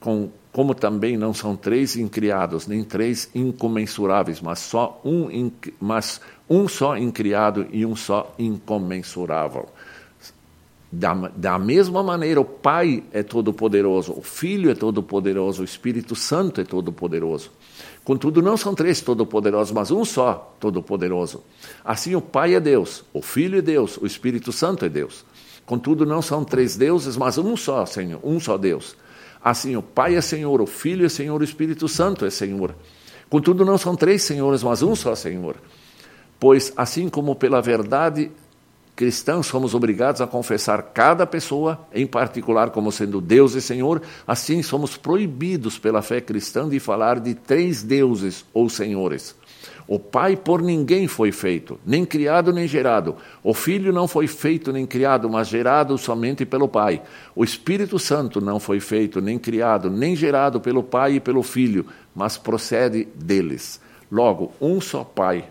Com, 0.00 0.30
como 0.50 0.74
também 0.74 1.16
não 1.16 1.32
são 1.32 1.54
três 1.54 1.94
incriados, 1.94 2.66
nem 2.66 2.82
três 2.82 3.30
incomensuráveis, 3.32 4.40
mas 4.40 4.58
só 4.58 5.00
um, 5.04 5.52
mas 5.78 6.20
um 6.48 6.66
só 6.66 6.96
incriado 6.96 7.68
e 7.70 7.86
um 7.86 7.94
só 7.94 8.34
incomensurável. 8.36 9.68
Da, 10.92 11.14
da 11.14 11.58
mesma 11.58 12.02
maneira, 12.02 12.40
o 12.40 12.44
Pai 12.44 13.04
é 13.12 13.22
todo-poderoso, 13.22 14.12
o 14.12 14.22
Filho 14.22 14.70
é 14.70 14.74
todo-poderoso, 14.74 15.62
o 15.62 15.64
Espírito 15.64 16.16
Santo 16.16 16.60
é 16.60 16.64
todo-poderoso. 16.64 17.52
Contudo, 18.04 18.42
não 18.42 18.56
são 18.56 18.74
três 18.74 19.00
todo-poderosos, 19.00 19.72
mas 19.72 19.92
um 19.92 20.04
só 20.04 20.56
todo-poderoso. 20.58 21.44
Assim, 21.84 22.16
o 22.16 22.20
Pai 22.20 22.54
é 22.54 22.60
Deus, 22.60 23.04
o 23.12 23.22
Filho 23.22 23.58
é 23.58 23.62
Deus, 23.62 23.98
o 23.98 24.06
Espírito 24.06 24.50
Santo 24.50 24.84
é 24.84 24.88
Deus. 24.88 25.24
Contudo, 25.64 26.04
não 26.04 26.20
são 26.20 26.44
três 26.44 26.76
deuses, 26.76 27.16
mas 27.16 27.38
um 27.38 27.56
só 27.56 27.86
Senhor, 27.86 28.18
um 28.24 28.40
só 28.40 28.58
Deus. 28.58 28.96
Assim, 29.42 29.76
o 29.76 29.82
Pai 29.82 30.16
é 30.16 30.20
Senhor, 30.20 30.60
o 30.60 30.66
Filho 30.66 31.06
é 31.06 31.08
Senhor, 31.08 31.40
o 31.40 31.44
Espírito 31.44 31.86
Santo 31.86 32.24
é 32.24 32.30
Senhor. 32.30 32.74
Contudo, 33.28 33.64
não 33.64 33.78
são 33.78 33.94
três 33.94 34.24
senhores, 34.24 34.64
mas 34.64 34.82
um 34.82 34.96
só 34.96 35.14
Senhor. 35.14 35.54
Pois, 36.40 36.72
assim 36.76 37.08
como 37.08 37.36
pela 37.36 37.62
verdade 37.62 38.32
cristãos 38.94 39.46
somos 39.46 39.74
obrigados 39.74 40.20
a 40.20 40.26
confessar 40.26 40.82
cada 40.94 41.26
pessoa, 41.26 41.86
em 41.92 42.06
particular, 42.06 42.70
como 42.70 42.92
sendo 42.92 43.20
Deus 43.20 43.54
e 43.54 43.62
Senhor, 43.62 44.02
assim 44.26 44.62
somos 44.62 44.96
proibidos 44.96 45.78
pela 45.78 46.02
fé 46.02 46.20
cristã 46.20 46.68
de 46.68 46.78
falar 46.78 47.18
de 47.18 47.34
três 47.34 47.82
deuses 47.82 48.44
ou 48.52 48.68
senhores. 48.68 49.34
O 49.86 49.98
Pai 49.98 50.36
por 50.36 50.62
ninguém 50.62 51.08
foi 51.08 51.32
feito, 51.32 51.78
nem 51.84 52.04
criado 52.04 52.52
nem 52.52 52.68
gerado. 52.68 53.16
O 53.42 53.52
Filho 53.52 53.92
não 53.92 54.06
foi 54.06 54.28
feito 54.28 54.72
nem 54.72 54.86
criado, 54.86 55.28
mas 55.28 55.48
gerado 55.48 55.98
somente 55.98 56.46
pelo 56.46 56.68
Pai. 56.68 57.02
O 57.34 57.42
Espírito 57.42 57.98
Santo 57.98 58.40
não 58.40 58.60
foi 58.60 58.78
feito 58.78 59.20
nem 59.20 59.36
criado 59.38 59.90
nem 59.90 60.14
gerado 60.14 60.60
pelo 60.60 60.82
Pai 60.82 61.14
e 61.14 61.20
pelo 61.20 61.42
Filho, 61.42 61.86
mas 62.14 62.36
procede 62.36 63.08
deles. 63.16 63.80
Logo, 64.10 64.52
um 64.60 64.80
só 64.80 65.02
Pai, 65.02 65.50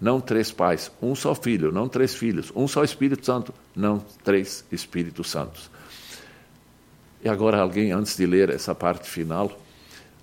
não 0.00 0.20
três 0.20 0.50
pais, 0.50 0.90
um 1.02 1.14
só 1.14 1.34
filho, 1.34 1.70
não 1.70 1.88
três 1.88 2.14
filhos, 2.14 2.50
um 2.56 2.66
só 2.66 2.82
Espírito 2.82 3.26
Santo, 3.26 3.52
não 3.76 3.98
três 4.24 4.64
Espíritos 4.72 5.30
Santos. 5.30 5.70
E 7.22 7.28
agora 7.28 7.60
alguém, 7.60 7.92
antes 7.92 8.16
de 8.16 8.24
ler 8.24 8.48
essa 8.48 8.74
parte 8.74 9.08
final, 9.08 9.52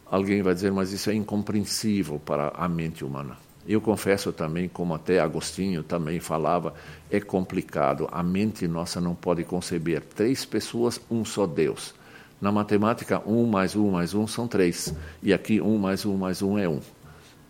alguém 0.05 0.41
vai 0.41 0.55
dizer, 0.55 0.71
mas 0.71 0.91
isso 0.91 1.09
é 1.11 1.13
incompreensível 1.13 2.19
para 2.19 2.49
a 2.49 2.67
mente 2.67 3.05
humana. 3.05 3.37
Eu 3.67 3.81
confesso 3.81 4.31
também, 4.31 4.67
como 4.67 4.95
até 4.95 5.19
Agostinho 5.19 5.83
também 5.83 6.19
falava, 6.21 6.73
é 7.11 7.19
complicado. 7.19 8.07
A 8.11 8.23
mente 8.23 8.65
nossa 8.65 9.01
não 9.01 9.13
pode 9.13 9.43
conceber 9.43 10.01
três 10.01 10.45
pessoas, 10.45 10.99
um 11.11 11.25
só 11.25 11.45
Deus. 11.45 11.93
Na 12.39 12.51
matemática, 12.51 13.21
um 13.27 13.45
mais 13.45 13.75
um 13.75 13.91
mais 13.91 14.13
um 14.13 14.25
são 14.25 14.47
três. 14.47 14.93
E 15.21 15.33
aqui, 15.33 15.59
um 15.59 15.77
mais 15.77 16.05
um 16.05 16.15
mais 16.15 16.41
um 16.41 16.57
é 16.57 16.67
um. 16.67 16.79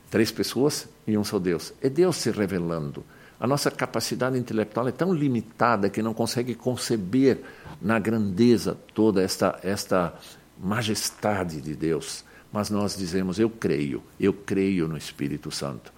Três 0.10 0.32
pessoas 0.32 0.90
e 1.08 1.18
um 1.18 1.24
só 1.24 1.40
Deus. 1.40 1.74
É 1.82 1.90
Deus 1.90 2.18
se 2.18 2.30
revelando. 2.30 3.04
A 3.40 3.48
nossa 3.48 3.72
capacidade 3.72 4.38
intelectual 4.38 4.88
é 4.88 4.92
tão 4.92 5.14
limitada 5.14 5.90
que 5.90 6.02
não 6.02 6.14
consegue 6.14 6.54
conceber 6.54 7.40
na 7.82 7.98
grandeza 7.98 8.78
toda 8.94 9.22
esta, 9.22 9.60
esta 9.64 10.14
majestade 10.60 11.62
de 11.62 11.76
Deus. 11.76 12.26
Mas 12.52 12.70
nós 12.70 12.98
dizemos, 12.98 13.40
eu 13.40 13.50
creio, 13.50 14.04
eu 14.20 14.34
creio 14.34 14.88
no 14.88 14.98
Espírito 14.98 15.52
Santo. 15.52 15.94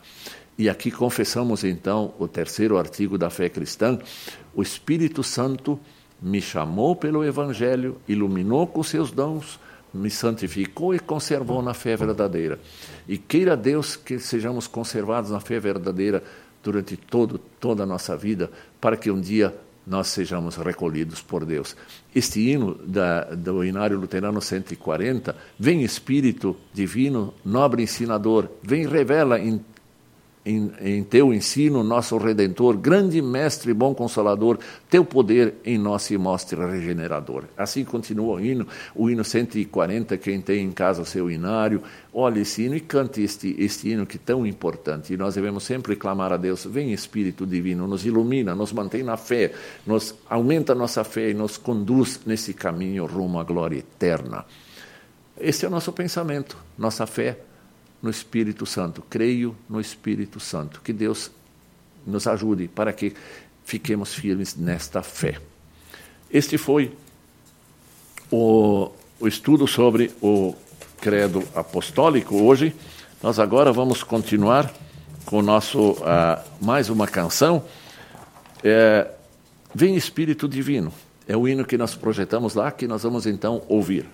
E 0.58 0.70
aqui 0.70 0.92
confessamos 0.92 1.64
então 1.64 2.14
o 2.20 2.28
terceiro 2.28 2.78
artigo 2.78 3.18
da 3.18 3.30
fé 3.30 3.48
cristã: 3.48 3.98
o 4.54 4.62
Espírito 4.62 5.24
Santo 5.24 5.80
me 6.22 6.42
chamou 6.42 6.96
pelo 6.96 7.24
Evangelho, 7.24 7.98
iluminou 8.06 8.68
com 8.68 8.84
seus 8.84 9.10
dons, 9.12 9.58
me 9.94 10.10
santificou 10.10 10.94
e 10.94 11.00
conservou 11.00 11.62
na 11.62 11.74
fé 11.74 11.96
verdadeira. 11.96 12.60
E 13.10 13.18
queira 13.18 13.58
Deus 13.58 13.96
que 13.96 14.20
sejamos 14.20 14.68
conservados 14.68 15.32
na 15.32 15.40
fé 15.40 15.60
verdadeira 15.60 16.24
durante 16.64 16.96
todo, 16.96 17.40
toda 17.60 17.82
a 17.82 17.86
nossa 17.86 18.16
vida, 18.16 18.52
para 18.80 18.96
que 18.96 19.10
um 19.10 19.20
dia 19.20 19.52
nós 19.88 20.10
sejamos 20.10 20.58
recolhidos 20.58 21.20
por 21.20 21.44
Deus. 21.44 21.76
Este 22.14 22.40
hino 22.40 22.76
da, 22.76 23.24
do 23.24 23.66
Inário 23.66 23.98
Luterano 23.98 24.40
140, 24.40 25.36
vem 25.58 25.82
Espírito 25.82 26.56
Divino, 26.72 27.34
nobre 27.44 27.82
ensinador, 27.82 28.48
vem 28.62 28.88
revela 28.88 29.40
em 29.40 29.60
em, 30.50 30.72
em, 30.82 31.04
teu 31.04 31.32
ensino, 31.32 31.84
nosso 31.84 32.18
Redentor, 32.18 32.76
grande 32.76 33.22
mestre 33.22 33.72
bom 33.74 33.94
consolador, 33.94 34.58
teu 34.90 35.06
poder 35.06 35.56
em 35.64 35.78
nós 35.78 36.04
se 36.04 36.18
mostre 36.18 36.60
regenerador. 36.66 37.44
Assim 37.56 37.84
continua 37.84 38.36
o 38.36 38.40
hino, 38.40 38.68
o 38.96 39.10
hino 39.10 39.24
140, 39.24 40.18
quem 40.18 40.42
tem 40.42 40.66
em 40.66 40.72
casa 40.72 41.04
o 41.04 41.06
seu 41.06 41.30
inário, 41.30 41.84
olhe 42.12 42.42
esse 42.42 42.64
hino 42.64 42.76
e 42.76 42.80
cante 42.80 43.22
este, 43.22 43.56
este 43.60 43.90
hino 43.90 44.08
que 44.08 44.18
é 44.18 44.22
tão 44.26 44.46
importante. 44.46 45.14
E 45.14 45.18
nós 45.18 45.36
devemos 45.36 45.64
sempre 45.64 45.96
clamar 45.96 46.34
a 46.34 46.38
Deus, 46.38 46.66
vem 46.66 46.92
Espírito 46.92 47.46
Divino, 47.46 47.88
nos 47.88 48.06
ilumina, 48.06 48.56
nos 48.56 48.74
mantém 48.74 49.04
na 49.04 49.18
fé, 49.18 49.54
nos 49.86 50.16
aumenta 50.28 50.74
a 50.74 50.76
nossa 50.76 51.04
fé 51.04 51.30
e 51.30 51.34
nos 51.34 51.58
conduz 51.58 52.22
nesse 52.26 52.56
caminho 52.56 53.06
rumo 53.06 53.40
à 53.40 53.44
glória 53.44 53.78
eterna. 53.78 54.46
Esse 55.40 55.64
é 55.64 55.68
o 55.68 55.72
nosso 55.72 55.94
pensamento, 55.94 56.58
nossa 56.78 57.06
fé 57.06 57.38
no 58.02 58.10
Espírito 58.10 58.66
Santo. 58.66 59.04
Creio 59.10 59.56
no 59.70 59.80
Espírito 59.80 60.40
Santo. 60.40 60.82
Que 60.82 60.94
Deus 60.94 61.32
nos 62.06 62.28
ajude 62.28 62.68
para 62.68 62.94
que 62.94 63.14
fiquemos 63.64 64.14
firmes 64.14 64.56
nesta 64.56 65.04
fé. 65.04 65.40
Este 66.32 66.58
foi 66.58 66.92
o, 68.32 68.92
o 69.20 69.28
estudo 69.28 69.68
sobre 69.68 70.12
o 70.22 70.56
credo 71.02 71.44
apostólico. 71.56 72.36
Hoje, 72.36 72.76
nós 73.22 73.40
agora 73.40 73.72
vamos 73.72 74.04
continuar 74.04 74.74
com 75.26 75.42
nosso 75.42 75.92
uh, 75.92 76.42
mais 76.62 76.90
uma 76.90 77.08
canção. 77.08 77.64
É, 78.64 79.08
Vem 79.74 79.96
Espírito 79.96 80.48
Divino. 80.48 80.92
É 81.28 81.38
o 81.38 81.48
hino 81.48 81.64
que 81.64 81.78
nós 81.78 81.94
projetamos 81.94 82.56
lá, 82.56 82.72
que 82.72 82.88
nós 82.88 83.04
vamos 83.04 83.28
então 83.28 83.62
ouvir. 83.68 84.08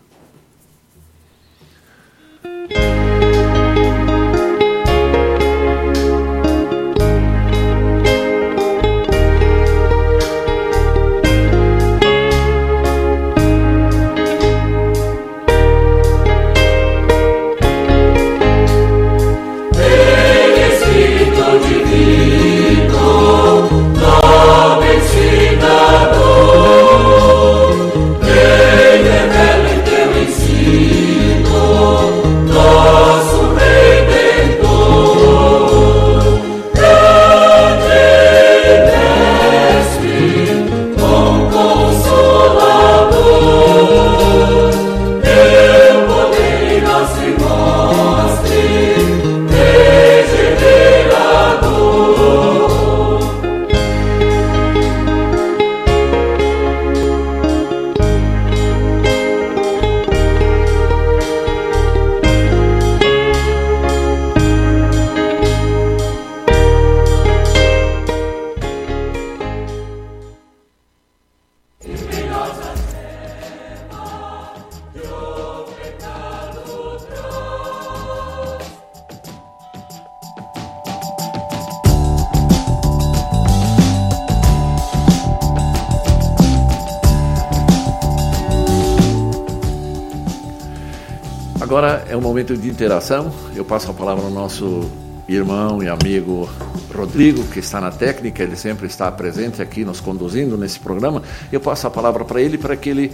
Momento 92.35 92.57
de 92.57 92.67
interação. 92.67 93.31
Eu 93.55 93.63
passo 93.63 93.89
a 93.91 93.93
palavra 93.93 94.25
ao 94.25 94.29
nosso 94.29 94.91
irmão 95.25 95.81
e 95.81 95.87
amigo 95.87 96.49
Rodrigo, 96.93 97.41
que 97.45 97.59
está 97.59 97.79
na 97.79 97.91
técnica, 97.91 98.43
ele 98.43 98.57
sempre 98.57 98.87
está 98.87 99.09
presente 99.09 99.61
aqui 99.61 99.85
nos 99.85 100.01
conduzindo 100.01 100.57
nesse 100.57 100.77
programa. 100.77 101.23
Eu 101.49 101.61
passo 101.61 101.87
a 101.87 101.89
palavra 101.89 102.25
para 102.25 102.41
ele 102.41 102.57
para 102.57 102.75
que 102.75 102.89
ele 102.89 103.11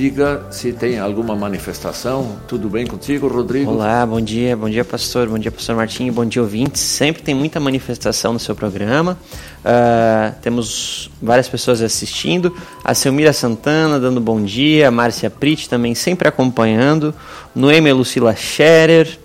diga 0.00 0.46
se 0.50 0.72
tem 0.72 0.98
alguma 0.98 1.36
manifestação. 1.36 2.38
Tudo 2.48 2.70
bem 2.70 2.86
contigo, 2.86 3.28
Rodrigo? 3.28 3.70
Olá, 3.70 4.06
bom 4.06 4.18
dia, 4.18 4.56
bom 4.56 4.70
dia, 4.70 4.82
pastor, 4.82 5.28
bom 5.28 5.38
dia, 5.38 5.52
pastor 5.52 5.76
Martinho, 5.76 6.10
bom 6.10 6.24
dia, 6.24 6.40
ouvintes. 6.40 6.80
Sempre 6.80 7.20
tem 7.22 7.34
muita 7.34 7.60
manifestação 7.60 8.32
no 8.32 8.38
seu 8.38 8.54
programa. 8.54 9.18
Uh, 9.62 10.34
temos 10.40 11.10
várias 11.20 11.50
pessoas 11.50 11.82
assistindo. 11.82 12.56
A 12.82 12.94
Selmira 12.94 13.30
Santana 13.34 14.00
dando 14.00 14.22
bom 14.22 14.42
dia, 14.42 14.88
a 14.88 14.90
Márcia 14.90 15.28
Prit 15.28 15.68
também 15.68 15.94
sempre 15.94 16.26
acompanhando. 16.26 17.14
Noemi 17.54 17.92
Lucila 17.92 18.34
Scherer 18.34 19.18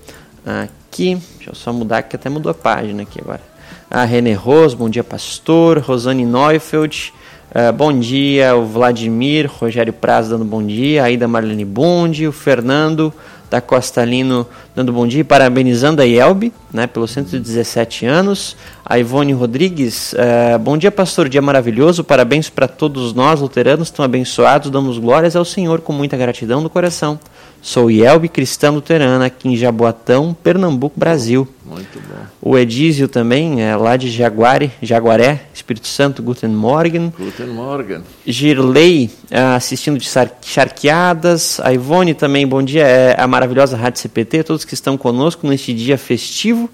aqui. 0.45 1.15
Deixa 1.37 1.51
eu 1.51 1.55
só 1.55 1.71
mudar 1.71 2.03
que 2.03 2.17
até 2.17 2.27
mudou 2.27 2.51
a 2.51 2.53
página 2.53 3.03
aqui 3.03 3.21
agora. 3.21 3.41
A 3.89 4.03
René 4.03 4.33
Rose, 4.33 4.75
bom 4.75 4.89
dia, 4.89 5.05
pastor. 5.05 5.79
Rosane 5.79 6.25
Neufeld. 6.25 7.13
Uh, 7.55 7.71
bom 7.71 7.97
dia, 7.97 8.53
o 8.53 8.65
Vladimir, 8.65 9.49
Rogério 9.49 9.93
Praz 9.93 10.27
dando 10.27 10.43
bom 10.43 10.61
dia, 10.61 11.01
a 11.01 11.05
Aida 11.05 11.25
Marlene 11.25 11.63
Bundi, 11.63 12.27
o 12.27 12.33
Fernando 12.33 13.13
da 13.49 13.61
Costa 13.61 14.03
Lino 14.03 14.45
dando 14.75 14.91
bom 14.91 15.07
dia, 15.07 15.23
parabenizando 15.23 16.01
a 16.01 16.05
Yelbe, 16.05 16.51
né, 16.71 16.85
pelos 16.85 17.11
117 17.11 18.05
anos, 18.05 18.57
a 18.85 18.99
Ivone 18.99 19.31
Rodrigues, 19.31 20.13
uh, 20.13 20.59
bom 20.59 20.77
dia 20.77 20.91
pastor, 20.91 21.29
dia 21.29 21.41
maravilhoso, 21.41 22.03
parabéns 22.03 22.49
para 22.49 22.67
todos 22.67 23.13
nós 23.13 23.39
luteranos, 23.39 23.89
tão 23.89 24.03
abençoados, 24.03 24.69
damos 24.69 24.97
glórias 24.97 25.35
ao 25.35 25.45
Senhor 25.45 25.79
com 25.79 25.93
muita 25.93 26.17
gratidão 26.17 26.59
no 26.59 26.69
coração. 26.69 27.17
Sou 27.61 27.89
Yelbe 27.89 28.29
Cristã 28.29 28.69
Luterana, 28.69 29.25
aqui 29.25 29.49
em 29.49 29.55
Jaboatão, 29.55 30.37
Pernambuco, 30.43 30.99
Brasil. 30.99 31.47
Muito 31.65 31.99
bom. 31.99 32.25
O 32.39 32.55
Edísio 32.55 33.07
também, 33.07 33.63
é 33.63 33.75
lá 33.75 33.97
de 33.97 34.11
Jaguare, 34.11 34.71
Jaguaré, 34.83 35.45
Espírito 35.51 35.87
Santo, 35.87 36.21
Guten 36.21 36.51
Morgen. 36.51 37.11
Guten 37.17 37.47
Morgen. 37.47 38.01
Girley, 38.23 39.09
é, 39.31 39.41
assistindo 39.41 39.97
de 39.97 40.07
charqueadas. 40.43 41.59
A 41.59 41.73
Ivone 41.73 42.13
também, 42.13 42.45
bom 42.45 42.61
dia. 42.61 42.85
É 42.85 43.19
a 43.19 43.25
maravilhosa 43.25 43.75
Rádio 43.75 43.99
CPT, 43.99 44.43
todos 44.43 44.63
que 44.65 44.73
estão 44.73 44.97
conosco 44.97 45.47
neste 45.47 45.73
dia 45.73 45.97
festivo 45.97 46.69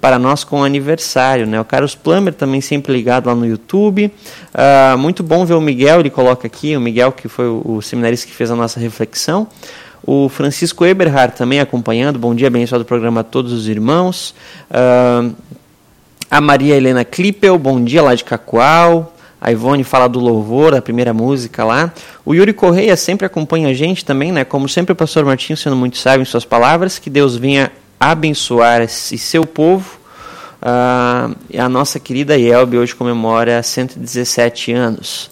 para 0.00 0.18
nós 0.18 0.44
com 0.44 0.62
aniversário, 0.62 1.46
né? 1.46 1.58
O 1.58 1.64
Carlos 1.64 1.94
Plummer 1.94 2.34
também 2.34 2.60
sempre 2.60 2.92
ligado 2.92 3.26
lá 3.26 3.34
no 3.34 3.46
YouTube. 3.46 4.12
Uh, 4.52 4.98
muito 4.98 5.22
bom 5.22 5.46
ver 5.46 5.54
o 5.54 5.60
Miguel, 5.62 6.00
ele 6.00 6.10
coloca 6.10 6.46
aqui, 6.46 6.76
o 6.76 6.80
Miguel 6.80 7.10
que 7.10 7.26
foi 7.26 7.46
o, 7.46 7.62
o 7.64 7.82
seminarista 7.82 8.26
que 8.26 8.34
fez 8.34 8.50
a 8.50 8.54
nossa 8.56 8.78
reflexão. 8.78 9.48
O 10.06 10.28
Francisco 10.28 10.84
Eberhard 10.84 11.34
também 11.34 11.58
acompanhando. 11.58 12.18
Bom 12.18 12.34
dia, 12.34 12.48
abençoado 12.48 12.84
programa 12.84 13.22
a 13.22 13.24
todos 13.24 13.50
os 13.50 13.66
irmãos. 13.66 14.34
Uh, 14.70 15.34
a 16.30 16.40
Maria 16.40 16.76
Helena 16.76 17.04
Klippel, 17.04 17.58
bom 17.58 17.82
dia 17.82 18.02
lá 18.02 18.14
de 18.14 18.24
Cacoal. 18.24 19.13
A 19.44 19.52
Ivone 19.52 19.84
fala 19.84 20.08
do 20.08 20.18
louvor, 20.18 20.72
da 20.72 20.80
primeira 20.80 21.12
música 21.12 21.62
lá. 21.64 21.92
O 22.24 22.32
Yuri 22.32 22.54
Correia 22.54 22.96
sempre 22.96 23.26
acompanha 23.26 23.68
a 23.68 23.74
gente 23.74 24.02
também, 24.02 24.32
né? 24.32 24.42
Como 24.42 24.66
sempre, 24.66 24.94
o 24.94 24.96
pastor 24.96 25.22
Martinho 25.22 25.54
sendo 25.54 25.76
muito 25.76 25.98
sábio 25.98 26.22
em 26.22 26.24
suas 26.24 26.46
palavras. 26.46 26.98
Que 26.98 27.10
Deus 27.10 27.36
venha 27.36 27.70
abençoar 28.00 28.80
esse 28.80 29.18
seu 29.18 29.44
povo. 29.44 29.98
Uh, 30.62 31.36
a 31.60 31.68
nossa 31.68 32.00
querida 32.00 32.38
Yelbe 32.38 32.78
hoje 32.78 32.94
comemora 32.94 33.62
117 33.62 34.72
anos. 34.72 35.30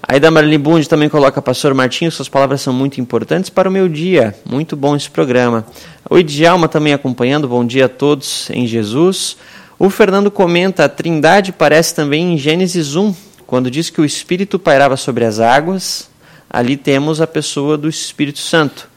Aí 0.00 0.20
da 0.20 0.30
Marilyn 0.30 0.60
Bund 0.60 0.88
também 0.88 1.08
coloca, 1.08 1.42
Pastor 1.42 1.74
Martinho, 1.74 2.12
suas 2.12 2.28
palavras 2.28 2.60
são 2.60 2.72
muito 2.72 3.00
importantes 3.00 3.50
para 3.50 3.68
o 3.68 3.72
meu 3.72 3.88
dia. 3.88 4.32
Muito 4.48 4.76
bom 4.76 4.94
esse 4.94 5.10
programa. 5.10 5.66
O 6.08 6.16
Idjalma 6.16 6.68
também 6.68 6.92
acompanhando, 6.92 7.48
bom 7.48 7.66
dia 7.66 7.86
a 7.86 7.88
todos 7.88 8.48
em 8.50 8.64
Jesus. 8.64 9.36
O 9.76 9.90
Fernando 9.90 10.30
comenta, 10.30 10.84
a 10.84 10.88
trindade 10.88 11.50
parece 11.50 11.96
também 11.96 12.34
em 12.34 12.38
Gênesis 12.38 12.94
1, 12.94 13.12
quando 13.50 13.68
diz 13.68 13.90
que 13.90 14.00
o 14.00 14.04
Espírito 14.04 14.60
pairava 14.60 14.96
sobre 14.96 15.24
as 15.24 15.40
águas, 15.40 16.08
ali 16.48 16.76
temos 16.76 17.20
a 17.20 17.26
pessoa 17.26 17.76
do 17.76 17.88
Espírito 17.88 18.38
Santo 18.38 18.88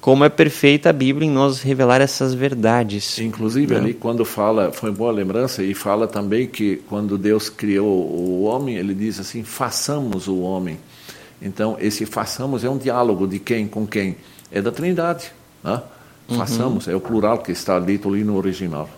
como 0.00 0.24
é 0.24 0.28
perfeita 0.28 0.90
a 0.90 0.92
Bíblia 0.92 1.28
em 1.28 1.30
nos 1.30 1.60
revelar 1.60 2.00
essas 2.00 2.32
verdades. 2.32 3.18
Inclusive, 3.18 3.74
né? 3.74 3.80
ali 3.80 3.94
quando 3.94 4.24
fala, 4.24 4.70
foi 4.70 4.92
boa 4.92 5.10
lembrança, 5.10 5.64
e 5.64 5.74
fala 5.74 6.06
também 6.06 6.46
que 6.46 6.76
quando 6.88 7.18
Deus 7.18 7.50
criou 7.50 7.86
o 7.86 8.44
homem, 8.44 8.76
ele 8.76 8.94
diz 8.94 9.18
assim: 9.18 9.42
façamos 9.42 10.28
o 10.28 10.38
homem. 10.38 10.78
Então, 11.42 11.76
esse 11.80 12.06
façamos 12.06 12.62
é 12.62 12.70
um 12.70 12.78
diálogo 12.78 13.26
de 13.26 13.40
quem 13.40 13.66
com 13.66 13.84
quem? 13.84 14.16
É 14.52 14.62
da 14.62 14.70
Trindade. 14.70 15.32
Né? 15.62 15.82
Uhum. 16.28 16.36
Façamos, 16.38 16.86
uhum. 16.86 16.92
é 16.92 16.96
o 16.96 17.00
plural 17.00 17.38
que 17.38 17.50
está 17.50 17.80
dito 17.80 18.08
ali 18.08 18.22
no 18.22 18.36
original. 18.36 18.88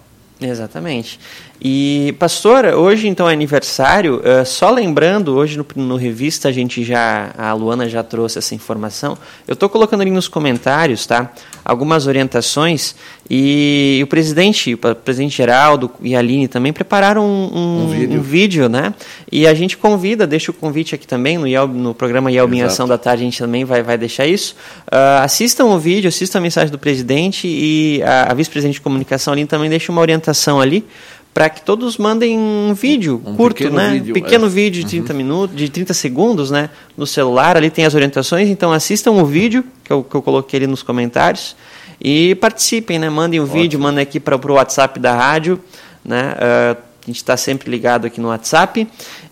Exatamente. 0.41 1.19
E, 1.63 2.15
pastor, 2.19 2.65
hoje 2.65 3.07
então 3.07 3.29
é 3.29 3.35
aniversário. 3.35 4.23
Uh, 4.25 4.47
só 4.47 4.71
lembrando, 4.71 5.35
hoje 5.35 5.59
no, 5.59 5.67
no, 5.77 5.97
Revista 5.97 6.49
a 6.49 6.53
gente 6.53 6.83
já, 6.83 7.33
a 7.37 7.53
Luana 7.53 7.87
já 7.87 8.03
trouxe 8.03 8.39
essa 8.39 8.55
informação. 8.55 9.19
Eu 9.47 9.53
estou 9.53 9.69
colocando 9.69 10.01
ali 10.01 10.11
nos 10.11 10.27
comentários, 10.27 11.05
tá? 11.05 11.31
Algumas 11.63 12.07
orientações. 12.07 12.95
E 13.29 14.01
o 14.03 14.07
presidente, 14.07 14.73
o 14.73 14.79
presidente 14.97 15.37
Geraldo 15.37 15.91
e 16.01 16.17
a 16.17 16.19
Aline 16.19 16.49
também 16.49 16.73
prepararam 16.73 17.27
um, 17.27 17.51
um, 17.53 17.85
um, 17.85 17.89
vídeo. 17.89 18.19
um 18.19 18.23
vídeo. 18.23 18.69
né? 18.69 18.95
E 19.31 19.47
a 19.47 19.53
gente 19.53 19.77
convida, 19.77 20.27
deixa 20.27 20.51
o 20.51 20.55
convite 20.55 20.95
aqui 20.95 21.07
também, 21.07 21.37
no, 21.37 21.47
Yelb, 21.47 21.75
no 21.75 21.95
programa 21.95 22.33
Yelb 22.33 22.55
em 22.55 22.63
Ação 22.63 22.89
da 22.89 22.97
Tarde, 22.97 23.23
a 23.23 23.25
gente 23.27 23.39
também 23.39 23.67
vai, 23.67 23.83
vai 23.83 23.99
deixar 23.99 24.27
isso. 24.27 24.57
Uh, 24.87 25.23
assistam 25.23 25.67
o 25.67 25.79
vídeo, 25.79 26.09
assistam 26.09 26.39
a 26.39 26.43
mensagem 26.43 26.73
do 26.73 26.79
presidente 26.79 27.47
e 27.47 28.03
a, 28.03 28.33
a 28.33 28.35
vice-presidente 28.35 28.75
de 28.75 28.81
comunicação, 28.81 29.35
Aline, 29.35 29.47
também 29.47 29.69
deixa 29.69 29.93
uma 29.93 30.01
orientação 30.01 30.59
ali 30.59 30.87
para 31.33 31.49
que 31.49 31.63
todos 31.63 31.97
mandem 31.97 32.37
um 32.37 32.75
vídeo 32.75 33.23
um 33.25 33.37
curto, 33.37 33.59
pequeno 33.59 33.77
né? 33.77 33.91
Vídeo, 33.93 34.15
pequeno 34.15 34.47
é. 34.47 34.49
vídeo 34.49 34.83
de 34.83 34.91
30 34.91 35.13
uhum. 35.13 35.17
minutos, 35.17 35.57
de 35.57 35.69
30 35.69 35.95
segundos, 35.95 36.51
né? 36.51 36.71
No 36.97 37.07
celular, 37.07 37.57
ali 37.57 37.71
tem 37.71 37.85
as 37.85 37.95
orientações, 37.95 38.49
então 38.49 38.73
assistam 38.73 39.13
o 39.13 39.25
vídeo 39.25 39.65
que 39.85 39.93
eu, 39.93 40.03
que 40.03 40.15
eu 40.15 40.23
coloquei 40.23 40.59
ali 40.59 40.67
nos 40.67 40.83
comentários 40.83 41.55
e 42.01 42.35
participem, 42.37 42.99
né? 42.99 43.09
Mandem 43.09 43.39
o 43.39 43.45
um 43.45 43.47
vídeo, 43.47 43.79
mandem 43.79 44.03
aqui 44.03 44.19
para 44.19 44.37
o 44.37 44.55
WhatsApp 44.55 44.99
da 44.99 45.15
rádio, 45.15 45.61
né? 46.05 46.35
Uh, 46.35 46.91
a 47.03 47.07
gente 47.07 47.17
está 47.17 47.37
sempre 47.37 47.71
ligado 47.71 48.07
aqui 48.07 48.21
no 48.21 48.29
WhatsApp. 48.29 48.87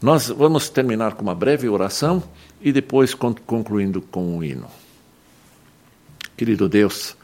Nós 0.01 0.29
vamos 0.29 0.69
terminar 0.69 1.15
com 1.15 1.23
uma 1.23 1.35
breve 1.35 1.69
oração 1.69 2.23
e 2.61 2.73
depois 2.73 3.15
concluindo 3.15 4.01
com 4.01 4.37
um 4.37 4.43
hino. 4.43 4.69
Querido 6.37 6.69
Deus, 6.69 7.17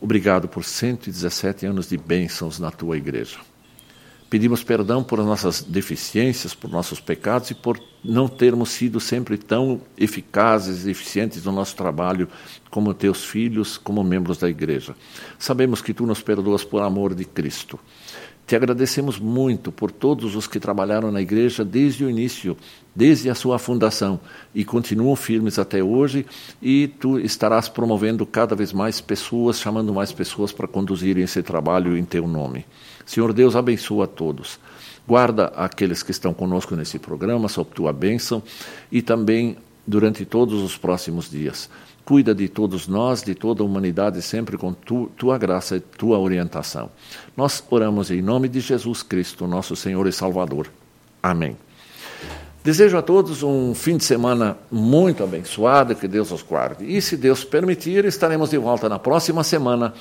obrigado 0.00 0.48
por 0.48 0.64
117 0.64 1.66
anos 1.66 1.88
de 1.88 1.96
bênçãos 1.96 2.58
na 2.58 2.70
tua 2.70 2.96
igreja. 2.96 3.38
Pedimos 4.30 4.62
perdão 4.62 5.02
por 5.02 5.18
nossas 5.24 5.60
deficiências, 5.60 6.54
por 6.54 6.70
nossos 6.70 7.00
pecados 7.00 7.50
e 7.50 7.54
por 7.54 7.82
não 8.04 8.28
termos 8.28 8.70
sido 8.70 9.00
sempre 9.00 9.36
tão 9.36 9.80
eficazes 9.98 10.86
e 10.86 10.90
eficientes 10.90 11.44
no 11.44 11.50
nosso 11.50 11.74
trabalho 11.74 12.28
como 12.70 12.94
teus 12.94 13.24
filhos, 13.24 13.76
como 13.76 14.04
membros 14.04 14.38
da 14.38 14.48
igreja. 14.48 14.94
Sabemos 15.36 15.82
que 15.82 15.92
tu 15.92 16.06
nos 16.06 16.22
perdoas 16.22 16.62
por 16.62 16.80
amor 16.80 17.12
de 17.12 17.24
Cristo. 17.24 17.76
Te 18.50 18.56
agradecemos 18.56 19.16
muito 19.16 19.70
por 19.70 19.92
todos 19.92 20.34
os 20.34 20.48
que 20.48 20.58
trabalharam 20.58 21.12
na 21.12 21.22
igreja 21.22 21.64
desde 21.64 22.04
o 22.04 22.10
início, 22.10 22.56
desde 22.92 23.30
a 23.30 23.34
sua 23.36 23.60
fundação, 23.60 24.18
e 24.52 24.64
continuam 24.64 25.14
firmes 25.14 25.56
até 25.56 25.84
hoje, 25.84 26.26
e 26.60 26.88
tu 26.88 27.16
estarás 27.20 27.68
promovendo 27.68 28.26
cada 28.26 28.56
vez 28.56 28.72
mais 28.72 29.00
pessoas, 29.00 29.60
chamando 29.60 29.94
mais 29.94 30.10
pessoas 30.10 30.50
para 30.50 30.66
conduzirem 30.66 31.22
esse 31.22 31.44
trabalho 31.44 31.96
em 31.96 32.04
teu 32.04 32.26
nome. 32.26 32.66
Senhor 33.06 33.32
Deus, 33.32 33.54
abençoa 33.54 34.06
a 34.06 34.08
todos. 34.08 34.58
Guarda 35.06 35.52
aqueles 35.54 36.02
que 36.02 36.10
estão 36.10 36.34
conosco 36.34 36.74
nesse 36.74 36.98
programa, 36.98 37.48
sob 37.48 37.70
tua 37.72 37.92
bênção, 37.92 38.42
e 38.90 39.00
também 39.00 39.58
durante 39.86 40.24
todos 40.24 40.60
os 40.60 40.76
próximos 40.76 41.30
dias. 41.30 41.70
Cuida 42.04 42.34
de 42.34 42.48
todos 42.48 42.88
nós, 42.88 43.22
de 43.22 43.34
toda 43.34 43.62
a 43.62 43.66
humanidade, 43.66 44.20
sempre 44.22 44.56
com 44.56 44.72
tu, 44.72 45.10
tua 45.16 45.38
graça 45.38 45.76
e 45.76 45.80
tua 45.80 46.18
orientação. 46.18 46.90
Nós 47.36 47.62
oramos 47.70 48.10
em 48.10 48.20
nome 48.20 48.48
de 48.48 48.60
Jesus 48.60 49.02
Cristo, 49.02 49.46
nosso 49.46 49.76
Senhor 49.76 50.06
e 50.06 50.12
Salvador. 50.12 50.68
Amém. 51.22 51.56
Desejo 52.62 52.98
a 52.98 53.02
todos 53.02 53.42
um 53.42 53.74
fim 53.74 53.96
de 53.96 54.04
semana 54.04 54.58
muito 54.70 55.24
abençoado, 55.24 55.94
que 55.94 56.06
Deus 56.06 56.30
os 56.30 56.42
guarde. 56.42 56.84
E 56.84 57.00
se 57.00 57.16
Deus 57.16 57.42
permitir, 57.42 58.04
estaremos 58.04 58.50
de 58.50 58.58
volta 58.58 58.86
na 58.86 58.98
próxima 58.98 59.42
semana, 59.42 59.94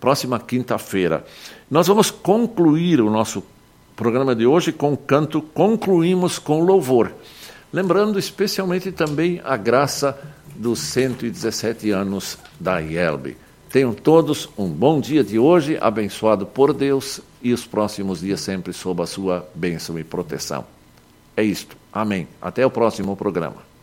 próxima 0.00 0.40
quinta-feira. 0.40 1.24
Nós 1.70 1.86
vamos 1.86 2.10
concluir 2.10 3.02
o 3.02 3.10
nosso 3.10 3.42
programa 3.94 4.34
de 4.34 4.46
hoje 4.46 4.72
com 4.72 4.96
canto 4.96 5.42
Concluímos 5.42 6.38
com 6.38 6.60
Louvor. 6.60 7.12
Lembrando 7.70 8.18
especialmente 8.18 8.92
também 8.92 9.40
a 9.44 9.56
graça 9.56 10.18
dos 10.58 10.80
117 10.80 11.90
anos 11.90 12.38
da 12.58 12.80
IELB. 12.80 13.36
Tenham 13.70 13.92
todos 13.92 14.48
um 14.56 14.68
bom 14.68 15.00
dia 15.00 15.22
de 15.22 15.38
hoje, 15.38 15.76
abençoado 15.80 16.46
por 16.46 16.72
Deus 16.72 17.20
e 17.42 17.52
os 17.52 17.66
próximos 17.66 18.20
dias 18.20 18.40
sempre 18.40 18.72
sob 18.72 19.02
a 19.02 19.06
sua 19.06 19.48
bênção 19.54 19.98
e 19.98 20.04
proteção. 20.04 20.64
É 21.36 21.42
isto. 21.42 21.76
Amém. 21.92 22.26
Até 22.40 22.64
o 22.64 22.70
próximo 22.70 23.14
programa. 23.16 23.75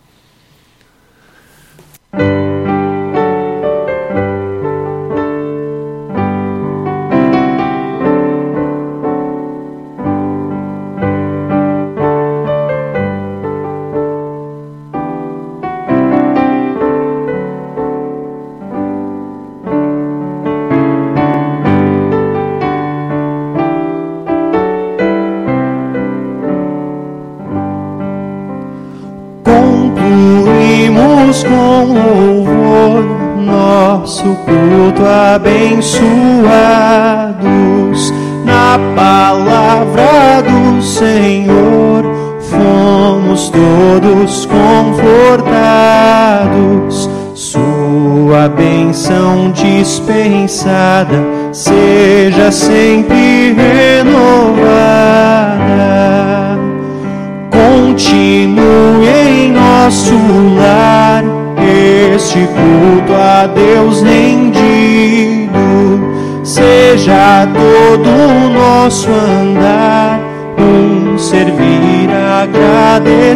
Nosso 68.93 69.09
andar 69.09 70.19
um 70.55 71.17
servir 71.17 72.09
agradecido. 72.43 73.33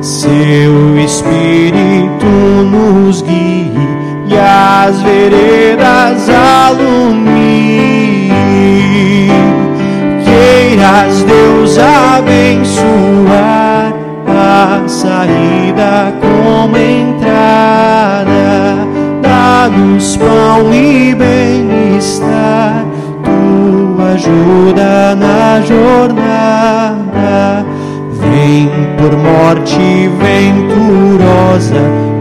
Seu 0.00 0.79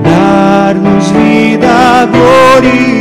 dar-nos 0.04 1.12
vida 1.12 2.06
gloriosa 2.12 2.99